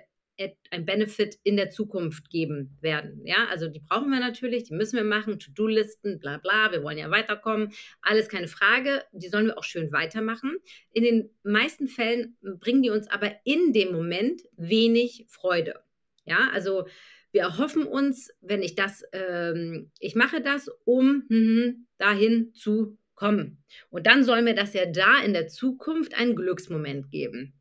ein 0.70 0.84
Benefit 0.84 1.36
in 1.42 1.56
der 1.56 1.70
Zukunft 1.70 2.30
geben 2.30 2.76
werden. 2.80 3.26
Ja, 3.26 3.48
also 3.50 3.68
die 3.68 3.80
brauchen 3.80 4.10
wir 4.10 4.20
natürlich, 4.20 4.64
die 4.64 4.74
müssen 4.74 4.96
wir 4.96 5.04
machen, 5.04 5.40
To-do-Listen, 5.40 6.20
bla 6.20 6.38
bla, 6.38 6.70
wir 6.70 6.84
wollen 6.84 6.98
ja 6.98 7.10
weiterkommen, 7.10 7.72
alles 8.02 8.28
keine 8.28 8.46
Frage, 8.46 9.02
die 9.12 9.28
sollen 9.28 9.46
wir 9.46 9.58
auch 9.58 9.64
schön 9.64 9.90
weitermachen. 9.90 10.56
In 10.92 11.02
den 11.02 11.30
meisten 11.42 11.88
Fällen 11.88 12.36
bringen 12.40 12.82
die 12.82 12.90
uns 12.90 13.08
aber 13.08 13.32
in 13.44 13.72
dem 13.72 13.90
Moment 13.90 14.42
wenig 14.56 15.24
Freude. 15.28 15.80
Ja, 16.24 16.50
also 16.52 16.86
wir 17.32 17.42
erhoffen 17.42 17.84
uns, 17.84 18.30
wenn 18.40 18.62
ich 18.62 18.74
das, 18.74 19.04
ähm, 19.12 19.90
ich 19.98 20.14
mache 20.14 20.40
das, 20.40 20.68
um 20.84 21.24
mhm, 21.28 21.86
dahin 21.98 22.52
zu 22.54 22.98
kommen. 23.14 23.62
Und 23.90 24.06
dann 24.06 24.24
soll 24.24 24.42
mir 24.42 24.54
das 24.54 24.74
ja 24.74 24.86
da 24.86 25.20
in 25.22 25.32
der 25.32 25.48
Zukunft 25.48 26.14
einen 26.14 26.36
Glücksmoment 26.36 27.10
geben. 27.10 27.54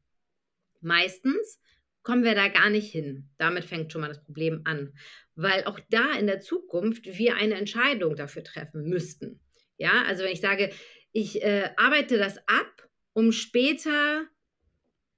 Meistens 0.82 1.60
kommen 2.04 2.24
wir 2.24 2.36
da 2.36 2.48
gar 2.48 2.70
nicht 2.70 2.92
hin. 2.92 3.30
Damit 3.38 3.66
fängt 3.66 3.92
schon 3.92 4.02
mal 4.02 4.08
das 4.08 4.24
Problem 4.24 4.62
an, 4.64 4.94
weil 5.36 5.66
auch 5.66 5.80
da 5.90 6.14
in 6.14 6.28
der 6.28 6.40
Zukunft 6.40 7.06
wir 7.06 7.36
eine 7.36 7.56
Entscheidung 7.56 8.16
dafür 8.16 8.44
treffen 8.44 8.88
müssten. 8.88 9.42
Ja, 9.78 10.04
also 10.04 10.24
wenn 10.24 10.32
ich 10.32 10.42
sage, 10.42 10.72
ich 11.12 11.44
äh, 11.44 11.72
arbeite 11.76 12.18
das 12.18 12.38
ab, 12.48 12.90
um 13.14 13.32
später 13.32 14.28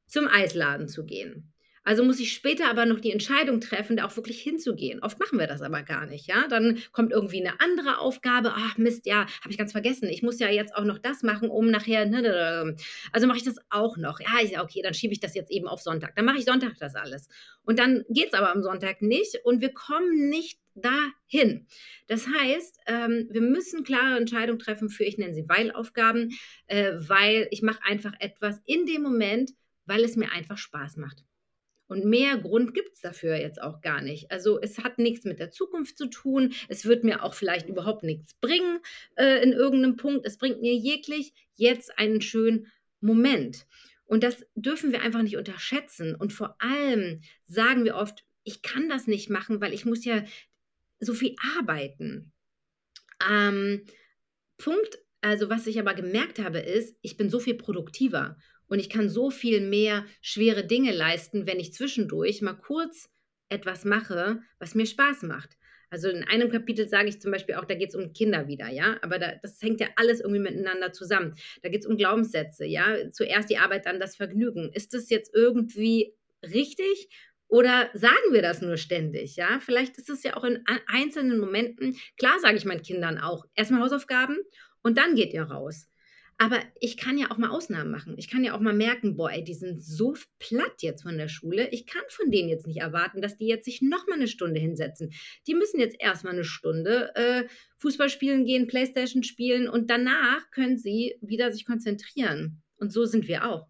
zum 0.08 0.28
Eisladen 0.28 0.88
zu 0.88 1.06
gehen. 1.06 1.49
Also 1.84 2.04
muss 2.04 2.20
ich 2.20 2.34
später 2.34 2.70
aber 2.70 2.86
noch 2.86 3.00
die 3.00 3.12
Entscheidung 3.12 3.62
treffen, 3.62 3.98
da 3.98 4.06
auch 4.06 4.16
wirklich 4.16 4.42
hinzugehen. 4.42 5.02
Oft 5.02 5.20
machen 5.20 5.40
wir 5.40 5.48
das 5.48 5.62
aber 5.62 5.82
gar 5.84 6.06
nicht, 6.06 6.28
ja? 6.28 6.48
Dann 6.50 6.80
kommt 6.92 7.12
irgendwie 7.12 7.42
'ne 7.42 7.54
andere 7.60 8.00
Aufgabe: 8.00 8.52
„Ach 8.56 8.78
Mist, 8.78 9.06
ja, 9.06 9.22
habe 9.42 9.52
ich 9.52 9.58
ganz 9.58 9.72
vergessen. 9.72 10.10
Ich 10.10 10.22
muss 10.24 10.40
ja 10.40 10.50
jetzt 10.50 10.76
auch 10.76 10.84
noch 10.84 11.00
das 11.00 11.24
machen, 11.24 11.50
um 11.50 11.72
nachher 11.72 12.06
ne, 12.06 12.76
also 13.12 13.28
mache 13.28 13.38
ich 13.38 13.44
das 13.44 13.58
auch 13.70 13.98
noch. 13.98 14.20
Ja, 14.20 14.42
ja, 14.46 14.64
okay, 14.64 14.82
dann 14.82 14.94
schiebe 14.94 15.14
ich 15.14 15.20
das 15.20 15.36
jetzt 15.36 15.52
eben 15.52 15.68
auf 15.68 15.82
Sonntag. 15.82 16.16
Dann 16.16 16.26
mache 16.26 16.38
ich 16.38 16.46
Sonntag 16.46 16.74
das 16.80 16.96
alles. 16.96 17.28
Und 17.64 17.80
dann 17.80 18.04
geht's 18.10 18.34
aber 18.34 18.52
am 18.52 18.62
Sonntag 18.64 19.02
nicht 19.02 19.40
und 19.44 19.62
wir 19.62 19.74
kommen 19.74 20.30
nicht 20.30 20.60
dahin. 20.76 21.68
Das 22.08 22.28
heißt, 22.28 22.80
ähm, 22.88 23.28
wir 23.32 23.42
müssen 23.42 23.84
klare 23.84 24.18
Entscheidungen 24.18 24.60
treffen 24.60 24.90
für, 24.90 25.04
ich 25.04 25.18
nenne 25.18 25.34
sie 25.34 25.46
Weil-Aufgaben, 25.48 26.30
äh, 26.68 26.94
weil 26.98 27.48
ich 27.52 27.62
mache 27.62 27.84
einfach 27.84 28.14
etwas 28.20 28.60
in 28.66 28.86
dem 28.86 29.02
Moment, 29.02 29.52
weil 29.86 30.04
es 30.04 30.16
mir 30.16 30.32
einfach 30.32 30.58
Spaß 30.58 30.98
macht. 30.98 31.24
Und 31.90 32.06
mehr 32.06 32.38
Grund 32.38 32.76
gibt's 32.76 33.02
dafür 33.02 33.36
jetzt 33.36 33.60
auch 33.62 33.82
gar 33.82 34.02
nicht. 34.02 34.32
Also, 34.32 34.62
es 34.62 34.78
hat 34.78 35.00
nichts 35.00 35.26
mit 35.26 35.40
der 35.40 35.50
Zukunft 35.50 35.98
zu 35.98 36.06
tun. 36.06 36.54
Es 36.68 36.86
wird 36.86 37.04
mir 37.04 37.24
auch 37.24 37.34
vielleicht 37.34 37.68
überhaupt 37.68 38.04
nichts 38.04 38.36
bringen, 38.36 38.80
äh, 39.16 39.42
in 39.42 39.54
irgendeinem 39.54 39.98
Punkt. 39.98 40.26
Es 40.26 40.38
bringt 40.38 40.62
mir 40.62 40.76
jeglich 40.76 41.34
jetzt 41.56 41.98
einen 41.98 42.22
schönen 42.22 42.68
Moment. 43.02 43.66
Und 44.06 44.24
das 44.24 44.46
dürfen 44.54 44.92
wir 44.92 45.02
einfach 45.02 45.24
nicht 45.24 45.36
unterschätzen. 45.36 46.14
Und 46.14 46.32
vor 46.32 46.56
allem 46.62 47.22
sagen 47.48 47.84
wir 47.86 47.96
oft: 47.96 48.24
„Ich 48.44 48.62
kann 48.62 48.88
das 48.88 49.08
nicht 49.08 49.32
machen, 49.32 49.60
weil 49.60 49.74
ich 49.74 49.84
muss 49.84 50.06
ja 50.06 50.24
so 51.00 51.16
viel 51.16 51.36
arbeiten.“ 51.58 52.32
Ähm, 53.28 53.86
Punkt, 54.58 55.00
also 55.22 55.50
was 55.50 55.66
ich 55.66 55.80
aber 55.80 55.96
gemerkt 55.96 56.38
habe, 56.38 56.60
ist, 56.60 56.96
ich 57.02 57.18
bin 57.18 57.30
so 57.30 57.40
viel 57.40 57.56
produktiver 57.56 58.38
und 58.70 58.80
ich 58.80 58.90
kann 58.90 59.10
so 59.10 59.30
viel 59.30 59.62
mehr 59.62 60.06
schwere 60.22 60.66
Dinge 60.66 60.94
leisten, 60.94 61.46
wenn 61.46 61.60
ich 61.60 61.74
zwischendurch 61.74 62.42
mal 62.42 62.54
kurz 62.54 63.10
etwas 63.50 63.84
mache, 63.84 64.40
was 64.60 64.76
mir 64.76 64.86
Spaß 64.86 65.24
macht. 65.24 65.58
Also 65.90 66.08
in 66.08 66.24
einem 66.24 66.52
Kapitel 66.52 66.88
sage 66.88 67.10
ich 67.10 67.20
zum 67.20 67.32
Beispiel 67.32 67.56
auch, 67.56 67.66
da 67.66 67.74
geht 67.74 67.90
es 67.90 67.96
um 67.96 68.14
Kinder 68.14 68.48
wieder, 68.48 68.70
ja, 68.70 68.98
aber 69.02 69.18
da, 69.18 69.34
das 69.42 69.60
hängt 69.62 69.80
ja 69.80 69.88
alles 69.96 70.20
irgendwie 70.20 70.42
miteinander 70.42 70.94
zusammen. 70.94 71.34
Da 71.64 71.70
geht 71.70 71.82
es 71.82 71.88
um 71.88 71.98
Glaubenssätze, 71.98 72.66
ja, 72.66 73.12
zuerst 73.12 73.50
die 73.50 73.58
Arbeit, 73.58 73.88
dann 73.88 74.00
das 74.00 74.16
Vergnügen. 74.16 74.72
Ist 74.74 74.94
das 74.94 75.10
jetzt 75.10 75.34
irgendwie 75.34 76.14
richtig 76.44 77.10
oder 77.48 77.90
sagen 77.96 78.32
wir 78.32 78.44
das 78.44 78.62
nur 78.62 78.78
ständig, 78.78 79.36
ja? 79.36 79.60
Vielleicht 79.60 79.98
ist 79.98 80.12
es 80.12 80.22
ja 80.22 80.38
auch 80.38 80.44
in 80.44 80.64
einzelnen 80.86 81.40
Momenten, 81.40 81.98
klar 82.18 82.40
sage 82.40 82.58
ich 82.58 82.66
meinen 82.66 82.84
Kindern 82.84 83.18
auch, 83.18 83.46
erstmal 83.56 83.82
Hausaufgaben 83.82 84.38
und 84.84 85.00
dann 85.00 85.16
geht 85.16 85.34
ihr 85.34 85.44
raus. 85.44 85.89
Aber 86.42 86.62
ich 86.80 86.96
kann 86.96 87.18
ja 87.18 87.32
auch 87.32 87.38
mal 87.38 87.50
Ausnahmen 87.50 87.92
machen. 87.92 88.16
Ich 88.18 88.30
kann 88.30 88.46
ja 88.46 88.56
auch 88.56 88.62
mal 88.62 88.74
merken, 88.74 89.18
boah, 89.18 89.30
ey, 89.30 89.44
die 89.44 89.54
sind 89.54 89.84
so 89.84 90.16
platt 90.40 90.82
jetzt 90.82 91.02
von 91.02 91.18
der 91.18 91.28
Schule. 91.28 91.68
Ich 91.72 91.86
kann 91.86 92.02
von 92.08 92.32
denen 92.32 92.48
jetzt 92.48 92.66
nicht 92.66 92.80
erwarten, 92.80 93.22
dass 93.22 93.38
die 93.38 93.46
jetzt 93.46 93.66
sich 93.66 93.82
noch 93.82 94.08
mal 94.08 94.16
eine 94.16 94.30
Stunde 94.30 94.58
hinsetzen. 94.58 95.12
Die 95.48 95.54
müssen 95.54 95.82
jetzt 95.82 95.98
erstmal 96.00 96.32
eine 96.32 96.46
Stunde 96.46 97.14
äh, 97.16 97.44
Fußball 97.80 98.10
spielen 98.10 98.46
gehen, 98.46 98.68
Playstation 98.68 99.24
spielen 99.24 99.68
und 99.68 99.90
danach 99.90 100.50
können 100.52 100.78
sie 100.78 101.18
wieder 101.22 101.52
sich 101.52 101.66
konzentrieren. 101.66 102.64
Und 102.78 102.94
so 102.94 103.04
sind 103.04 103.28
wir 103.28 103.46
auch. 103.46 103.68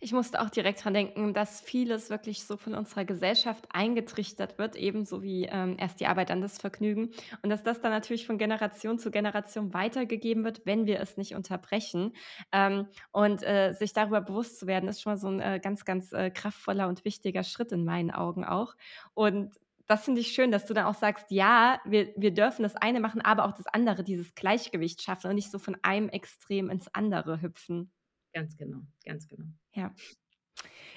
Ich 0.00 0.12
musste 0.12 0.40
auch 0.40 0.50
direkt 0.50 0.84
dran 0.84 0.94
denken, 0.94 1.34
dass 1.34 1.60
vieles 1.60 2.10
wirklich 2.10 2.44
so 2.44 2.56
von 2.56 2.74
unserer 2.74 3.04
Gesellschaft 3.04 3.66
eingetrichtert 3.70 4.58
wird, 4.58 4.76
ebenso 4.76 5.22
wie 5.22 5.44
ähm, 5.46 5.76
erst 5.78 6.00
die 6.00 6.06
Arbeit, 6.06 6.30
dann 6.30 6.40
das 6.40 6.58
Vergnügen. 6.58 7.10
Und 7.42 7.50
dass 7.50 7.62
das 7.62 7.80
dann 7.80 7.92
natürlich 7.92 8.26
von 8.26 8.38
Generation 8.38 8.98
zu 8.98 9.10
Generation 9.10 9.74
weitergegeben 9.74 10.44
wird, 10.44 10.62
wenn 10.64 10.86
wir 10.86 11.00
es 11.00 11.16
nicht 11.16 11.34
unterbrechen. 11.34 12.12
Ähm, 12.52 12.88
und 13.12 13.42
äh, 13.42 13.72
sich 13.72 13.92
darüber 13.92 14.20
bewusst 14.20 14.58
zu 14.58 14.66
werden, 14.66 14.88
ist 14.88 15.02
schon 15.02 15.12
mal 15.12 15.18
so 15.18 15.28
ein 15.28 15.40
äh, 15.40 15.60
ganz, 15.62 15.84
ganz 15.84 16.12
äh, 16.12 16.30
kraftvoller 16.30 16.88
und 16.88 17.04
wichtiger 17.04 17.42
Schritt 17.44 17.72
in 17.72 17.84
meinen 17.84 18.10
Augen 18.10 18.44
auch. 18.44 18.74
Und 19.14 19.54
das 19.86 20.04
finde 20.04 20.20
ich 20.20 20.28
schön, 20.32 20.50
dass 20.50 20.66
du 20.66 20.74
dann 20.74 20.86
auch 20.86 20.94
sagst, 20.94 21.30
ja, 21.30 21.80
wir, 21.84 22.12
wir 22.16 22.32
dürfen 22.34 22.62
das 22.62 22.76
eine 22.76 23.00
machen, 23.00 23.20
aber 23.20 23.44
auch 23.44 23.52
das 23.52 23.66
andere, 23.66 24.02
dieses 24.02 24.34
Gleichgewicht 24.34 25.02
schaffen 25.02 25.28
und 25.28 25.36
nicht 25.36 25.50
so 25.50 25.58
von 25.58 25.76
einem 25.82 26.08
Extrem 26.08 26.70
ins 26.70 26.88
andere 26.92 27.40
hüpfen. 27.40 27.92
Ganz 28.34 28.56
genau, 28.56 28.82
ganz 29.04 29.28
genau. 29.28 29.46
Ja. 29.76 29.92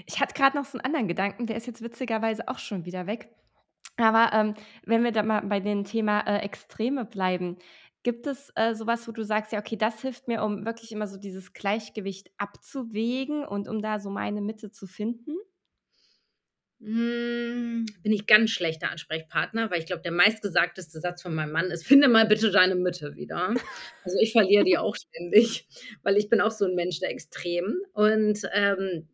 Ich 0.06 0.20
hatte 0.20 0.34
gerade 0.34 0.58
noch 0.58 0.66
so 0.66 0.78
einen 0.78 0.86
anderen 0.86 1.08
Gedanken, 1.08 1.46
der 1.48 1.56
ist 1.58 1.68
jetzt 1.68 1.82
witzigerweise 1.82 2.48
auch 2.48 2.60
schon 2.60 2.86
wieder 2.86 3.08
weg. 3.08 3.30
Aber, 3.98 4.32
ähm, 4.34 4.56
wenn 4.86 5.04
wir 5.04 5.12
da 5.12 5.24
mal 5.24 5.42
bei 5.42 5.60
dem 5.60 5.84
Thema, 5.86 6.22
äh, 6.22 6.40
Extreme 6.40 7.06
bleiben, 7.06 7.58
gibt 8.04 8.28
es, 8.28 8.52
äh, 8.56 8.76
so 8.76 8.88
wo 9.08 9.14
du 9.14 9.24
sagst: 9.26 9.52
„Ja, 9.54 9.60
okay, 9.60 9.78
das 9.78 10.02
hilft 10.02 10.28
mir, 10.28 10.44
um 10.44 10.66
wirklich 10.66 10.92
immer 10.94 11.08
so 11.08 11.18
dieses 11.18 11.54
Gleichgewicht 11.54 12.32
abzuwägen 12.38 13.46
und 13.46 13.68
um 13.70 13.82
da 13.82 14.00
so 14.00 14.10
meine 14.12 14.42
Mitte 14.42 14.72
zu 14.72 14.88
finden?“ 14.88 15.34
hm, 15.34 15.38
bin 16.80 17.86
ich 18.14 18.26
ganz 18.26 18.52
schlechter 18.52 18.90
Ansprechpartner, 18.90 19.70
weil 19.70 19.80
ich 19.80 19.86
glaube, 19.86 20.02
der 20.02 20.14
meistgesagteste 20.14 21.00
Satz 21.02 21.22
von 21.22 21.36
meinem 21.36 21.52
Mann 21.52 21.72
ist: 21.72 21.86
„Finde 21.86 22.08
mal 22.08 22.26
bitte 22.26 22.52
deine 22.52 22.76
Mitte 22.76 23.16
wieder.“ 23.16 23.54
Also, 24.06 24.18
ich 24.22 24.32
verliere 24.32 24.64
die 24.64 24.78
auch 24.78 24.96
ständig, 24.96 25.68
weil 26.04 26.18
ich 26.18 26.30
bin 26.30 26.42
auch 26.42 26.52
so 26.52 26.66
ein 26.66 26.76
Mensch 26.76 27.00
der 27.00 27.12
Extremen 27.12 27.76
und, 27.94 28.42
ähm, 28.54 29.10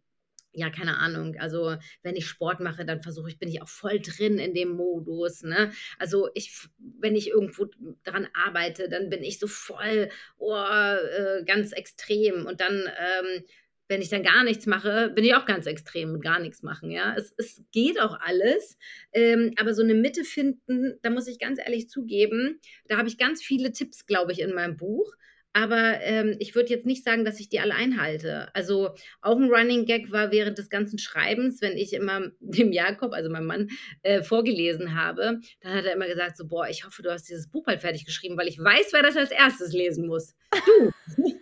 ja, 0.54 0.70
keine 0.70 0.98
Ahnung. 1.00 1.36
Also, 1.40 1.76
wenn 2.04 2.16
ich 2.16 2.28
Sport 2.28 2.62
mache, 2.62 2.86
dann 2.86 3.02
versuche 3.02 3.30
ich 3.30 3.40
bin 3.40 3.50
ich 3.50 3.62
auch 3.62 3.68
voll 3.70 4.00
drin 4.00 4.40
in 4.40 4.54
dem 4.54 4.70
Modus, 4.70 5.44
ne? 5.44 5.72
Also, 6.00 6.30
ich 6.36 6.52
wenn 6.80 7.16
ich 7.16 7.30
irgendwo 7.30 7.68
dran 8.04 8.28
arbeite, 8.34 8.90
dann 8.90 9.10
bin 9.10 9.24
ich 9.24 9.40
so 9.40 9.48
voll, 9.48 10.10
oh, 10.38 10.56
äh, 10.56 11.44
ganz 11.46 11.72
extrem 11.74 12.46
und 12.46 12.62
dann, 12.62 12.84
ähm 13.00 13.44
wenn 13.88 14.02
ich 14.02 14.10
dann 14.10 14.24
gar 14.24 14.44
nichts 14.44 14.66
mache, 14.66 15.12
bin 15.16 15.24
ich 15.24 15.36
auch 15.36 15.46
ganz 15.46 15.66
extrem 15.66 16.14
mit 16.14 16.24
gar 16.24 16.40
nichts 16.40 16.64
machen, 16.64 16.92
ja. 16.92 17.16
Es, 17.16 17.34
es 17.38 17.62
geht 17.72 18.00
auch 18.00 18.20
alles, 18.20 18.78
ähm, 19.14 19.54
aber 19.58 19.74
so 19.74 19.84
eine 19.84 19.94
Mitte 19.94 20.24
finden, 20.24 20.98
da 21.02 21.10
muss 21.10 21.28
ich 21.28 21.40
ganz 21.40 21.60
ehrlich 21.60 21.90
zugeben, 21.90 22.60
da 22.88 22.98
habe 22.98 23.08
ich 23.08 23.18
ganz 23.18 23.44
viele 23.44 23.72
Tipps, 23.72 24.06
glaube 24.06 24.32
ich, 24.32 24.40
in 24.40 24.54
meinem 24.54 24.78
Buch. 24.78 25.14
Aber 25.58 26.02
ähm, 26.02 26.36
ich 26.40 26.54
würde 26.54 26.70
jetzt 26.72 26.86
nicht 26.86 27.06
sagen, 27.06 27.24
dass 27.24 27.40
ich 27.40 27.48
die 27.48 27.62
alle 27.62 27.74
einhalte. 27.74 28.54
Also 28.54 28.94
auch 29.22 29.38
ein 29.38 29.50
Running 29.50 29.86
Gag 29.86 30.12
war 30.12 30.30
während 30.30 30.58
des 30.58 30.70
ganzen 30.70 31.00
Schreibens, 31.00 31.62
wenn 31.62 31.78
ich 31.78 31.94
immer 31.94 32.30
dem 32.42 32.74
Jakob, 32.74 33.14
also 33.14 33.30
meinem 33.30 33.46
Mann, 33.46 33.70
äh, 34.02 34.22
vorgelesen 34.22 35.02
habe, 35.02 35.40
dann 35.62 35.74
hat 35.74 35.86
er 35.86 35.94
immer 35.94 36.08
gesagt, 36.08 36.36
so, 36.36 36.46
boah, 36.46 36.68
ich 36.68 36.84
hoffe, 36.86 37.04
du 37.04 37.10
hast 37.10 37.30
dieses 37.30 37.50
Buch 37.50 37.64
bald 37.64 37.80
fertig 37.80 38.04
geschrieben, 38.04 38.38
weil 38.38 38.50
ich 38.50 38.60
weiß, 38.60 38.92
wer 38.92 39.02
das 39.02 39.16
als 39.16 39.32
erstes 39.32 39.72
lesen 39.72 40.08
muss. 40.08 40.36
Du. 40.52 40.92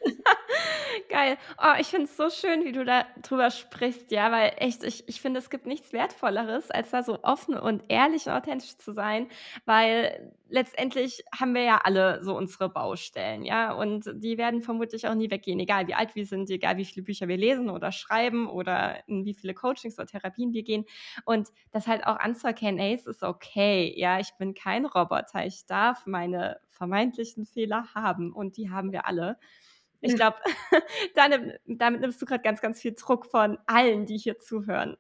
Geil. 1.10 1.38
Oh, 1.58 1.74
ich 1.80 1.88
finde 1.88 2.06
es 2.06 2.18
so 2.18 2.30
schön, 2.30 2.64
wie 2.66 2.72
du 2.72 2.84
da 2.86 3.06
drüber 3.22 3.52
sprichst, 3.52 4.12
ja, 4.12 4.32
weil 4.32 4.54
echt, 4.58 4.84
ich, 4.84 5.08
ich 5.08 5.22
finde, 5.22 5.40
es 5.40 5.50
gibt 5.50 5.66
nichts 5.66 5.94
Wertvolleres, 5.94 6.72
als 6.72 6.92
da 6.92 7.04
so 7.04 7.20
offen 7.24 7.56
und 7.58 7.84
ehrlich 7.90 8.26
und 8.28 8.34
authentisch 8.34 8.78
zu 8.78 8.92
sein, 8.92 9.28
weil 9.66 10.34
letztendlich 10.50 11.24
haben 11.38 11.54
wir 11.56 11.64
ja 11.64 11.82
alle 11.84 12.24
so 12.24 12.36
unsere 12.38 12.70
Baustellen, 12.70 13.44
ja, 13.44 13.74
und 13.74 14.10
die 14.16 14.38
werden 14.38 14.62
vermutlich 14.62 15.08
auch 15.08 15.16
nie 15.16 15.32
weggehen, 15.32 15.60
egal 15.60 15.88
wie 15.88 15.96
alt 15.96 16.16
wir 16.16 16.26
sind, 16.26 16.50
egal 16.50 16.78
wie 16.78 16.86
viele 16.86 17.04
Bücher 17.04 17.28
wir 17.28 17.38
lesen 17.38 17.70
oder 17.70 17.92
schreiben 17.92 18.48
oder 18.48 19.08
in 19.08 19.26
wie 19.26 19.34
viele 19.34 19.54
Coachings 19.54 19.98
oder 19.98 20.08
Therapien 20.08 20.54
wir 20.54 20.64
gehen. 20.64 20.86
Und 21.26 21.50
das 21.72 21.88
halt 21.88 22.06
auch 22.06 22.18
anzuerkennen, 22.18 22.80
ey, 22.80 22.94
es 22.94 23.08
ist 23.08 23.24
okay, 23.24 23.94
ja, 23.98 24.20
ich 24.20 24.32
bin 24.38 24.54
kein 24.54 24.86
Roboter, 24.86 25.46
ich 25.46 25.66
darf 25.66 26.06
meine 26.06 26.60
vermeintlichen 26.70 27.46
Fehler 27.46 27.86
haben 27.96 28.32
und 28.34 28.58
die 28.58 28.70
haben 28.70 28.92
wir 28.92 29.06
alle. 29.08 29.38
Ich 30.04 30.16
glaube, 30.16 30.38
damit, 31.16 31.60
damit 31.66 32.02
nimmst 32.02 32.22
du 32.22 32.26
gerade 32.26 32.44
ganz, 32.44 32.62
ganz 32.62 32.82
viel 32.82 32.94
Druck 32.94 33.26
von 33.26 33.58
allen, 33.66 34.06
die 34.06 34.18
hier 34.18 34.38
zuhören. 34.38 34.98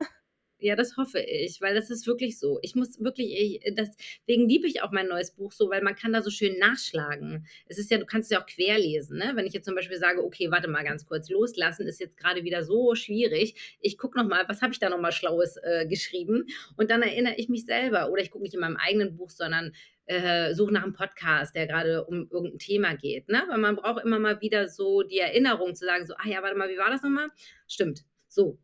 Ja, 0.64 0.78
das 0.78 0.95
hoffe 0.95 1.20
ich, 1.20 1.60
weil 1.60 1.76
das 1.76 1.89
ist 1.89 2.08
wirklich 2.08 2.39
so. 2.39 2.58
Ich 2.62 2.74
muss 2.74 2.97
wirklich, 3.04 3.34
ich, 3.34 3.76
deswegen 3.76 4.47
liebe 4.47 4.66
ich 4.66 4.82
auch 4.82 4.91
mein 4.93 5.10
neues 5.10 5.32
Buch 5.32 5.51
so, 5.51 5.70
weil 5.70 5.82
man 5.82 5.93
kann 5.93 6.14
da 6.14 6.22
so 6.22 6.30
schön 6.30 6.58
nachschlagen. 6.58 7.45
Es 7.66 7.78
ist 7.78 7.91
ja, 7.91 7.97
du 7.97 8.06
kannst 8.06 8.32
es 8.32 8.36
ja 8.36 8.41
auch 8.41 8.45
querlesen, 8.45 9.18
ne? 9.18 9.34
Wenn 9.36 9.45
ich 9.45 9.51
jetzt 9.51 9.66
zum 9.66 9.76
Beispiel 9.76 9.97
sage, 9.97 10.24
okay, 10.24 10.51
warte 10.51 10.70
mal 10.70 10.86
ganz 10.86 11.06
kurz, 11.06 11.30
loslassen 11.30 11.86
ist 11.86 11.99
jetzt 11.99 12.16
gerade 12.16 12.45
wieder 12.45 12.64
so 12.64 12.95
schwierig. 12.95 13.78
Ich 13.82 13.97
gucke 13.97 14.18
nochmal, 14.18 14.45
was 14.47 14.62
habe 14.62 14.72
ich 14.72 14.80
da 14.80 14.89
nochmal 14.89 15.12
Schlaues 15.12 15.58
äh, 15.58 15.86
geschrieben? 15.86 16.45
Und 16.78 16.91
dann 16.91 17.01
erinnere 17.01 17.36
ich 17.36 17.49
mich 17.49 17.66
selber. 17.66 18.10
Oder 18.10 18.22
ich 18.22 18.32
gucke 18.32 18.43
nicht 18.43 18.54
in 18.54 18.62
meinem 18.62 18.78
eigenen 18.78 19.18
Buch, 19.18 19.32
sondern 19.32 19.74
äh, 20.06 20.54
suche 20.54 20.74
nach 20.74 20.84
einem 20.84 20.93
Podcast, 20.93 21.56
der 21.56 21.68
gerade 21.68 22.06
um 22.06 22.28
irgendein 22.30 22.60
Thema 22.60 22.95
geht. 22.95 23.30
Ne? 23.30 23.43
Weil 23.47 23.60
man 23.60 23.76
braucht 23.76 24.04
immer 24.04 24.20
mal 24.20 24.41
wieder 24.41 24.68
so 24.68 25.04
die 25.04 25.20
Erinnerung 25.20 25.76
zu 25.76 25.86
sagen, 25.86 26.06
so, 26.06 26.14
ah 26.16 26.28
ja, 26.28 26.41
warte 26.41 26.58
mal, 26.58 26.70
wie 26.70 26.78
war 26.78 26.89
das 26.89 27.04
nochmal? 27.04 27.30
Stimmt. 27.68 28.04
So, 28.28 28.58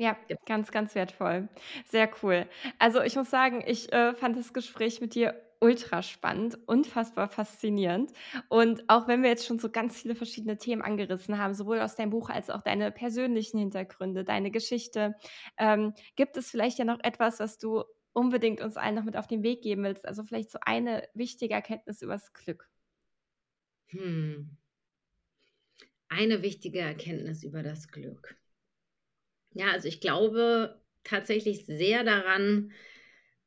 ja, 0.00 0.16
ganz, 0.46 0.70
ganz 0.70 0.94
wertvoll. 0.94 1.50
Sehr 1.86 2.08
cool. 2.22 2.46
Also 2.78 3.02
ich 3.02 3.16
muss 3.16 3.28
sagen, 3.28 3.62
ich 3.66 3.92
äh, 3.92 4.14
fand 4.14 4.34
das 4.34 4.54
Gespräch 4.54 5.02
mit 5.02 5.14
dir 5.14 5.34
ultra 5.60 6.02
spannend, 6.02 6.58
unfassbar 6.66 7.28
faszinierend. 7.28 8.10
Und 8.48 8.82
auch 8.88 9.08
wenn 9.08 9.22
wir 9.22 9.28
jetzt 9.28 9.46
schon 9.46 9.58
so 9.58 9.70
ganz 9.70 10.00
viele 10.00 10.14
verschiedene 10.14 10.56
Themen 10.56 10.80
angerissen 10.80 11.36
haben, 11.36 11.52
sowohl 11.52 11.80
aus 11.80 11.96
deinem 11.96 12.08
Buch 12.08 12.30
als 12.30 12.48
auch 12.48 12.62
deine 12.62 12.90
persönlichen 12.90 13.58
Hintergründe, 13.58 14.24
deine 14.24 14.50
Geschichte, 14.50 15.16
ähm, 15.58 15.92
gibt 16.16 16.38
es 16.38 16.50
vielleicht 16.50 16.78
ja 16.78 16.86
noch 16.86 17.00
etwas, 17.02 17.38
was 17.38 17.58
du 17.58 17.84
unbedingt 18.12 18.60
uns 18.60 18.76
allen 18.76 18.94
noch 18.94 19.04
mit 19.04 19.16
auf 19.16 19.26
den 19.26 19.42
Weg 19.42 19.62
geben 19.62 19.84
willst? 19.84 20.06
Also 20.06 20.24
vielleicht 20.24 20.50
so 20.50 20.58
eine 20.62 21.08
wichtige 21.14 21.54
Erkenntnis 21.54 22.02
übers 22.02 22.32
Glück. 22.32 22.68
Hm. 23.88 24.56
Eine 26.08 26.42
wichtige 26.42 26.80
Erkenntnis 26.80 27.44
über 27.44 27.62
das 27.62 27.88
Glück. 27.88 28.36
Ja, 29.52 29.70
also 29.70 29.88
ich 29.88 30.00
glaube 30.00 30.80
tatsächlich 31.04 31.66
sehr 31.66 32.04
daran, 32.04 32.72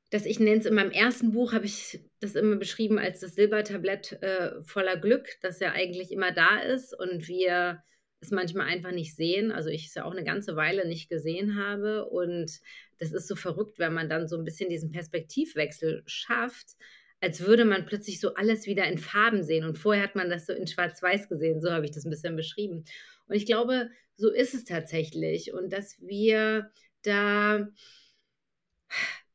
dass 0.10 0.26
ich 0.26 0.40
nenne 0.40 0.60
es 0.60 0.66
in 0.66 0.76
meinem 0.76 0.92
ersten 0.92 1.32
Buch, 1.32 1.54
habe 1.54 1.66
ich 1.66 2.00
das 2.20 2.36
immer 2.36 2.56
beschrieben 2.56 3.00
als 3.00 3.20
das 3.20 3.36
Silbertablett 3.36 4.14
äh, 4.22 4.62
voller 4.64 4.98
Glück, 4.98 5.28
das 5.42 5.60
ja 5.60 5.72
eigentlich 5.72 6.12
immer 6.12 6.32
da 6.32 6.60
ist 6.60 6.98
und 6.98 7.28
wir 7.28 7.84
es 8.24 8.32
manchmal 8.32 8.68
einfach 8.68 8.92
nicht 8.92 9.16
sehen. 9.16 9.52
Also 9.52 9.70
ich 9.70 9.88
es 9.88 9.96
ja 9.96 10.06
auch 10.06 10.12
eine 10.12 10.24
ganze 10.24 10.56
Weile 10.56 10.88
nicht 10.88 11.10
gesehen 11.10 11.58
habe. 11.58 12.06
Und 12.10 12.60
das 13.04 13.12
ist 13.24 13.28
so 13.28 13.36
verrückt, 13.36 13.80
wenn 13.80 13.94
man 13.94 14.10
dann 14.10 14.28
so 14.28 14.38
ein 14.38 14.44
bisschen 14.44 14.70
diesen 14.70 14.92
Perspektivwechsel 14.92 16.04
schafft, 16.06 16.76
als 17.22 17.46
würde 17.46 17.66
man 17.66 17.86
plötzlich 17.86 18.20
so 18.20 18.34
alles 18.34 18.66
wieder 18.66 18.86
in 18.86 18.98
Farben 18.98 19.44
sehen. 19.44 19.66
Und 19.66 19.78
vorher 19.78 20.04
hat 20.04 20.16
man 20.16 20.30
das 20.30 20.46
so 20.46 20.54
in 20.54 20.68
Schwarz-Weiß 20.68 21.30
gesehen. 21.30 21.62
So 21.62 21.72
habe 21.72 21.86
ich 21.86 21.92
das 21.92 22.06
ein 22.06 22.10
bisschen 22.10 22.36
beschrieben. 22.36 22.84
Und 23.28 23.36
ich 23.36 23.46
glaube, 23.46 23.90
so 24.16 24.30
ist 24.30 24.54
es 24.54 24.66
tatsächlich. 24.66 25.54
Und 25.54 25.72
dass 25.72 26.02
wir 26.02 26.70
da, 27.02 27.68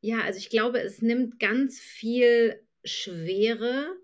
ja, 0.00 0.20
also 0.20 0.38
ich 0.38 0.50
glaube, 0.50 0.80
es 0.80 1.00
nimmt 1.00 1.40
ganz 1.40 1.80
viel 1.80 2.60
Schwere, 2.84 3.96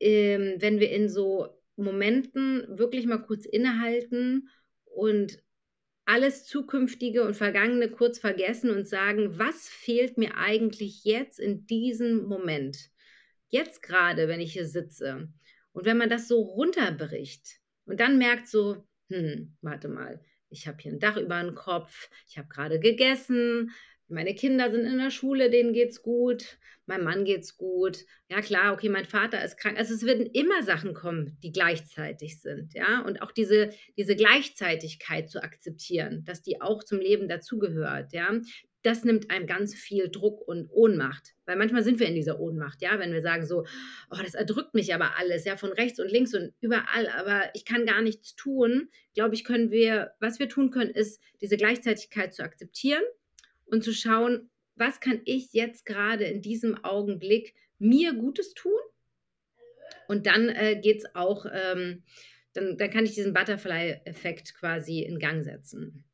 ähm, 0.00 0.54
wenn 0.58 0.80
wir 0.80 0.90
in 0.90 1.08
so 1.08 1.48
Momenten 1.76 2.66
wirklich 2.78 3.06
mal 3.06 3.18
kurz 3.18 3.44
innehalten 3.44 4.48
und 4.84 5.42
alles 6.10 6.44
Zukünftige 6.46 7.22
und 7.22 7.34
Vergangene 7.34 7.90
kurz 7.90 8.18
vergessen 8.18 8.70
und 8.70 8.88
sagen, 8.88 9.38
was 9.38 9.68
fehlt 9.68 10.18
mir 10.18 10.36
eigentlich 10.36 11.04
jetzt 11.04 11.38
in 11.38 11.66
diesem 11.66 12.24
Moment? 12.24 12.90
jetzt 13.50 13.82
gerade, 13.82 14.28
wenn 14.28 14.40
ich 14.40 14.54
hier 14.54 14.66
sitze. 14.66 15.28
Und 15.72 15.84
wenn 15.84 15.98
man 15.98 16.08
das 16.08 16.26
so 16.26 16.40
runterbricht 16.40 17.60
und 17.84 18.00
dann 18.00 18.18
merkt 18.18 18.48
so, 18.48 18.86
hm, 19.08 19.56
warte 19.60 19.88
mal, 19.88 20.24
ich 20.48 20.66
habe 20.66 20.78
hier 20.80 20.92
ein 20.92 20.98
Dach 20.98 21.16
über 21.16 21.40
dem 21.40 21.54
Kopf, 21.54 22.08
ich 22.28 22.38
habe 22.38 22.48
gerade 22.48 22.80
gegessen, 22.80 23.70
meine 24.10 24.34
Kinder 24.34 24.70
sind 24.70 24.84
in 24.84 24.98
der 24.98 25.10
Schule, 25.10 25.50
denen 25.50 25.72
geht's 25.72 26.02
gut, 26.02 26.58
meinem 26.86 27.04
Mann 27.04 27.24
geht's 27.24 27.56
gut. 27.56 28.04
Ja 28.28 28.40
klar, 28.40 28.72
okay, 28.72 28.88
mein 28.88 29.04
Vater 29.04 29.42
ist 29.44 29.56
krank. 29.56 29.78
Also 29.78 29.94
es 29.94 30.04
werden 30.04 30.26
immer 30.26 30.62
Sachen 30.62 30.94
kommen, 30.94 31.38
die 31.42 31.52
gleichzeitig 31.52 32.40
sind, 32.40 32.74
ja? 32.74 33.00
Und 33.02 33.22
auch 33.22 33.32
diese 33.32 33.70
diese 33.96 34.16
Gleichzeitigkeit 34.16 35.30
zu 35.30 35.42
akzeptieren, 35.42 36.24
dass 36.24 36.42
die 36.42 36.60
auch 36.60 36.82
zum 36.84 36.98
Leben 37.00 37.28
dazugehört, 37.28 38.12
ja? 38.12 38.40
Das 38.82 39.04
nimmt 39.04 39.30
einem 39.30 39.46
ganz 39.46 39.74
viel 39.74 40.08
Druck 40.10 40.40
und 40.48 40.70
Ohnmacht, 40.70 41.34
weil 41.44 41.56
manchmal 41.56 41.82
sind 41.84 42.00
wir 42.00 42.08
in 42.08 42.14
dieser 42.14 42.40
Ohnmacht, 42.40 42.80
ja, 42.80 42.98
wenn 42.98 43.12
wir 43.12 43.20
sagen 43.20 43.44
so: 43.44 43.64
„Oh, 44.10 44.16
das 44.22 44.34
erdrückt 44.34 44.72
mich 44.74 44.94
aber 44.94 45.18
alles, 45.18 45.44
ja, 45.44 45.56
von 45.58 45.72
rechts 45.72 46.00
und 46.00 46.10
links 46.10 46.34
und 46.34 46.54
überall, 46.60 47.08
aber 47.08 47.50
ich 47.54 47.66
kann 47.66 47.84
gar 47.84 48.00
nichts 48.00 48.34
tun.“ 48.36 48.88
Glaube 49.14 49.34
ich, 49.34 49.44
können 49.44 49.70
wir 49.70 50.12
was 50.18 50.38
wir 50.38 50.48
tun 50.48 50.70
können, 50.70 50.90
ist, 50.90 51.20
diese 51.42 51.56
Gleichzeitigkeit 51.58 52.32
zu 52.34 52.42
akzeptieren 52.42 53.02
und 53.70 53.84
zu 53.84 53.92
schauen, 53.92 54.50
was 54.76 55.00
kann 55.00 55.20
ich 55.24 55.52
jetzt 55.52 55.84
gerade 55.84 56.24
in 56.24 56.42
diesem 56.42 56.84
Augenblick 56.84 57.54
mir 57.78 58.14
Gutes 58.14 58.54
tun? 58.54 58.78
Und 60.08 60.26
dann 60.26 60.48
äh, 60.48 60.80
geht 60.80 60.98
es 60.98 61.14
auch, 61.14 61.46
ähm, 61.52 62.02
dann, 62.52 62.76
dann 62.76 62.90
kann 62.90 63.04
ich 63.04 63.14
diesen 63.14 63.32
Butterfly-Effekt 63.32 64.54
quasi 64.54 65.02
in 65.02 65.18
Gang 65.18 65.44
setzen. 65.44 66.04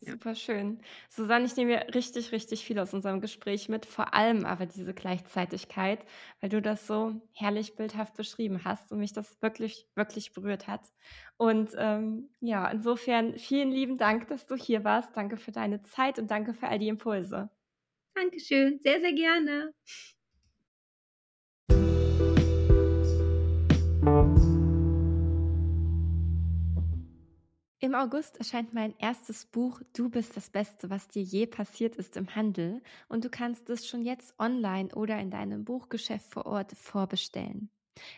Ja. 0.00 0.12
Super 0.12 0.36
schön. 0.36 0.80
Susanne, 1.08 1.44
ich 1.46 1.56
nehme 1.56 1.72
mir 1.72 1.94
richtig, 1.94 2.30
richtig 2.30 2.64
viel 2.64 2.78
aus 2.78 2.94
unserem 2.94 3.20
Gespräch 3.20 3.68
mit, 3.68 3.84
vor 3.84 4.14
allem 4.14 4.44
aber 4.46 4.64
diese 4.64 4.94
Gleichzeitigkeit, 4.94 6.04
weil 6.40 6.50
du 6.50 6.62
das 6.62 6.86
so 6.86 7.20
herrlich 7.34 7.74
bildhaft 7.74 8.14
beschrieben 8.14 8.62
hast 8.64 8.92
und 8.92 8.98
mich 9.00 9.12
das 9.12 9.42
wirklich, 9.42 9.88
wirklich 9.96 10.32
berührt 10.32 10.68
hat. 10.68 10.92
Und 11.36 11.70
ähm, 11.76 12.30
ja, 12.40 12.68
insofern 12.70 13.36
vielen 13.38 13.72
lieben 13.72 13.98
Dank, 13.98 14.28
dass 14.28 14.46
du 14.46 14.54
hier 14.54 14.84
warst. 14.84 15.16
Danke 15.16 15.36
für 15.36 15.50
deine 15.50 15.82
Zeit 15.82 16.18
und 16.20 16.30
danke 16.30 16.54
für 16.54 16.68
all 16.68 16.78
die 16.78 16.88
Impulse. 16.88 17.50
Dankeschön, 18.14 18.78
sehr, 18.80 19.00
sehr 19.00 19.14
gerne. 19.14 19.72
Im 27.80 27.94
August 27.94 28.38
erscheint 28.38 28.74
mein 28.74 28.92
erstes 28.98 29.46
Buch 29.46 29.80
Du 29.92 30.10
bist 30.10 30.36
das 30.36 30.50
Beste, 30.50 30.90
was 30.90 31.06
dir 31.06 31.22
je 31.22 31.46
passiert 31.46 31.94
ist 31.94 32.16
im 32.16 32.34
Handel 32.34 32.82
und 33.08 33.24
du 33.24 33.30
kannst 33.30 33.70
es 33.70 33.86
schon 33.86 34.02
jetzt 34.02 34.34
online 34.40 34.92
oder 34.96 35.16
in 35.20 35.30
deinem 35.30 35.64
Buchgeschäft 35.64 36.26
vor 36.28 36.46
Ort 36.46 36.72
vorbestellen. 36.72 37.70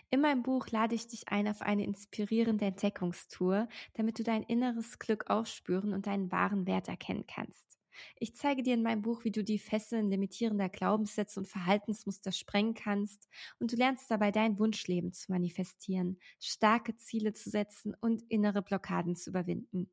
In 0.08 0.22
meinem 0.22 0.42
Buch 0.42 0.68
lade 0.70 0.94
ich 0.94 1.08
dich 1.08 1.28
ein 1.28 1.46
auf 1.46 1.61
eine 1.61 1.84
inspirierende 1.84 2.64
Entdeckungstour, 2.64 3.68
damit 3.92 4.18
du 4.18 4.22
dein 4.22 4.44
inneres 4.44 4.98
Glück 4.98 5.28
aufspüren 5.28 5.92
und 5.92 6.06
deinen 6.06 6.32
wahren 6.32 6.66
Wert 6.66 6.88
erkennen 6.88 7.26
kannst. 7.26 7.80
Ich 8.16 8.34
zeige 8.34 8.62
dir 8.62 8.74
in 8.74 8.82
meinem 8.82 9.03
Buch, 9.03 9.24
wie 9.24 9.30
du 9.30 9.44
die 9.44 9.59
Fesseln 9.59 10.11
limitierender 10.11 10.68
Glaubenssätze 10.68 11.40
und 11.40 11.46
Verhaltensmuster 11.46 12.32
sprengen 12.32 12.74
kannst 12.74 13.28
und 13.59 13.72
du 13.72 13.76
lernst 13.76 14.11
dabei 14.11 14.30
dein 14.30 14.59
Wunschleben 14.59 15.12
zu 15.12 15.30
manifestieren, 15.32 16.18
starke 16.40 16.96
Ziele 16.96 17.32
zu 17.32 17.51
setzen 17.51 17.94
und 18.01 18.22
innere 18.28 18.62
Blockaden 18.62 19.16
zu 19.16 19.30
überwinden. 19.30 19.90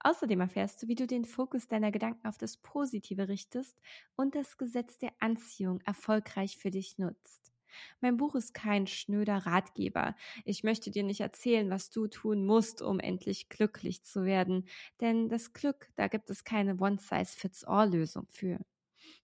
Außerdem 0.00 0.40
erfährst 0.40 0.82
du, 0.82 0.88
wie 0.88 0.94
du 0.94 1.06
den 1.06 1.24
Fokus 1.24 1.68
deiner 1.68 1.90
Gedanken 1.90 2.26
auf 2.26 2.38
das 2.38 2.56
Positive 2.56 3.28
richtest 3.28 3.80
und 4.16 4.34
das 4.34 4.56
Gesetz 4.56 4.98
der 4.98 5.12
Anziehung 5.20 5.80
erfolgreich 5.82 6.56
für 6.56 6.70
dich 6.70 6.98
nutzt. 6.98 7.55
Mein 8.00 8.16
Buch 8.16 8.34
ist 8.34 8.54
kein 8.54 8.86
schnöder 8.86 9.38
Ratgeber. 9.46 10.14
Ich 10.44 10.64
möchte 10.64 10.90
dir 10.90 11.02
nicht 11.02 11.20
erzählen, 11.20 11.70
was 11.70 11.90
du 11.90 12.06
tun 12.06 12.44
musst, 12.44 12.82
um 12.82 13.00
endlich 13.00 13.48
glücklich 13.48 14.02
zu 14.04 14.24
werden. 14.24 14.66
Denn 15.00 15.28
das 15.28 15.52
Glück, 15.52 15.88
da 15.96 16.08
gibt 16.08 16.30
es 16.30 16.44
keine 16.44 16.76
One-Size-Fits-All-Lösung 16.76 18.26
für. 18.30 18.58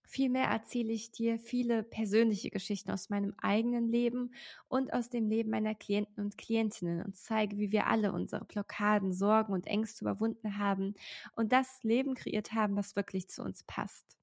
Vielmehr 0.05 0.45
erzähle 0.45 0.93
ich 0.93 1.11
dir 1.11 1.39
viele 1.39 1.81
persönliche 1.81 2.49
Geschichten 2.49 2.91
aus 2.91 3.09
meinem 3.09 3.33
eigenen 3.41 3.87
Leben 3.87 4.33
und 4.67 4.93
aus 4.93 5.09
dem 5.09 5.27
Leben 5.27 5.49
meiner 5.49 5.75
Klienten 5.75 6.23
und 6.23 6.37
Klientinnen 6.37 7.03
und 7.03 7.15
zeige, 7.15 7.57
wie 7.57 7.71
wir 7.71 7.87
alle 7.87 8.11
unsere 8.11 8.45
Blockaden, 8.45 9.13
Sorgen 9.13 9.53
und 9.53 9.65
Ängste 9.65 10.03
überwunden 10.05 10.57
haben 10.57 10.93
und 11.35 11.51
das 11.51 11.81
Leben 11.83 12.15
kreiert 12.15 12.53
haben, 12.53 12.75
was 12.75 12.95
wirklich 12.95 13.29
zu 13.29 13.41
uns 13.43 13.63
passt. 13.63 14.17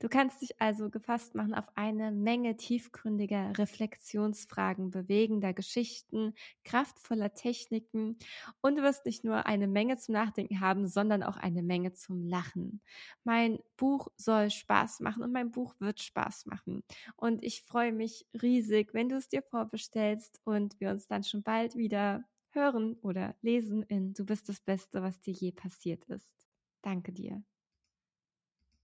Du 0.00 0.08
kannst 0.08 0.42
dich 0.42 0.60
also 0.60 0.90
gefasst 0.90 1.34
machen 1.34 1.54
auf 1.54 1.66
eine 1.76 2.12
Menge 2.12 2.56
tiefgründiger 2.56 3.52
Reflexionsfragen, 3.58 4.90
bewegender 4.90 5.52
Geschichten, 5.52 6.34
kraftvoller 6.64 7.34
Techniken 7.34 8.18
und 8.60 8.76
du 8.76 8.82
wirst 8.82 9.06
nicht 9.06 9.24
nur 9.24 9.46
eine 9.46 9.68
Menge 9.68 9.96
zum 9.96 10.14
Nachdenken 10.14 10.60
haben, 10.60 10.86
sondern 10.86 11.22
auch 11.22 11.36
eine 11.36 11.62
Menge 11.62 11.92
zum 11.92 12.24
Lachen. 12.24 12.80
Mein 13.24 13.58
Buch 13.76 14.08
soll 14.16 14.50
Spaß 14.50 15.00
machen 15.00 15.22
und 15.22 15.32
mein 15.32 15.50
Buch 15.50 15.74
wird 15.78 16.00
Spaß 16.00 16.46
machen. 16.46 16.82
Und 17.16 17.44
ich 17.44 17.62
freue 17.62 17.92
mich 17.92 18.26
riesig, 18.40 18.94
wenn 18.94 19.08
du 19.08 19.16
es 19.16 19.28
dir 19.28 19.42
vorbestellst 19.42 20.40
und 20.44 20.78
wir 20.80 20.90
uns 20.90 21.06
dann 21.06 21.24
schon 21.24 21.42
bald 21.42 21.76
wieder 21.76 22.24
hören 22.50 22.94
oder 23.02 23.36
lesen 23.42 23.82
in 23.82 24.14
Du 24.14 24.24
bist 24.24 24.48
das 24.48 24.60
Beste, 24.60 25.02
was 25.02 25.20
dir 25.20 25.32
je 25.34 25.52
passiert 25.52 26.04
ist. 26.04 26.34
Danke 26.82 27.12
dir. 27.12 27.42